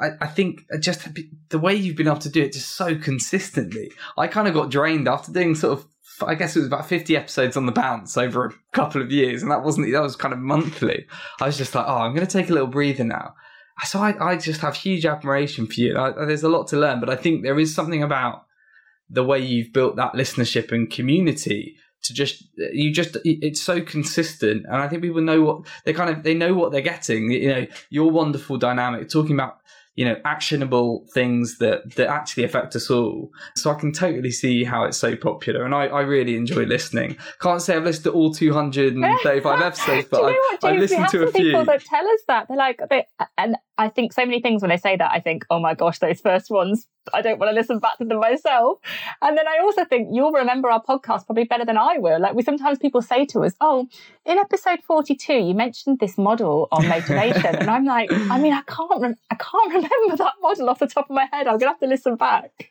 I, 0.00 0.10
I 0.20 0.26
think 0.26 0.64
just 0.80 1.08
the 1.48 1.58
way 1.58 1.74
you've 1.74 1.96
been 1.96 2.08
able 2.08 2.18
to 2.18 2.28
do 2.28 2.42
it 2.42 2.52
just 2.52 2.76
so 2.76 2.96
consistently, 2.96 3.90
I 4.16 4.26
kind 4.28 4.48
of 4.48 4.54
got 4.54 4.70
drained 4.70 5.08
after 5.08 5.32
doing 5.32 5.54
sort 5.54 5.78
of 5.78 5.86
I 6.22 6.34
guess 6.34 6.56
it 6.56 6.60
was 6.60 6.68
about 6.68 6.88
fifty 6.88 7.16
episodes 7.16 7.56
on 7.56 7.66
the 7.66 7.72
bounce 7.72 8.16
over 8.16 8.46
a 8.46 8.52
couple 8.72 9.02
of 9.02 9.12
years, 9.12 9.42
and 9.42 9.50
that 9.50 9.62
wasn't 9.62 9.92
that 9.92 10.02
was 10.02 10.16
kind 10.16 10.32
of 10.32 10.40
monthly. 10.40 11.06
I 11.40 11.46
was 11.46 11.58
just 11.58 11.74
like, 11.74 11.86
oh, 11.86 11.98
I'm 11.98 12.14
going 12.14 12.26
to 12.26 12.32
take 12.32 12.50
a 12.50 12.52
little 12.52 12.68
breather 12.68 13.04
now. 13.04 13.34
So 13.84 13.98
I, 13.98 14.32
I 14.32 14.36
just 14.36 14.62
have 14.62 14.74
huge 14.74 15.04
admiration 15.04 15.66
for 15.66 15.74
you. 15.74 15.98
I, 15.98 16.12
there's 16.24 16.42
a 16.42 16.48
lot 16.48 16.68
to 16.68 16.78
learn, 16.78 17.00
but 17.00 17.10
I 17.10 17.16
think 17.16 17.42
there 17.42 17.58
is 17.58 17.74
something 17.74 18.02
about 18.02 18.46
the 19.10 19.24
way 19.24 19.38
you've 19.38 19.72
built 19.72 19.96
that 19.96 20.14
listenership 20.14 20.72
and 20.72 20.90
community 20.90 21.76
to 22.06 22.14
just 22.14 22.44
you 22.56 22.92
just 22.92 23.16
it's 23.24 23.60
so 23.60 23.80
consistent 23.80 24.64
and 24.66 24.76
i 24.76 24.88
think 24.88 25.02
people 25.02 25.20
know 25.20 25.42
what 25.42 25.66
they 25.84 25.92
kind 25.92 26.10
of 26.10 26.22
they 26.22 26.34
know 26.34 26.54
what 26.54 26.72
they're 26.72 26.80
getting. 26.80 27.30
You 27.30 27.48
know 27.48 27.66
your 27.90 28.10
wonderful 28.10 28.56
dynamic 28.56 29.08
talking 29.08 29.34
about 29.34 29.58
you 29.94 30.04
know 30.04 30.16
actionable 30.24 31.06
things 31.14 31.58
that 31.58 31.94
that 31.96 32.08
actually 32.08 32.44
affect 32.44 32.76
us 32.76 32.90
all. 32.90 33.30
So 33.56 33.70
i 33.70 33.74
can 33.74 33.92
totally 33.92 34.30
see 34.30 34.64
how 34.64 34.84
it's 34.84 34.96
so 34.98 35.16
popular 35.16 35.64
and 35.64 35.74
i, 35.74 35.86
I 35.86 36.02
really 36.02 36.36
enjoy 36.36 36.64
listening. 36.64 37.16
Can't 37.40 37.62
say 37.62 37.76
i've 37.76 37.84
listened 37.84 38.04
to 38.04 38.12
all 38.12 38.32
235 38.32 39.62
episodes 39.62 40.08
but 40.10 40.18
you 40.18 40.22
know 40.22 40.28
I've, 40.28 40.62
what, 40.62 40.72
I've 40.72 40.80
listened 40.80 41.08
to 41.08 41.22
a 41.24 41.32
few. 41.32 41.44
people 41.44 41.64
that 41.64 41.84
tell 41.84 42.06
us 42.06 42.20
that 42.28 42.48
they're 42.48 42.56
like, 42.56 42.80
they, 42.90 43.06
and 43.38 43.56
I 43.78 43.88
think 43.88 44.12
so 44.12 44.24
many 44.24 44.40
things 44.40 44.62
when 44.62 44.70
they 44.70 44.76
say 44.76 44.96
that, 44.96 45.10
I 45.10 45.20
think, 45.20 45.44
oh 45.50 45.58
my 45.58 45.74
gosh, 45.74 45.98
those 45.98 46.20
first 46.20 46.50
ones, 46.50 46.86
I 47.12 47.22
don't 47.22 47.38
want 47.38 47.50
to 47.50 47.54
listen 47.54 47.78
back 47.78 47.98
to 47.98 48.04
them 48.04 48.20
myself. 48.20 48.78
And 49.22 49.36
then 49.36 49.46
I 49.46 49.58
also 49.62 49.84
think 49.84 50.08
you'll 50.12 50.32
remember 50.32 50.70
our 50.70 50.82
podcast 50.82 51.26
probably 51.26 51.44
better 51.44 51.64
than 51.64 51.76
I 51.76 51.98
will. 51.98 52.20
Like 52.20 52.34
we 52.34 52.42
sometimes 52.42 52.78
people 52.78 53.02
say 53.02 53.26
to 53.26 53.40
us, 53.40 53.54
oh, 53.60 53.88
in 54.24 54.38
episode 54.38 54.80
forty-two, 54.86 55.34
you 55.34 55.54
mentioned 55.54 55.98
this 55.98 56.18
model 56.18 56.68
on 56.72 56.88
motivation, 56.88 57.56
and 57.56 57.70
I'm 57.70 57.84
like, 57.84 58.10
I 58.12 58.38
mean, 58.40 58.52
I 58.52 58.62
can't, 58.62 59.00
rem- 59.00 59.16
I 59.30 59.34
can't 59.36 59.68
remember 59.74 60.16
that 60.16 60.34
model 60.40 60.70
off 60.70 60.78
the 60.78 60.86
top 60.86 61.10
of 61.10 61.14
my 61.14 61.28
head. 61.32 61.46
I'm 61.46 61.58
gonna 61.58 61.72
have 61.72 61.80
to 61.80 61.86
listen 61.86 62.16
back. 62.16 62.70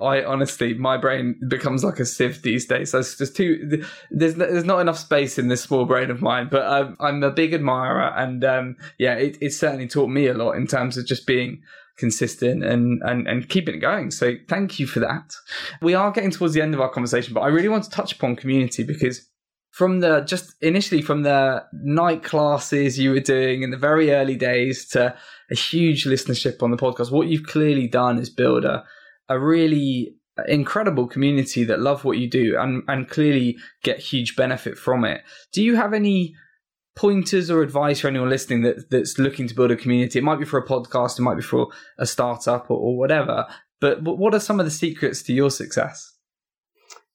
I 0.00 0.24
honestly, 0.24 0.74
my 0.74 0.96
brain 0.96 1.40
becomes 1.46 1.84
like 1.84 2.00
a 2.00 2.04
sieve 2.04 2.42
these 2.42 2.66
days. 2.66 2.92
There's 2.92 3.16
just 3.16 3.36
too, 3.36 3.82
there's 4.10 4.34
there's 4.34 4.64
not 4.64 4.80
enough 4.80 4.98
space 4.98 5.38
in 5.38 5.48
this 5.48 5.62
small 5.62 5.84
brain 5.84 6.10
of 6.10 6.20
mine. 6.20 6.48
But 6.50 6.66
um, 6.66 6.96
I'm 6.98 7.22
a 7.22 7.30
big 7.30 7.54
admirer, 7.54 8.12
and 8.16 8.44
um, 8.44 8.76
yeah, 8.98 9.14
it, 9.14 9.38
it 9.40 9.52
certainly 9.52 9.86
taught 9.86 10.08
me 10.08 10.26
a 10.26 10.34
lot 10.34 10.43
in 10.52 10.66
terms 10.66 10.96
of 10.96 11.06
just 11.06 11.26
being 11.26 11.62
consistent 11.96 12.64
and, 12.64 13.00
and 13.04 13.28
and 13.28 13.48
keeping 13.48 13.76
it 13.76 13.78
going. 13.78 14.10
So 14.10 14.34
thank 14.48 14.80
you 14.80 14.86
for 14.86 15.00
that. 15.00 15.34
We 15.80 15.94
are 15.94 16.10
getting 16.10 16.30
towards 16.30 16.54
the 16.54 16.62
end 16.62 16.74
of 16.74 16.80
our 16.80 16.90
conversation, 16.90 17.34
but 17.34 17.40
I 17.40 17.48
really 17.48 17.68
want 17.68 17.84
to 17.84 17.90
touch 17.90 18.12
upon 18.12 18.36
community 18.36 18.82
because 18.82 19.28
from 19.70 20.00
the 20.00 20.20
just 20.20 20.54
initially 20.60 21.02
from 21.02 21.22
the 21.22 21.64
night 21.72 22.22
classes 22.22 22.98
you 22.98 23.10
were 23.10 23.20
doing 23.20 23.62
in 23.62 23.70
the 23.70 23.76
very 23.76 24.12
early 24.12 24.36
days 24.36 24.88
to 24.90 25.14
a 25.50 25.54
huge 25.54 26.04
listenership 26.04 26.62
on 26.62 26.70
the 26.70 26.76
podcast, 26.76 27.12
what 27.12 27.28
you've 27.28 27.46
clearly 27.46 27.86
done 27.86 28.18
is 28.18 28.30
build 28.30 28.64
a 28.64 28.84
a 29.28 29.38
really 29.38 30.16
incredible 30.48 31.06
community 31.06 31.64
that 31.64 31.80
love 31.80 32.04
what 32.04 32.18
you 32.18 32.28
do 32.28 32.56
and, 32.58 32.82
and 32.88 33.08
clearly 33.08 33.56
get 33.82 33.98
huge 33.98 34.34
benefit 34.36 34.76
from 34.76 35.04
it. 35.04 35.22
Do 35.52 35.62
you 35.62 35.76
have 35.76 35.94
any 35.94 36.34
pointers 36.96 37.50
or 37.50 37.62
advice 37.62 38.00
for 38.00 38.08
anyone 38.08 38.28
listening 38.28 38.62
that, 38.62 38.90
that's 38.90 39.18
looking 39.18 39.48
to 39.48 39.54
build 39.54 39.70
a 39.70 39.76
community? 39.76 40.18
It 40.18 40.24
might 40.24 40.38
be 40.38 40.44
for 40.44 40.58
a 40.58 40.66
podcast, 40.66 41.18
it 41.18 41.22
might 41.22 41.36
be 41.36 41.42
for 41.42 41.68
a 41.98 42.06
startup 42.06 42.70
or, 42.70 42.78
or 42.78 42.96
whatever. 42.96 43.46
But 43.80 44.02
what 44.02 44.34
are 44.34 44.40
some 44.40 44.60
of 44.60 44.66
the 44.66 44.70
secrets 44.70 45.22
to 45.24 45.32
your 45.32 45.50
success? 45.50 46.10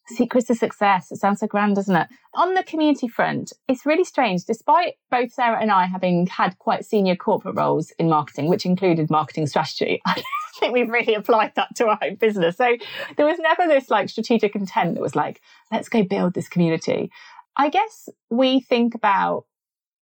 Secrets 0.06 0.48
to 0.48 0.56
success. 0.56 1.12
It 1.12 1.18
sounds 1.18 1.40
so 1.40 1.48
grand, 1.48 1.76
doesn't 1.76 1.96
it? 1.96 2.08
On 2.34 2.54
the 2.54 2.64
community 2.64 3.08
front, 3.08 3.54
it's 3.68 3.86
really 3.86 4.04
strange. 4.04 4.44
Despite 4.46 4.96
both 5.12 5.32
Sarah 5.32 5.62
and 5.62 5.72
I 5.72 5.86
having 5.86 6.28
had 6.28 6.58
quite 6.58 6.86
senior 6.86 7.16
corporate 7.16 7.56
roles 7.56 7.92
in 8.00 8.10
marketing, 8.10 8.50
which 8.50 8.66
included 8.66 9.10
marketing 9.10 9.48
strategy, 9.48 10.02
I 10.08 10.22
think 10.60 10.74
we've 10.74 10.90
really 10.90 11.14
applied 11.16 11.54
that 11.56 11.76
to 11.78 11.88
our 11.88 12.00
own 12.04 12.16
business. 12.16 12.58
So 12.58 12.76
there 13.18 13.26
was 13.26 13.40
never 13.40 13.68
this 13.68 13.90
like 13.90 14.10
strategic 14.10 14.56
intent 14.56 14.96
that 14.96 15.02
was 15.02 15.16
like, 15.16 15.42
let's 15.72 15.90
go 15.90 16.04
build 16.04 16.34
this 16.34 16.50
community. 16.50 17.12
I 17.56 17.70
guess 17.70 18.10
we 18.30 18.62
think 18.62 18.96
about 18.96 19.46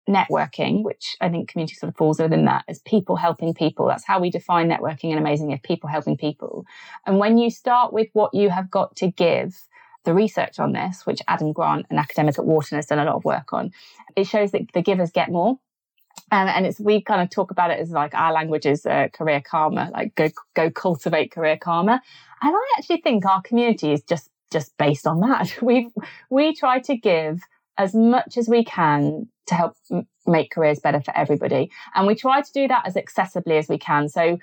networking, 0.09 0.83
which 0.83 1.17
I 1.21 1.29
think 1.29 1.49
community 1.49 1.75
sort 1.75 1.91
of 1.91 1.97
falls 1.97 2.19
within 2.19 2.47
that 2.47 2.65
as 2.67 2.81
people 2.81 3.17
helping 3.17 3.55
people. 3.55 3.87
That's 3.87 4.05
how 4.05 4.21
we 4.21 4.31
define 4.31 4.69
networking 4.69 5.11
and 5.11 5.19
amazing 5.19 5.51
if 5.51 5.63
people 5.63 5.89
helping 5.89 6.17
people. 6.17 6.67
And 7.07 7.19
when 7.19 7.39
you 7.39 7.51
start 7.51 7.93
with 7.93 8.09
what 8.15 8.35
you 8.35 8.51
have 8.51 8.71
got 8.71 8.97
to 8.97 9.11
give, 9.11 9.61
the 10.05 10.15
research 10.15 10.59
on 10.59 10.73
this, 10.73 11.05
which 11.05 11.21
Adam 11.29 11.53
Grant, 11.53 11.85
an 11.91 11.99
academic 11.99 12.39
at 12.39 12.47
Wharton, 12.47 12.77
has 12.77 12.87
done 12.87 12.99
a 12.99 13.05
lot 13.05 13.17
of 13.17 13.25
work 13.27 13.53
on, 13.53 13.73
it 14.17 14.27
shows 14.27 14.53
that 14.53 14.73
the 14.73 14.81
givers 14.81 15.11
get 15.11 15.31
more. 15.31 15.59
And, 16.33 16.49
and 16.49 16.67
it's 16.67 16.81
we 16.81 17.03
kind 17.03 17.21
of 17.21 17.31
talk 17.31 17.51
about 17.51 17.71
it 17.71 17.79
as 17.79 17.91
like 17.91 18.15
our 18.15 18.33
language 18.33 18.65
is 18.65 18.87
uh, 18.87 19.09
career 19.13 19.43
karma, 19.43 19.91
like 19.93 20.15
go 20.15 20.31
go 20.55 20.71
cultivate 20.71 21.31
career 21.31 21.59
karma. 21.59 22.01
And 22.43 22.55
I 22.55 22.75
actually 22.79 23.03
think 23.03 23.27
our 23.27 23.43
community 23.43 23.93
is 23.93 24.03
just 24.03 24.31
just 24.51 24.77
based 24.79 25.07
on 25.07 25.21
that. 25.21 25.57
We 25.63 25.91
we 26.31 26.55
try 26.55 26.81
to 26.81 26.97
give 26.97 27.41
as 27.79 27.95
much 27.95 28.37
as 28.37 28.49
we 28.49 28.65
can 28.65 29.29
to 29.47 29.55
help 29.55 29.77
m- 29.91 30.07
make 30.27 30.51
careers 30.51 30.81
better 30.81 31.01
for 31.01 31.17
everybody, 31.17 31.71
and 31.95 32.07
we 32.07 32.15
try 32.15 32.43
to 32.43 32.53
do 32.53 32.69
that 32.69 32.87
as 32.87 32.95
accessibly 32.95 33.59
as 33.59 33.69
we 33.69 33.79
can. 33.79 34.09
So 34.09 34.39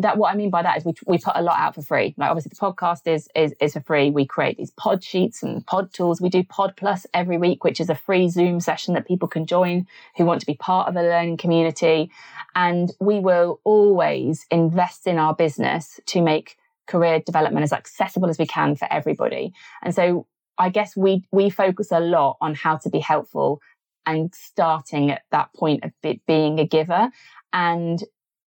that 0.00 0.16
what 0.16 0.32
I 0.32 0.36
mean 0.36 0.50
by 0.50 0.62
that 0.62 0.78
is 0.78 0.84
we 0.84 0.94
we 1.06 1.18
put 1.18 1.36
a 1.36 1.42
lot 1.42 1.58
out 1.58 1.74
for 1.74 1.82
free. 1.82 2.14
Like 2.16 2.30
obviously 2.30 2.50
the 2.50 2.56
podcast 2.56 3.06
is 3.06 3.28
is 3.34 3.54
is 3.60 3.74
for 3.74 3.80
free. 3.80 4.10
We 4.10 4.26
create 4.26 4.56
these 4.56 4.70
pod 4.72 5.04
sheets 5.04 5.42
and 5.42 5.64
pod 5.66 5.92
tools. 5.92 6.20
We 6.20 6.28
do 6.28 6.42
Pod 6.42 6.74
Plus 6.76 7.06
every 7.14 7.38
week, 7.38 7.64
which 7.64 7.80
is 7.80 7.90
a 7.90 7.94
free 7.94 8.28
Zoom 8.28 8.60
session 8.60 8.94
that 8.94 9.06
people 9.06 9.28
can 9.28 9.46
join 9.46 9.86
who 10.16 10.24
want 10.24 10.40
to 10.40 10.46
be 10.46 10.54
part 10.54 10.88
of 10.88 10.96
a 10.96 11.02
learning 11.02 11.36
community. 11.36 12.10
And 12.54 12.92
we 13.00 13.20
will 13.20 13.60
always 13.64 14.46
invest 14.50 15.06
in 15.06 15.18
our 15.18 15.34
business 15.34 16.00
to 16.06 16.22
make 16.22 16.56
career 16.86 17.20
development 17.20 17.62
as 17.62 17.72
accessible 17.72 18.28
as 18.28 18.38
we 18.38 18.46
can 18.46 18.74
for 18.76 18.88
everybody. 18.90 19.52
And 19.82 19.94
so 19.94 20.26
I 20.60 20.68
guess 20.68 20.96
we 20.96 21.24
we 21.32 21.50
focus 21.50 21.90
a 21.90 22.00
lot 22.00 22.36
on 22.40 22.54
how 22.54 22.76
to 22.76 22.90
be 22.90 23.00
helpful 23.00 23.60
and 24.06 24.32
starting 24.34 25.10
at 25.10 25.22
that 25.30 25.52
point 25.54 25.84
of 25.84 25.92
being 26.26 26.58
a 26.58 26.66
giver. 26.66 27.10
And 27.52 28.02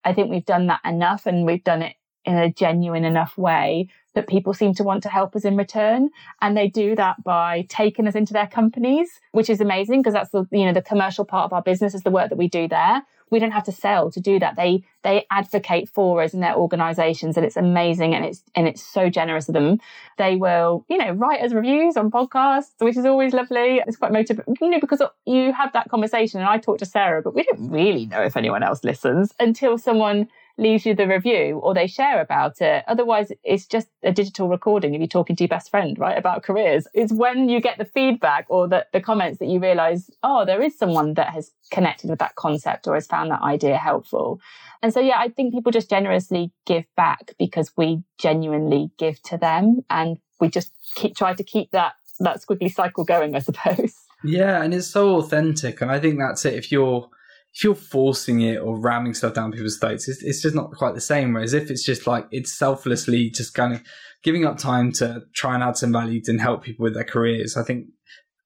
I 0.04 0.12
think 0.12 0.30
we've 0.30 0.44
done 0.44 0.66
that 0.66 0.80
enough 0.84 1.26
and 1.26 1.46
we've 1.46 1.64
done 1.64 1.82
it 1.82 1.96
in 2.24 2.36
a 2.36 2.52
genuine 2.52 3.04
enough 3.04 3.36
way 3.36 3.88
that 4.14 4.28
people 4.28 4.52
seem 4.52 4.74
to 4.74 4.84
want 4.84 5.02
to 5.02 5.08
help 5.08 5.34
us 5.34 5.44
in 5.44 5.56
return. 5.56 6.10
And 6.40 6.56
they 6.56 6.68
do 6.68 6.94
that 6.96 7.22
by 7.24 7.66
taking 7.68 8.06
us 8.06 8.14
into 8.14 8.32
their 8.32 8.46
companies, 8.46 9.08
which 9.32 9.48
is 9.48 9.60
amazing 9.60 10.00
because 10.00 10.12
that's 10.12 10.30
the, 10.30 10.46
you 10.52 10.66
know, 10.66 10.72
the 10.72 10.82
commercial 10.82 11.24
part 11.24 11.46
of 11.46 11.52
our 11.52 11.62
business 11.62 11.94
is 11.94 12.02
the 12.02 12.10
work 12.10 12.28
that 12.28 12.38
we 12.38 12.48
do 12.48 12.68
there. 12.68 13.02
We 13.32 13.40
don't 13.40 13.50
have 13.50 13.64
to 13.64 13.72
sell 13.72 14.12
to 14.12 14.20
do 14.20 14.38
that. 14.38 14.54
They, 14.54 14.84
they 15.02 15.26
advocate 15.32 15.88
for 15.88 16.22
us 16.22 16.34
in 16.34 16.40
their 16.40 16.54
organizations 16.54 17.36
and 17.36 17.44
it's 17.44 17.56
amazing 17.56 18.14
and 18.14 18.24
it's, 18.24 18.44
and 18.54 18.68
it's 18.68 18.82
so 18.82 19.10
generous 19.10 19.48
of 19.48 19.54
them. 19.54 19.80
They 20.18 20.36
will, 20.36 20.84
you 20.88 20.98
know, 20.98 21.10
write 21.10 21.42
us 21.42 21.52
reviews 21.52 21.96
on 21.96 22.12
podcasts, 22.12 22.74
which 22.78 22.96
is 22.96 23.04
always 23.04 23.32
lovely. 23.32 23.82
It's 23.84 23.96
quite 23.96 24.12
motivating, 24.12 24.56
you 24.60 24.70
know, 24.70 24.78
because 24.78 25.02
you 25.26 25.52
have 25.52 25.72
that 25.72 25.88
conversation 25.88 26.38
and 26.38 26.48
I 26.48 26.58
talk 26.58 26.78
to 26.78 26.86
Sarah, 26.86 27.22
but 27.22 27.34
we 27.34 27.42
don't 27.42 27.70
really 27.70 28.06
know 28.06 28.22
if 28.22 28.36
anyone 28.36 28.62
else 28.62 28.84
listens 28.84 29.34
until 29.40 29.78
someone 29.78 30.28
leaves 30.58 30.84
you 30.86 30.94
the 30.94 31.06
review 31.06 31.60
or 31.62 31.74
they 31.74 31.86
share 31.86 32.20
about 32.20 32.60
it. 32.60 32.84
Otherwise, 32.86 33.32
it's 33.42 33.66
just 33.66 33.88
a 34.02 34.12
digital 34.12 34.48
recording 34.48 34.94
of 34.94 35.00
you 35.00 35.06
talking 35.06 35.36
to 35.36 35.44
your 35.44 35.48
best 35.48 35.70
friend, 35.70 35.98
right, 35.98 36.18
about 36.18 36.42
careers. 36.42 36.86
It's 36.94 37.12
when 37.12 37.48
you 37.48 37.60
get 37.60 37.78
the 37.78 37.84
feedback 37.84 38.46
or 38.48 38.68
the, 38.68 38.86
the 38.92 39.00
comments 39.00 39.38
that 39.38 39.46
you 39.46 39.60
realize, 39.60 40.10
oh, 40.22 40.44
there 40.44 40.62
is 40.62 40.76
someone 40.76 41.14
that 41.14 41.28
has 41.30 41.50
connected 41.70 42.10
with 42.10 42.18
that 42.18 42.34
concept 42.34 42.86
or 42.86 42.94
has 42.94 43.06
found 43.06 43.30
that 43.30 43.42
idea 43.42 43.76
helpful. 43.76 44.40
And 44.82 44.92
so, 44.92 45.00
yeah, 45.00 45.18
I 45.18 45.28
think 45.28 45.54
people 45.54 45.72
just 45.72 45.90
generously 45.90 46.52
give 46.66 46.84
back 46.96 47.34
because 47.38 47.72
we 47.76 48.02
genuinely 48.18 48.90
give 48.98 49.22
to 49.24 49.38
them 49.38 49.82
and 49.88 50.18
we 50.40 50.48
just 50.48 50.72
keep 50.96 51.16
try 51.16 51.34
to 51.34 51.44
keep 51.44 51.70
that 51.70 51.94
that 52.20 52.40
squiggly 52.42 52.70
cycle 52.70 53.04
going, 53.04 53.34
I 53.34 53.38
suppose. 53.38 53.94
Yeah, 54.24 54.62
and 54.62 54.72
it's 54.72 54.86
so 54.86 55.16
authentic, 55.16 55.80
and 55.80 55.90
I 55.90 55.98
think 55.98 56.18
that's 56.18 56.44
it. 56.44 56.54
If 56.54 56.70
you're 56.70 57.08
if 57.54 57.62
you're 57.62 57.74
forcing 57.74 58.40
it 58.40 58.56
or 58.56 58.78
ramming 58.78 59.14
stuff 59.14 59.34
down 59.34 59.52
people's 59.52 59.76
throats, 59.76 60.08
it's, 60.08 60.22
it's 60.22 60.40
just 60.40 60.54
not 60.54 60.72
quite 60.72 60.94
the 60.94 61.00
same. 61.00 61.34
Whereas 61.34 61.52
if 61.52 61.70
it's 61.70 61.84
just 61.84 62.06
like 62.06 62.26
it's 62.30 62.56
selflessly 62.56 63.30
just 63.30 63.54
kind 63.54 63.74
of 63.74 63.82
giving 64.22 64.46
up 64.46 64.56
time 64.56 64.92
to 64.92 65.22
try 65.34 65.54
and 65.54 65.62
add 65.62 65.76
some 65.76 65.92
value 65.92 66.22
and 66.28 66.40
help 66.40 66.62
people 66.62 66.84
with 66.84 66.94
their 66.94 67.04
careers, 67.04 67.56
I 67.56 67.62
think 67.62 67.88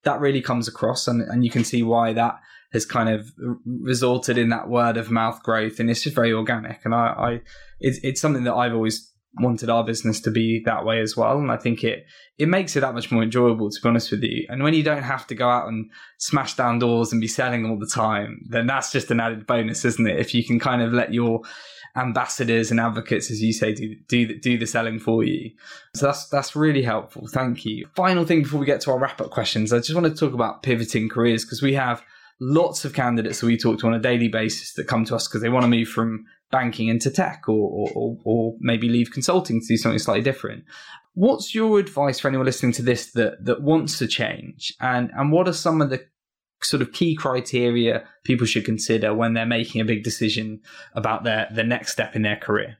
that 0.02 0.20
really 0.20 0.40
comes 0.40 0.68
across, 0.68 1.06
and, 1.06 1.22
and 1.22 1.44
you 1.44 1.50
can 1.50 1.64
see 1.64 1.82
why 1.82 2.12
that 2.12 2.40
has 2.72 2.84
kind 2.84 3.08
of 3.08 3.30
resulted 3.64 4.38
in 4.38 4.48
that 4.48 4.68
word 4.68 4.96
of 4.96 5.10
mouth 5.10 5.42
growth, 5.42 5.78
and 5.78 5.88
it's 5.88 6.02
just 6.02 6.16
very 6.16 6.32
organic. 6.32 6.84
And 6.84 6.94
I, 6.94 7.06
I 7.06 7.40
it's, 7.80 7.98
it's 8.02 8.20
something 8.20 8.44
that 8.44 8.54
I've 8.54 8.74
always 8.74 9.12
wanted 9.38 9.70
our 9.70 9.84
business 9.84 10.20
to 10.20 10.30
be 10.30 10.62
that 10.64 10.84
way 10.84 11.00
as 11.00 11.16
well. 11.16 11.38
And 11.38 11.50
I 11.50 11.56
think 11.56 11.84
it 11.84 12.06
it 12.38 12.48
makes 12.48 12.76
it 12.76 12.80
that 12.80 12.94
much 12.94 13.10
more 13.10 13.22
enjoyable 13.22 13.70
to 13.70 13.80
be 13.80 13.88
honest 13.88 14.10
with 14.10 14.22
you. 14.22 14.46
And 14.48 14.62
when 14.62 14.74
you 14.74 14.82
don't 14.82 15.02
have 15.02 15.26
to 15.28 15.34
go 15.34 15.48
out 15.48 15.68
and 15.68 15.90
smash 16.18 16.54
down 16.54 16.78
doors 16.78 17.12
and 17.12 17.20
be 17.20 17.28
selling 17.28 17.66
all 17.66 17.78
the 17.78 17.86
time, 17.86 18.44
then 18.48 18.66
that's 18.66 18.92
just 18.92 19.10
an 19.10 19.20
added 19.20 19.46
bonus, 19.46 19.84
isn't 19.84 20.06
it? 20.06 20.18
If 20.18 20.34
you 20.34 20.44
can 20.44 20.58
kind 20.58 20.82
of 20.82 20.92
let 20.92 21.12
your 21.12 21.42
ambassadors 21.96 22.70
and 22.70 22.78
advocates, 22.78 23.30
as 23.30 23.42
you 23.42 23.52
say, 23.52 23.72
do 23.72 23.94
do 24.08 24.38
do 24.38 24.58
the 24.58 24.66
selling 24.66 24.98
for 24.98 25.24
you. 25.24 25.50
So 25.94 26.06
that's 26.06 26.28
that's 26.28 26.54
really 26.54 26.82
helpful. 26.82 27.26
Thank 27.26 27.64
you. 27.64 27.86
Final 27.94 28.24
thing 28.24 28.42
before 28.42 28.60
we 28.60 28.66
get 28.66 28.80
to 28.82 28.90
our 28.90 28.98
wrap 28.98 29.20
up 29.20 29.30
questions, 29.30 29.72
I 29.72 29.78
just 29.78 29.94
want 29.94 30.06
to 30.06 30.14
talk 30.14 30.34
about 30.34 30.62
pivoting 30.62 31.08
careers 31.08 31.44
because 31.44 31.62
we 31.62 31.74
have 31.74 32.02
lots 32.40 32.84
of 32.84 32.92
candidates 32.92 33.40
that 33.40 33.46
we 33.46 33.56
talk 33.56 33.78
to 33.80 33.86
on 33.86 33.94
a 33.94 33.98
daily 33.98 34.28
basis 34.28 34.74
that 34.74 34.86
come 34.86 35.04
to 35.06 35.14
us 35.14 35.26
because 35.26 35.42
they 35.42 35.48
want 35.48 35.64
to 35.64 35.68
move 35.68 35.88
from 35.88 36.24
banking 36.50 36.88
into 36.88 37.10
tech 37.10 37.44
or, 37.48 37.88
or, 37.94 38.18
or 38.24 38.54
maybe 38.60 38.88
leave 38.88 39.10
consulting 39.10 39.60
to 39.60 39.66
do 39.66 39.76
something 39.76 39.98
slightly 39.98 40.22
different. 40.22 40.64
What's 41.14 41.54
your 41.54 41.78
advice 41.78 42.20
for 42.20 42.28
anyone 42.28 42.46
listening 42.46 42.72
to 42.72 42.82
this 42.82 43.12
that, 43.12 43.44
that 43.44 43.62
wants 43.62 43.98
to 43.98 44.06
change? 44.06 44.74
And, 44.80 45.10
and 45.16 45.32
what 45.32 45.48
are 45.48 45.52
some 45.52 45.80
of 45.80 45.90
the 45.90 46.04
sort 46.62 46.82
of 46.82 46.92
key 46.92 47.14
criteria 47.14 48.04
people 48.24 48.46
should 48.46 48.64
consider 48.64 49.14
when 49.14 49.34
they're 49.34 49.46
making 49.46 49.80
a 49.80 49.84
big 49.84 50.04
decision 50.04 50.60
about 50.94 51.24
their, 51.24 51.48
the 51.52 51.64
next 51.64 51.92
step 51.92 52.14
in 52.14 52.22
their 52.22 52.36
career? 52.36 52.76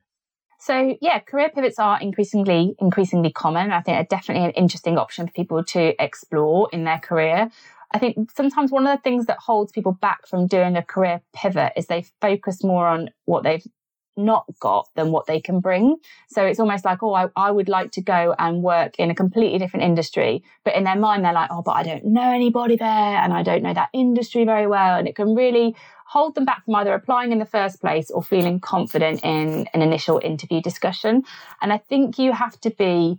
So 0.59 0.97
yeah, 1.01 1.21
career 1.21 1.51
pivots 1.55 1.79
are 1.79 2.01
increasingly 2.01 2.75
increasingly 2.81 3.31
common. 3.31 3.71
I 3.71 3.83
think 3.83 3.99
are 3.99 4.09
definitely 4.09 4.47
an 4.47 4.51
interesting 4.53 4.99
option 4.99 5.27
for 5.27 5.33
people 5.33 5.63
to 5.63 6.03
explore 6.03 6.69
in 6.73 6.83
their 6.83 6.99
career. 6.99 7.51
I 7.93 7.99
think 7.99 8.31
sometimes 8.33 8.71
one 8.71 8.87
of 8.87 8.97
the 8.97 9.03
things 9.03 9.27
that 9.27 9.39
holds 9.39 9.73
people 9.73 9.93
back 9.93 10.27
from 10.27 10.47
doing 10.47 10.77
a 10.77 10.83
career 10.83 11.21
pivot 11.33 11.73
is 11.77 11.87
they 11.87 12.07
focus 12.21 12.65
more 12.65 12.87
on 12.87 13.11
what 13.25 13.43
they've 13.43 13.67
not 14.17 14.47
got 14.61 14.89
than 14.95 15.13
what 15.13 15.27
they 15.27 15.41
can 15.41 15.61
bring. 15.61 15.97
So 16.29 16.45
it's 16.45 16.59
almost 16.59 16.85
like, 16.85 17.03
oh, 17.03 17.15
I, 17.15 17.29
I 17.37 17.51
would 17.51 17.69
like 17.69 17.93
to 17.93 18.01
go 18.01 18.35
and 18.39 18.63
work 18.63 18.97
in 18.99 19.11
a 19.11 19.15
completely 19.15 19.59
different 19.59 19.85
industry. 19.85 20.43
But 20.65 20.75
in 20.75 20.85
their 20.85 20.97
mind, 20.97 21.25
they're 21.25 21.33
like, 21.33 21.51
oh, 21.53 21.63
but 21.63 21.73
I 21.73 21.83
don't 21.83 22.07
know 22.07 22.33
anybody 22.33 22.77
there 22.77 22.87
and 22.87 23.33
I 23.33 23.43
don't 23.43 23.63
know 23.63 23.75
that 23.75 23.91
industry 23.93 24.45
very 24.45 24.67
well. 24.67 24.99
And 24.99 25.07
it 25.07 25.17
can 25.17 25.35
really 25.35 25.77
hold 26.07 26.35
them 26.35 26.45
back 26.45 26.65
from 26.65 26.77
either 26.77 26.95
applying 26.95 27.33
in 27.33 27.39
the 27.39 27.45
first 27.45 27.81
place 27.81 28.11
or 28.11 28.23
feeling 28.23 28.61
confident 28.61 29.21
in 29.25 29.67
an 29.75 29.83
initial 29.83 30.21
interview 30.23 30.63
discussion. 30.63 31.25
And 31.61 31.73
I 31.73 31.79
think 31.79 32.19
you 32.19 32.33
have 32.33 32.59
to 32.61 32.71
be 32.71 33.19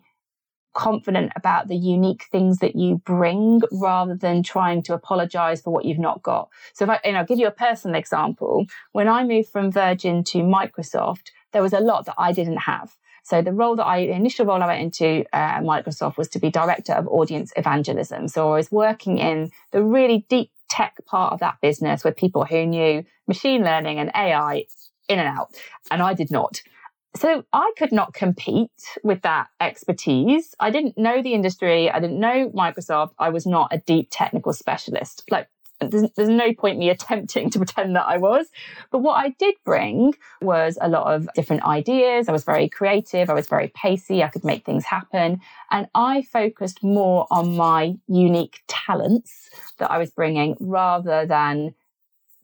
confident 0.78 1.32
about 1.36 1.68
the 1.68 1.76
unique 1.76 2.26
things 2.32 2.60
that 2.60 2.76
you 2.76 3.02
bring 3.04 3.60
rather 3.72 4.16
than 4.16 4.44
trying 4.44 4.84
to 4.84 4.94
apologize 4.94 5.60
for 5.60 5.72
what 5.72 5.86
you've 5.86 5.98
not 5.98 6.22
got. 6.22 6.50
So 6.74 6.86
if 6.86 6.92
I, 6.92 7.00
and 7.04 7.18
I'll 7.18 7.26
give 7.26 7.40
you 7.40 7.48
a 7.48 7.52
personal 7.52 7.98
example. 7.98 8.68
When 8.92 9.08
I 9.08 9.24
moved 9.24 9.50
from 9.50 9.72
Virgin 9.72 10.24
to 10.26 10.38
Microsoft, 10.38 11.32
there 11.52 11.64
was 11.64 11.74
a 11.74 11.80
lot 11.80 12.06
that 12.06 12.14
I 12.20 12.32
didn't 12.32 12.58
have. 12.58 12.96
So 13.24 13.42
the 13.42 13.54
role 13.54 13.76
that 13.76 13.86
I, 13.86 14.06
the 14.06 14.14
initial 14.14 14.46
role 14.46 14.62
I 14.62 14.68
went 14.68 14.82
into 14.84 15.26
uh, 15.34 15.60
Microsoft 15.62 16.16
was 16.16 16.30
to 16.30 16.40
be 16.40 16.52
director 16.52 16.94
of 16.94 17.08
audience 17.08 17.52
evangelism. 17.58 18.28
So 18.28 18.52
I 18.52 18.56
was 18.58 18.72
working 18.72 19.18
in 19.18 19.50
the 19.72 19.84
really 19.84 20.28
deep 20.30 20.52
tech 20.70 20.98
part 21.08 21.34
of 21.34 21.40
that 21.40 21.58
business 21.60 22.04
with 22.04 22.16
people 22.16 22.46
who 22.46 22.66
knew 22.68 23.04
machine 23.28 23.64
learning 23.64 23.98
and 23.98 24.12
AI 24.16 24.66
in 25.10 25.18
and 25.18 25.28
out. 25.28 25.56
And 25.90 26.04
I 26.04 26.14
did 26.14 26.30
not. 26.30 26.62
So 27.18 27.44
I 27.52 27.72
could 27.78 27.92
not 27.92 28.14
compete 28.14 28.70
with 29.04 29.24
that 29.24 29.48
expertise. 29.60 30.54
I 30.60 30.70
didn't 30.70 31.00
know 31.00 31.24
the 31.24 31.34
industry. 31.34 31.90
I 31.90 32.00
didn't 32.00 32.20
know 32.20 32.52
Microsoft. 32.52 33.14
I 33.18 33.30
was 33.30 33.48
not 33.48 33.70
a 33.72 33.80
deep 33.80 34.10
technical 34.12 34.54
specialist. 34.54 35.24
Like 35.32 35.48
there's, 35.80 36.12
there's, 36.16 36.30
no 36.30 36.54
point 36.54 36.78
me 36.78 36.90
attempting 36.92 37.50
to 37.50 37.58
pretend 37.58 37.96
that 37.96 38.06
I 38.06 38.18
was. 38.18 38.48
But 38.92 39.00
what 39.00 39.16
I 39.16 39.30
did 39.40 39.56
bring 39.66 40.14
was 40.42 40.78
a 40.80 40.90
lot 40.90 41.12
of 41.12 41.28
different 41.34 41.64
ideas. 41.64 42.30
I 42.30 42.34
was 42.34 42.44
very 42.44 42.70
creative. 42.70 43.32
I 43.32 43.34
was 43.34 43.48
very 43.48 43.70
pacey. 43.70 44.22
I 44.22 44.28
could 44.28 44.44
make 44.44 44.64
things 44.64 44.86
happen. 44.86 45.42
And 45.72 45.88
I 45.96 46.22
focused 46.22 46.84
more 46.84 47.26
on 47.32 47.56
my 47.58 47.96
unique 48.08 48.62
talents 48.68 49.50
that 49.80 49.90
I 49.90 49.98
was 49.98 50.12
bringing 50.12 50.56
rather 50.60 51.26
than 51.26 51.74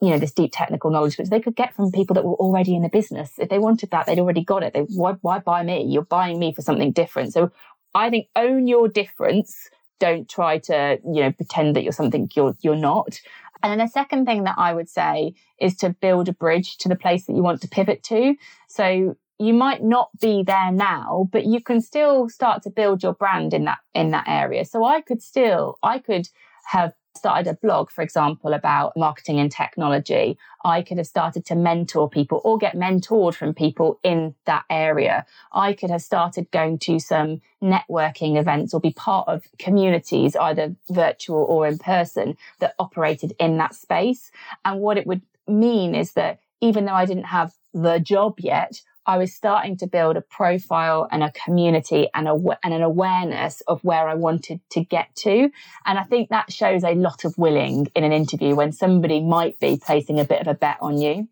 you 0.03 0.09
know, 0.09 0.19
this 0.19 0.33
deep 0.33 0.51
technical 0.53 0.91
knowledge, 0.91 1.17
which 1.17 1.29
they 1.29 1.39
could 1.39 1.55
get 1.55 1.73
from 1.73 1.89
people 1.89 2.13
that 2.13 2.25
were 2.25 2.35
already 2.35 2.75
in 2.75 2.81
the 2.81 2.89
business. 2.89 3.31
If 3.37 3.47
they 3.47 3.57
wanted 3.57 3.91
that, 3.91 4.05
they'd 4.05 4.19
already 4.19 4.43
got 4.43 4.61
it. 4.61 4.73
They, 4.73 4.81
why, 4.81 5.13
why 5.21 5.39
buy 5.39 5.63
me? 5.63 5.85
You're 5.85 6.03
buying 6.03 6.39
me 6.39 6.51
for 6.51 6.61
something 6.61 6.91
different. 6.91 7.31
So 7.31 7.53
I 7.95 8.09
think 8.09 8.27
own 8.35 8.67
your 8.67 8.89
difference. 8.89 9.69
Don't 10.01 10.27
try 10.27 10.57
to, 10.57 10.99
you 11.05 11.21
know, 11.21 11.31
pretend 11.31 11.77
that 11.77 11.83
you're 11.83 11.93
something 11.93 12.29
you're, 12.35 12.53
you're 12.59 12.75
not. 12.75 13.21
And 13.61 13.71
then 13.71 13.77
the 13.79 13.87
second 13.87 14.25
thing 14.25 14.43
that 14.43 14.55
I 14.57 14.73
would 14.73 14.89
say 14.89 15.35
is 15.57 15.77
to 15.77 15.91
build 15.91 16.27
a 16.27 16.33
bridge 16.33 16.75
to 16.79 16.89
the 16.89 16.97
place 16.97 17.23
that 17.25 17.33
you 17.33 17.41
want 17.41 17.61
to 17.61 17.69
pivot 17.69 18.03
to. 18.03 18.35
So 18.67 19.15
you 19.39 19.53
might 19.53 19.81
not 19.81 20.09
be 20.19 20.43
there 20.43 20.73
now, 20.73 21.29
but 21.31 21.45
you 21.45 21.61
can 21.61 21.79
still 21.79 22.27
start 22.27 22.61
to 22.63 22.69
build 22.69 23.03
your 23.03 23.13
brand 23.13 23.53
in 23.53 23.63
that, 23.63 23.77
in 23.93 24.11
that 24.11 24.25
area. 24.27 24.65
So 24.65 24.83
I 24.83 24.99
could 24.99 25.21
still, 25.21 25.79
I 25.81 25.99
could 25.99 26.27
have 26.65 26.93
started 27.15 27.49
a 27.49 27.55
blog, 27.55 27.89
for 27.89 28.01
example, 28.01 28.53
about 28.53 28.97
marketing 28.97 29.39
and 29.39 29.51
technology, 29.51 30.37
I 30.65 30.81
could 30.81 30.97
have 30.97 31.07
started 31.07 31.45
to 31.45 31.55
mentor 31.55 32.09
people 32.09 32.41
or 32.43 32.57
get 32.57 32.75
mentored 32.75 33.35
from 33.35 33.53
people 33.53 33.99
in 34.03 34.35
that 34.45 34.65
area. 34.69 35.25
I 35.51 35.73
could 35.73 35.89
have 35.89 36.01
started 36.01 36.49
going 36.51 36.79
to 36.79 36.99
some 36.99 37.41
networking 37.61 38.37
events 38.37 38.73
or 38.73 38.79
be 38.79 38.93
part 38.93 39.27
of 39.27 39.47
communities, 39.59 40.35
either 40.35 40.75
virtual 40.89 41.43
or 41.43 41.67
in 41.67 41.77
person, 41.77 42.37
that 42.59 42.75
operated 42.79 43.33
in 43.39 43.57
that 43.57 43.75
space. 43.75 44.31
And 44.65 44.79
what 44.81 44.97
it 44.97 45.07
would 45.07 45.21
mean 45.47 45.95
is 45.95 46.13
that 46.13 46.39
even 46.61 46.85
though 46.85 46.93
I 46.93 47.05
didn't 47.05 47.25
have 47.25 47.53
the 47.73 47.99
job 47.99 48.39
yet, 48.39 48.81
I 49.05 49.17
was 49.17 49.33
starting 49.33 49.77
to 49.77 49.87
build 49.87 50.17
a 50.17 50.21
profile 50.21 51.07
and 51.11 51.23
a 51.23 51.31
community 51.31 52.09
and, 52.13 52.27
a, 52.27 52.33
and 52.63 52.73
an 52.73 52.81
awareness 52.81 53.61
of 53.67 53.83
where 53.83 54.07
I 54.07 54.15
wanted 54.15 54.61
to 54.71 54.83
get 54.83 55.13
to. 55.17 55.49
And 55.85 55.99
I 55.99 56.03
think 56.03 56.29
that 56.29 56.51
shows 56.51 56.83
a 56.83 56.95
lot 56.95 57.25
of 57.25 57.37
willing 57.37 57.87
in 57.95 58.03
an 58.03 58.11
interview 58.11 58.55
when 58.55 58.71
somebody 58.71 59.21
might 59.21 59.59
be 59.59 59.79
placing 59.83 60.19
a 60.19 60.25
bit 60.25 60.41
of 60.41 60.47
a 60.47 60.53
bet 60.53 60.77
on 60.81 60.97
you. 60.97 61.27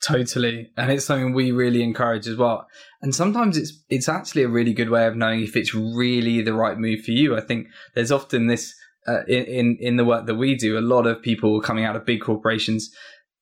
Totally. 0.00 0.70
And 0.76 0.92
it's 0.92 1.06
something 1.06 1.32
we 1.32 1.50
really 1.50 1.82
encourage 1.82 2.28
as 2.28 2.36
well. 2.36 2.68
And 3.02 3.12
sometimes 3.12 3.56
it's 3.56 3.82
it's 3.88 4.08
actually 4.08 4.44
a 4.44 4.48
really 4.48 4.72
good 4.72 4.90
way 4.90 5.06
of 5.06 5.16
knowing 5.16 5.42
if 5.42 5.56
it's 5.56 5.74
really 5.74 6.40
the 6.42 6.54
right 6.54 6.78
move 6.78 7.02
for 7.02 7.10
you. 7.10 7.36
I 7.36 7.40
think 7.40 7.66
there's 7.94 8.12
often 8.12 8.46
this 8.46 8.74
uh, 9.08 9.24
in, 9.26 9.44
in 9.44 9.76
in 9.80 9.96
the 9.96 10.04
work 10.04 10.26
that 10.26 10.36
we 10.36 10.54
do, 10.54 10.78
a 10.78 10.80
lot 10.80 11.06
of 11.06 11.20
people 11.20 11.60
coming 11.60 11.84
out 11.84 11.96
of 11.96 12.06
big 12.06 12.20
corporations 12.20 12.94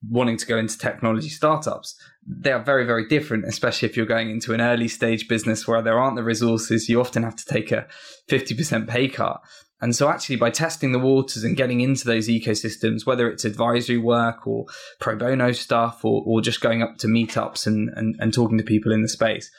wanting 0.09 0.37
to 0.37 0.47
go 0.47 0.59
into 0.59 0.79
technology 0.79 1.29
startups, 1.29 1.99
they 2.27 2.53
are 2.53 2.63
very, 2.63 2.85
very 2.85 3.07
different, 3.07 3.45
especially 3.47 3.89
if 3.89 3.97
you're 3.97 4.07
going 4.07 4.31
into 4.31 4.53
an 4.53 4.61
early 4.61 4.89
stage 4.89 5.29
business 5.29 5.67
where 5.67 5.83
there 5.83 5.99
aren't 5.99 6.17
the 6.17 6.25
resources. 6.25 6.89
You 6.89 7.01
often 7.01 7.23
have 7.23 7.37
to 7.37 7.45
take 7.45 7.73
a 7.73 7.87
50% 8.29 8.89
pay 8.89 9.09
cut. 9.09 9.41
And 9.81 9.95
so, 9.95 10.09
actually, 10.09 10.37
by 10.37 10.51
testing 10.51 10.93
the 10.93 10.99
waters 10.99 11.45
and 11.45 11.57
getting 11.57 11.83
into 11.83 12.07
those 12.07 12.29
ecosystems, 12.29 13.05
whether 13.05 13.31
it's 13.31 13.45
advisory 13.45 13.99
work 13.99 14.47
or 14.47 14.65
pro 15.01 15.17
bono 15.17 15.53
stuff 15.53 16.03
or, 16.03 16.23
or 16.27 16.41
just 16.41 16.63
going 16.63 16.83
up 16.83 16.97
to 16.99 17.07
meetups 17.07 17.67
and, 17.67 17.91
and, 17.95 18.17
and 18.19 18.33
talking 18.33 18.57
to 18.57 18.65
people 18.65 18.91
in 18.91 19.03
the 19.03 19.09
space, 19.09 19.51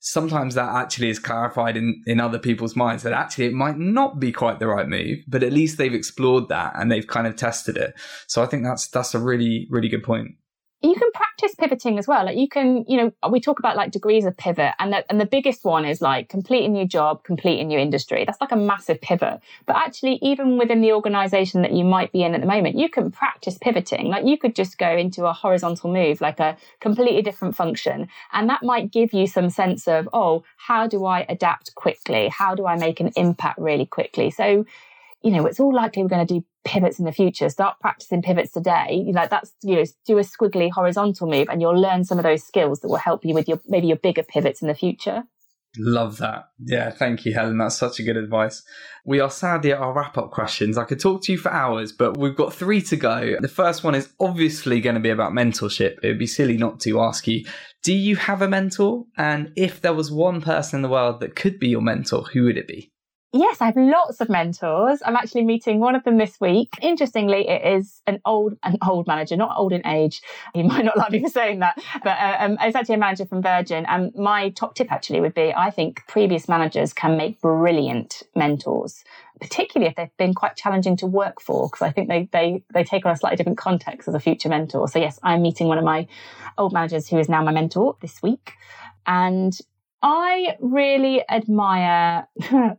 sometimes 0.00 0.54
that 0.54 0.74
actually 0.74 1.08
is 1.08 1.18
clarified 1.18 1.76
in, 1.76 2.02
in 2.06 2.20
other 2.20 2.38
people's 2.38 2.76
minds 2.76 3.02
that 3.02 3.12
actually 3.12 3.46
it 3.46 3.52
might 3.52 3.78
not 3.78 4.20
be 4.20 4.32
quite 4.32 4.58
the 4.58 4.66
right 4.66 4.88
move, 4.88 5.18
but 5.26 5.42
at 5.42 5.52
least 5.52 5.78
they've 5.78 5.94
explored 5.94 6.48
that 6.48 6.72
and 6.76 6.90
they've 6.90 7.06
kind 7.06 7.26
of 7.26 7.36
tested 7.36 7.76
it. 7.76 7.94
So 8.26 8.42
I 8.42 8.46
think 8.46 8.64
that's 8.64 8.88
that's 8.88 9.14
a 9.14 9.18
really, 9.18 9.66
really 9.70 9.88
good 9.88 10.02
point 10.04 10.32
you 10.82 10.94
can 10.94 11.10
practice 11.12 11.54
pivoting 11.54 11.98
as 11.98 12.06
well. 12.06 12.26
Like 12.26 12.36
you 12.36 12.48
can, 12.48 12.84
you 12.86 12.96
know, 12.98 13.30
we 13.30 13.40
talk 13.40 13.58
about 13.58 13.76
like 13.76 13.90
degrees 13.90 14.26
of 14.26 14.36
pivot 14.36 14.72
and 14.78 14.92
the, 14.92 15.10
and 15.10 15.18
the 15.18 15.26
biggest 15.26 15.64
one 15.64 15.86
is 15.86 16.02
like 16.02 16.28
complete 16.28 16.64
a 16.64 16.68
new 16.68 16.86
job, 16.86 17.24
complete 17.24 17.60
a 17.60 17.64
new 17.64 17.78
industry. 17.78 18.24
That's 18.24 18.40
like 18.40 18.52
a 18.52 18.56
massive 18.56 19.00
pivot. 19.00 19.40
But 19.64 19.76
actually, 19.76 20.18
even 20.20 20.58
within 20.58 20.82
the 20.82 20.92
organization 20.92 21.62
that 21.62 21.72
you 21.72 21.84
might 21.84 22.12
be 22.12 22.22
in 22.22 22.34
at 22.34 22.42
the 22.42 22.46
moment, 22.46 22.76
you 22.76 22.90
can 22.90 23.10
practice 23.10 23.56
pivoting. 23.58 24.08
Like 24.08 24.26
you 24.26 24.36
could 24.36 24.54
just 24.54 24.76
go 24.76 24.94
into 24.94 25.24
a 25.24 25.32
horizontal 25.32 25.90
move, 25.90 26.20
like 26.20 26.40
a 26.40 26.56
completely 26.80 27.22
different 27.22 27.56
function. 27.56 28.08
And 28.32 28.48
that 28.50 28.62
might 28.62 28.92
give 28.92 29.14
you 29.14 29.26
some 29.26 29.48
sense 29.48 29.88
of, 29.88 30.08
oh, 30.12 30.44
how 30.58 30.86
do 30.86 31.06
I 31.06 31.24
adapt 31.28 31.74
quickly? 31.74 32.28
How 32.28 32.54
do 32.54 32.66
I 32.66 32.76
make 32.76 33.00
an 33.00 33.12
impact 33.16 33.58
really 33.58 33.86
quickly? 33.86 34.30
So, 34.30 34.66
you 35.26 35.32
know, 35.32 35.44
it's 35.44 35.58
all 35.58 35.74
likely 35.74 36.04
we're 36.04 36.08
going 36.08 36.24
to 36.24 36.34
do 36.34 36.44
pivots 36.64 37.00
in 37.00 37.04
the 37.04 37.10
future. 37.10 37.48
Start 37.48 37.80
practicing 37.80 38.22
pivots 38.22 38.52
today. 38.52 39.10
Like 39.12 39.28
that's, 39.28 39.52
you 39.60 39.74
know, 39.74 39.84
do 40.06 40.18
a 40.18 40.22
squiggly 40.22 40.70
horizontal 40.70 41.28
move 41.28 41.48
and 41.50 41.60
you'll 41.60 41.80
learn 41.80 42.04
some 42.04 42.16
of 42.16 42.22
those 42.22 42.44
skills 42.44 42.78
that 42.80 42.88
will 42.88 42.94
help 42.96 43.24
you 43.24 43.34
with 43.34 43.48
your, 43.48 43.60
maybe 43.66 43.88
your 43.88 43.96
bigger 43.96 44.22
pivots 44.22 44.62
in 44.62 44.68
the 44.68 44.74
future. 44.74 45.24
Love 45.78 46.18
that. 46.18 46.50
Yeah, 46.64 46.90
thank 46.90 47.24
you, 47.24 47.34
Helen. 47.34 47.58
That's 47.58 47.76
such 47.76 47.98
a 47.98 48.04
good 48.04 48.16
advice. 48.16 48.62
We 49.04 49.18
are 49.18 49.28
sadly 49.28 49.72
at 49.72 49.80
our 49.80 49.92
wrap 49.92 50.16
up 50.16 50.30
questions. 50.30 50.78
I 50.78 50.84
could 50.84 51.00
talk 51.00 51.24
to 51.24 51.32
you 51.32 51.38
for 51.38 51.50
hours, 51.50 51.90
but 51.90 52.16
we've 52.16 52.36
got 52.36 52.54
three 52.54 52.80
to 52.82 52.94
go. 52.96 53.36
The 53.40 53.48
first 53.48 53.82
one 53.82 53.96
is 53.96 54.08
obviously 54.20 54.80
going 54.80 54.94
to 54.94 55.00
be 55.00 55.10
about 55.10 55.32
mentorship. 55.32 55.96
It 56.04 56.06
would 56.06 56.20
be 56.20 56.28
silly 56.28 56.56
not 56.56 56.78
to 56.80 57.00
ask 57.00 57.26
you 57.26 57.44
Do 57.82 57.92
you 57.92 58.14
have 58.14 58.42
a 58.42 58.48
mentor? 58.48 59.06
And 59.18 59.52
if 59.56 59.80
there 59.80 59.92
was 59.92 60.12
one 60.12 60.40
person 60.40 60.78
in 60.78 60.82
the 60.82 60.88
world 60.88 61.18
that 61.18 61.34
could 61.34 61.58
be 61.58 61.68
your 61.68 61.82
mentor, 61.82 62.22
who 62.32 62.44
would 62.44 62.56
it 62.56 62.68
be? 62.68 62.92
Yes, 63.32 63.60
I 63.60 63.66
have 63.66 63.76
lots 63.76 64.20
of 64.20 64.28
mentors. 64.28 65.02
I'm 65.04 65.16
actually 65.16 65.44
meeting 65.44 65.80
one 65.80 65.94
of 65.94 66.04
them 66.04 66.16
this 66.16 66.40
week. 66.40 66.70
Interestingly, 66.80 67.48
it 67.48 67.76
is 67.76 68.00
an 68.06 68.20
old, 68.24 68.56
an 68.62 68.78
old 68.86 69.06
manager, 69.06 69.36
not 69.36 69.54
old 69.56 69.72
in 69.72 69.86
age. 69.86 70.22
He 70.54 70.62
might 70.62 70.84
not 70.84 70.96
like 70.96 71.10
me 71.10 71.22
for 71.22 71.28
saying 71.28 71.58
that, 71.58 71.76
but 72.02 72.16
uh, 72.18 72.36
um, 72.40 72.56
it's 72.60 72.76
actually 72.76 72.94
a 72.94 72.98
manager 72.98 73.26
from 73.26 73.42
Virgin. 73.42 73.84
And 73.86 74.14
my 74.14 74.50
top 74.50 74.74
tip 74.74 74.90
actually 74.92 75.20
would 75.20 75.34
be, 75.34 75.52
I 75.52 75.70
think 75.70 76.06
previous 76.06 76.48
managers 76.48 76.92
can 76.92 77.16
make 77.16 77.40
brilliant 77.40 78.22
mentors, 78.34 79.04
particularly 79.40 79.90
if 79.90 79.96
they've 79.96 80.16
been 80.16 80.32
quite 80.32 80.56
challenging 80.56 80.96
to 80.98 81.06
work 81.06 81.40
for, 81.40 81.68
because 81.68 81.82
I 81.82 81.90
think 81.90 82.08
they, 82.08 82.28
they, 82.32 82.62
they 82.72 82.84
take 82.84 83.04
on 83.04 83.12
a 83.12 83.16
slightly 83.16 83.36
different 83.36 83.58
context 83.58 84.08
as 84.08 84.14
a 84.14 84.20
future 84.20 84.48
mentor. 84.48 84.88
So 84.88 84.98
yes, 84.98 85.18
I'm 85.22 85.42
meeting 85.42 85.66
one 85.66 85.78
of 85.78 85.84
my 85.84 86.06
old 86.56 86.72
managers 86.72 87.08
who 87.08 87.18
is 87.18 87.28
now 87.28 87.42
my 87.42 87.52
mentor 87.52 87.96
this 88.00 88.22
week. 88.22 88.52
And 89.06 89.56
I 90.02 90.56
really 90.60 91.22
admire, 91.28 92.26
I'm 92.50 92.76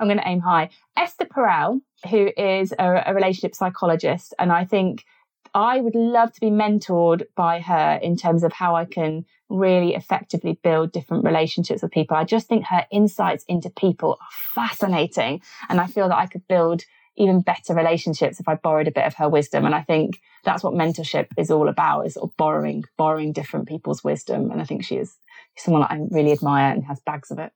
going 0.00 0.18
to 0.18 0.28
aim 0.28 0.40
high, 0.40 0.70
Esther 0.96 1.26
Perel, 1.26 1.80
who 2.08 2.30
is 2.36 2.72
a, 2.78 3.02
a, 3.06 3.14
relationship 3.14 3.54
psychologist. 3.54 4.34
And 4.38 4.52
I 4.52 4.64
think 4.64 5.04
I 5.52 5.80
would 5.80 5.94
love 5.94 6.32
to 6.32 6.40
be 6.40 6.50
mentored 6.50 7.24
by 7.34 7.60
her 7.60 7.98
in 8.02 8.16
terms 8.16 8.44
of 8.44 8.52
how 8.52 8.76
I 8.76 8.84
can 8.84 9.26
really 9.48 9.94
effectively 9.94 10.58
build 10.62 10.92
different 10.92 11.24
relationships 11.24 11.82
with 11.82 11.90
people. 11.90 12.16
I 12.16 12.24
just 12.24 12.46
think 12.46 12.64
her 12.66 12.86
insights 12.92 13.44
into 13.48 13.68
people 13.68 14.12
are 14.20 14.28
fascinating. 14.54 15.42
And 15.68 15.80
I 15.80 15.86
feel 15.86 16.08
that 16.08 16.18
I 16.18 16.26
could 16.26 16.46
build 16.46 16.84
even 17.16 17.40
better 17.40 17.74
relationships 17.74 18.40
if 18.40 18.48
I 18.48 18.54
borrowed 18.54 18.88
a 18.88 18.92
bit 18.92 19.04
of 19.04 19.14
her 19.14 19.28
wisdom. 19.28 19.66
And 19.66 19.74
I 19.74 19.82
think 19.82 20.20
that's 20.44 20.62
what 20.62 20.72
mentorship 20.72 21.26
is 21.36 21.50
all 21.50 21.68
about 21.68 22.06
is 22.06 22.14
sort 22.14 22.30
of 22.30 22.36
borrowing, 22.36 22.84
borrowing 22.96 23.32
different 23.32 23.68
people's 23.68 24.04
wisdom. 24.04 24.50
And 24.50 24.60
I 24.60 24.64
think 24.64 24.84
she 24.84 24.96
is 24.96 25.16
someone 25.62 25.82
that 25.82 25.90
I 25.90 25.98
really 26.10 26.32
admire 26.32 26.72
and 26.72 26.84
has 26.84 27.00
bags 27.00 27.30
of 27.30 27.38
it. 27.38 27.52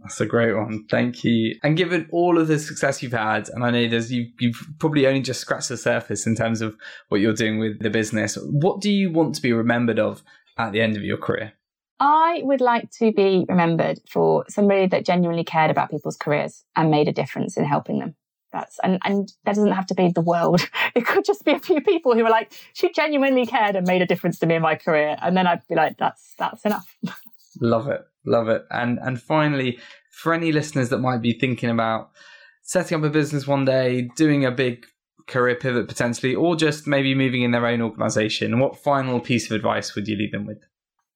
That's 0.00 0.20
a 0.20 0.26
great 0.26 0.54
one. 0.54 0.86
Thank 0.88 1.24
you. 1.24 1.56
And 1.62 1.76
given 1.76 2.08
all 2.12 2.38
of 2.38 2.46
the 2.46 2.58
success 2.58 3.02
you've 3.02 3.12
had, 3.12 3.48
and 3.48 3.64
I 3.64 3.70
know 3.70 3.88
there's 3.88 4.12
you, 4.12 4.28
you've 4.38 4.64
probably 4.78 5.06
only 5.06 5.22
just 5.22 5.40
scratched 5.40 5.70
the 5.70 5.76
surface 5.76 6.26
in 6.26 6.36
terms 6.36 6.60
of 6.60 6.76
what 7.08 7.20
you're 7.20 7.32
doing 7.32 7.58
with 7.58 7.80
the 7.80 7.90
business. 7.90 8.38
What 8.40 8.80
do 8.80 8.90
you 8.90 9.10
want 9.10 9.34
to 9.34 9.42
be 9.42 9.52
remembered 9.52 9.98
of 9.98 10.22
at 10.56 10.72
the 10.72 10.80
end 10.80 10.96
of 10.96 11.02
your 11.02 11.16
career? 11.16 11.54
I 12.00 12.42
would 12.44 12.60
like 12.60 12.90
to 12.98 13.12
be 13.12 13.44
remembered 13.48 13.98
for 14.08 14.44
somebody 14.48 14.86
that 14.86 15.04
genuinely 15.04 15.42
cared 15.42 15.70
about 15.70 15.90
people's 15.90 16.16
careers 16.16 16.64
and 16.76 16.92
made 16.92 17.08
a 17.08 17.12
difference 17.12 17.56
in 17.56 17.64
helping 17.64 17.98
them. 17.98 18.14
That's 18.52 18.78
and 18.82 18.98
and 19.04 19.30
that 19.44 19.56
doesn't 19.56 19.72
have 19.72 19.86
to 19.86 19.94
be 19.94 20.10
the 20.10 20.20
world. 20.20 20.66
It 20.94 21.06
could 21.06 21.24
just 21.24 21.44
be 21.44 21.52
a 21.52 21.60
few 21.60 21.80
people 21.80 22.14
who 22.14 22.24
were 22.24 22.30
like, 22.30 22.52
she 22.72 22.90
genuinely 22.92 23.46
cared 23.46 23.76
and 23.76 23.86
made 23.86 24.02
a 24.02 24.06
difference 24.06 24.38
to 24.40 24.46
me 24.46 24.56
in 24.56 24.62
my 24.62 24.74
career, 24.74 25.16
and 25.20 25.36
then 25.36 25.46
I'd 25.46 25.66
be 25.68 25.74
like, 25.74 25.96
that's 25.96 26.34
that's 26.38 26.64
enough. 26.64 26.96
Love 27.60 27.88
it. 27.88 28.02
Love 28.24 28.48
it. 28.48 28.64
And 28.70 28.98
and 29.00 29.20
finally, 29.20 29.78
for 30.10 30.34
any 30.34 30.52
listeners 30.52 30.88
that 30.90 30.98
might 30.98 31.22
be 31.22 31.32
thinking 31.32 31.70
about 31.70 32.10
setting 32.62 32.98
up 32.98 33.04
a 33.04 33.10
business 33.10 33.46
one 33.46 33.64
day, 33.64 34.10
doing 34.16 34.44
a 34.44 34.50
big 34.50 34.84
career 35.26 35.54
pivot 35.54 35.88
potentially, 35.88 36.34
or 36.34 36.56
just 36.56 36.86
maybe 36.86 37.14
moving 37.14 37.42
in 37.42 37.50
their 37.50 37.66
own 37.66 37.80
organization, 37.80 38.58
what 38.58 38.78
final 38.78 39.20
piece 39.20 39.50
of 39.50 39.56
advice 39.56 39.94
would 39.94 40.08
you 40.08 40.16
leave 40.16 40.32
them 40.32 40.46
with? 40.46 40.58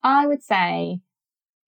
I 0.02 0.26
would 0.26 0.42
say 0.42 1.00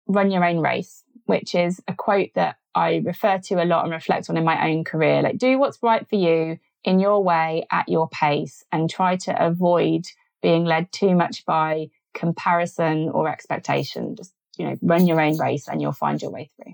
run 0.08 0.32
your 0.32 0.46
own 0.46 0.60
race, 0.60 1.04
which 1.26 1.56
is 1.56 1.82
a 1.88 1.94
quote 1.94 2.30
that 2.36 2.58
I 2.76 3.02
refer 3.04 3.40
to 3.46 3.64
a 3.64 3.66
lot 3.66 3.84
and 3.84 3.94
reflect 3.94 4.30
on 4.30 4.38
in 4.38 4.44
my 4.44 4.70
own 4.70 4.84
career. 4.84 5.22
Like, 5.22 5.38
do 5.38 5.58
what's 5.60 5.82
right 5.82 6.08
for 6.08 6.16
you 6.16 6.58
in 6.84 7.00
your 7.00 7.24
way 7.24 7.66
at 7.72 7.88
your 7.88 8.10
pace 8.10 8.64
and 8.72 8.90
try 8.90 9.16
to 9.18 9.46
avoid 9.46 10.06
being 10.42 10.66
led 10.66 10.92
too 10.92 11.16
much 11.16 11.46
by 11.46 11.88
comparison 12.14 13.10
or 13.10 13.30
expectation. 13.30 14.16
Just 14.16 14.34
you 14.58 14.66
know, 14.66 14.76
run 14.82 15.08
your 15.08 15.22
own 15.22 15.38
race 15.38 15.68
and 15.68 15.82
you'll 15.82 15.92
find 15.92 16.22
your 16.22 16.32
way 16.32 16.50
through. 16.56 16.74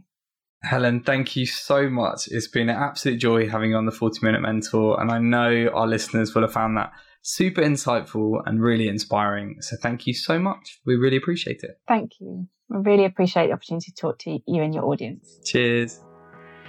Helen, 0.62 1.02
thank 1.02 1.36
you 1.36 1.46
so 1.46 1.90
much. 1.90 2.28
It's 2.28 2.48
been 2.48 2.70
an 2.70 2.76
absolute 2.76 3.18
joy 3.18 3.48
having 3.48 3.72
you 3.72 3.78
on 3.78 3.86
the 3.86 3.92
40 3.92 4.20
Minute 4.22 4.42
Mentor. 4.42 5.00
And 5.00 5.10
I 5.10 5.20
know 5.20 5.70
our 5.74 5.88
listeners 5.88 6.36
will 6.36 6.42
have 6.42 6.52
found 6.52 6.76
that 6.78 6.92
super 7.22 7.62
insightful 7.62 8.42
and 8.46 8.62
really 8.62 8.88
inspiring. 8.88 9.58
So 9.62 9.78
thank 9.82 10.06
you 10.06 10.14
so 10.14 10.38
much. 10.38 10.80
We 10.86 10.96
really 10.96 11.18
appreciate 11.18 11.64
it. 11.64 11.80
Thank 11.88 12.20
you. 12.20 12.48
I 12.72 12.78
really 12.78 13.06
appreciate 13.06 13.48
the 13.48 13.54
opportunity 13.54 13.92
to 13.92 14.02
talk 14.02 14.20
to 14.20 14.40
you 14.46 14.62
and 14.62 14.74
your 14.74 14.86
audience. 14.86 15.40
Cheers. 15.46 16.02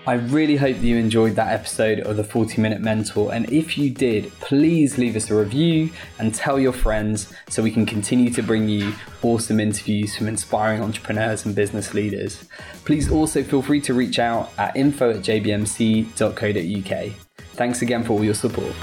I 0.06 0.14
really 0.14 0.56
hope 0.56 0.76
that 0.76 0.84
you 0.84 0.96
enjoyed 0.96 1.36
that 1.36 1.52
episode 1.52 2.00
of 2.00 2.16
the 2.16 2.24
40 2.24 2.60
Minute 2.60 2.80
Mentor. 2.80 3.34
And 3.34 3.50
if 3.52 3.76
you 3.76 3.90
did, 3.90 4.32
please 4.40 4.96
leave 4.96 5.14
us 5.14 5.30
a 5.30 5.34
review 5.34 5.90
and 6.18 6.34
tell 6.34 6.58
your 6.58 6.72
friends 6.72 7.32
so 7.50 7.62
we 7.62 7.70
can 7.70 7.84
continue 7.84 8.30
to 8.30 8.42
bring 8.42 8.66
you 8.68 8.94
awesome 9.22 9.60
interviews 9.60 10.16
from 10.16 10.26
inspiring 10.26 10.82
entrepreneurs 10.82 11.44
and 11.44 11.54
business 11.54 11.92
leaders. 11.92 12.48
Please 12.86 13.10
also 13.10 13.42
feel 13.42 13.60
free 13.60 13.80
to 13.82 13.92
reach 13.92 14.18
out 14.18 14.52
at 14.56 14.74
info 14.74 15.10
at 15.10 15.18
jbmc.co.uk. 15.18 17.12
Thanks 17.52 17.82
again 17.82 18.02
for 18.02 18.14
all 18.14 18.24
your 18.24 18.34
support. 18.34 18.74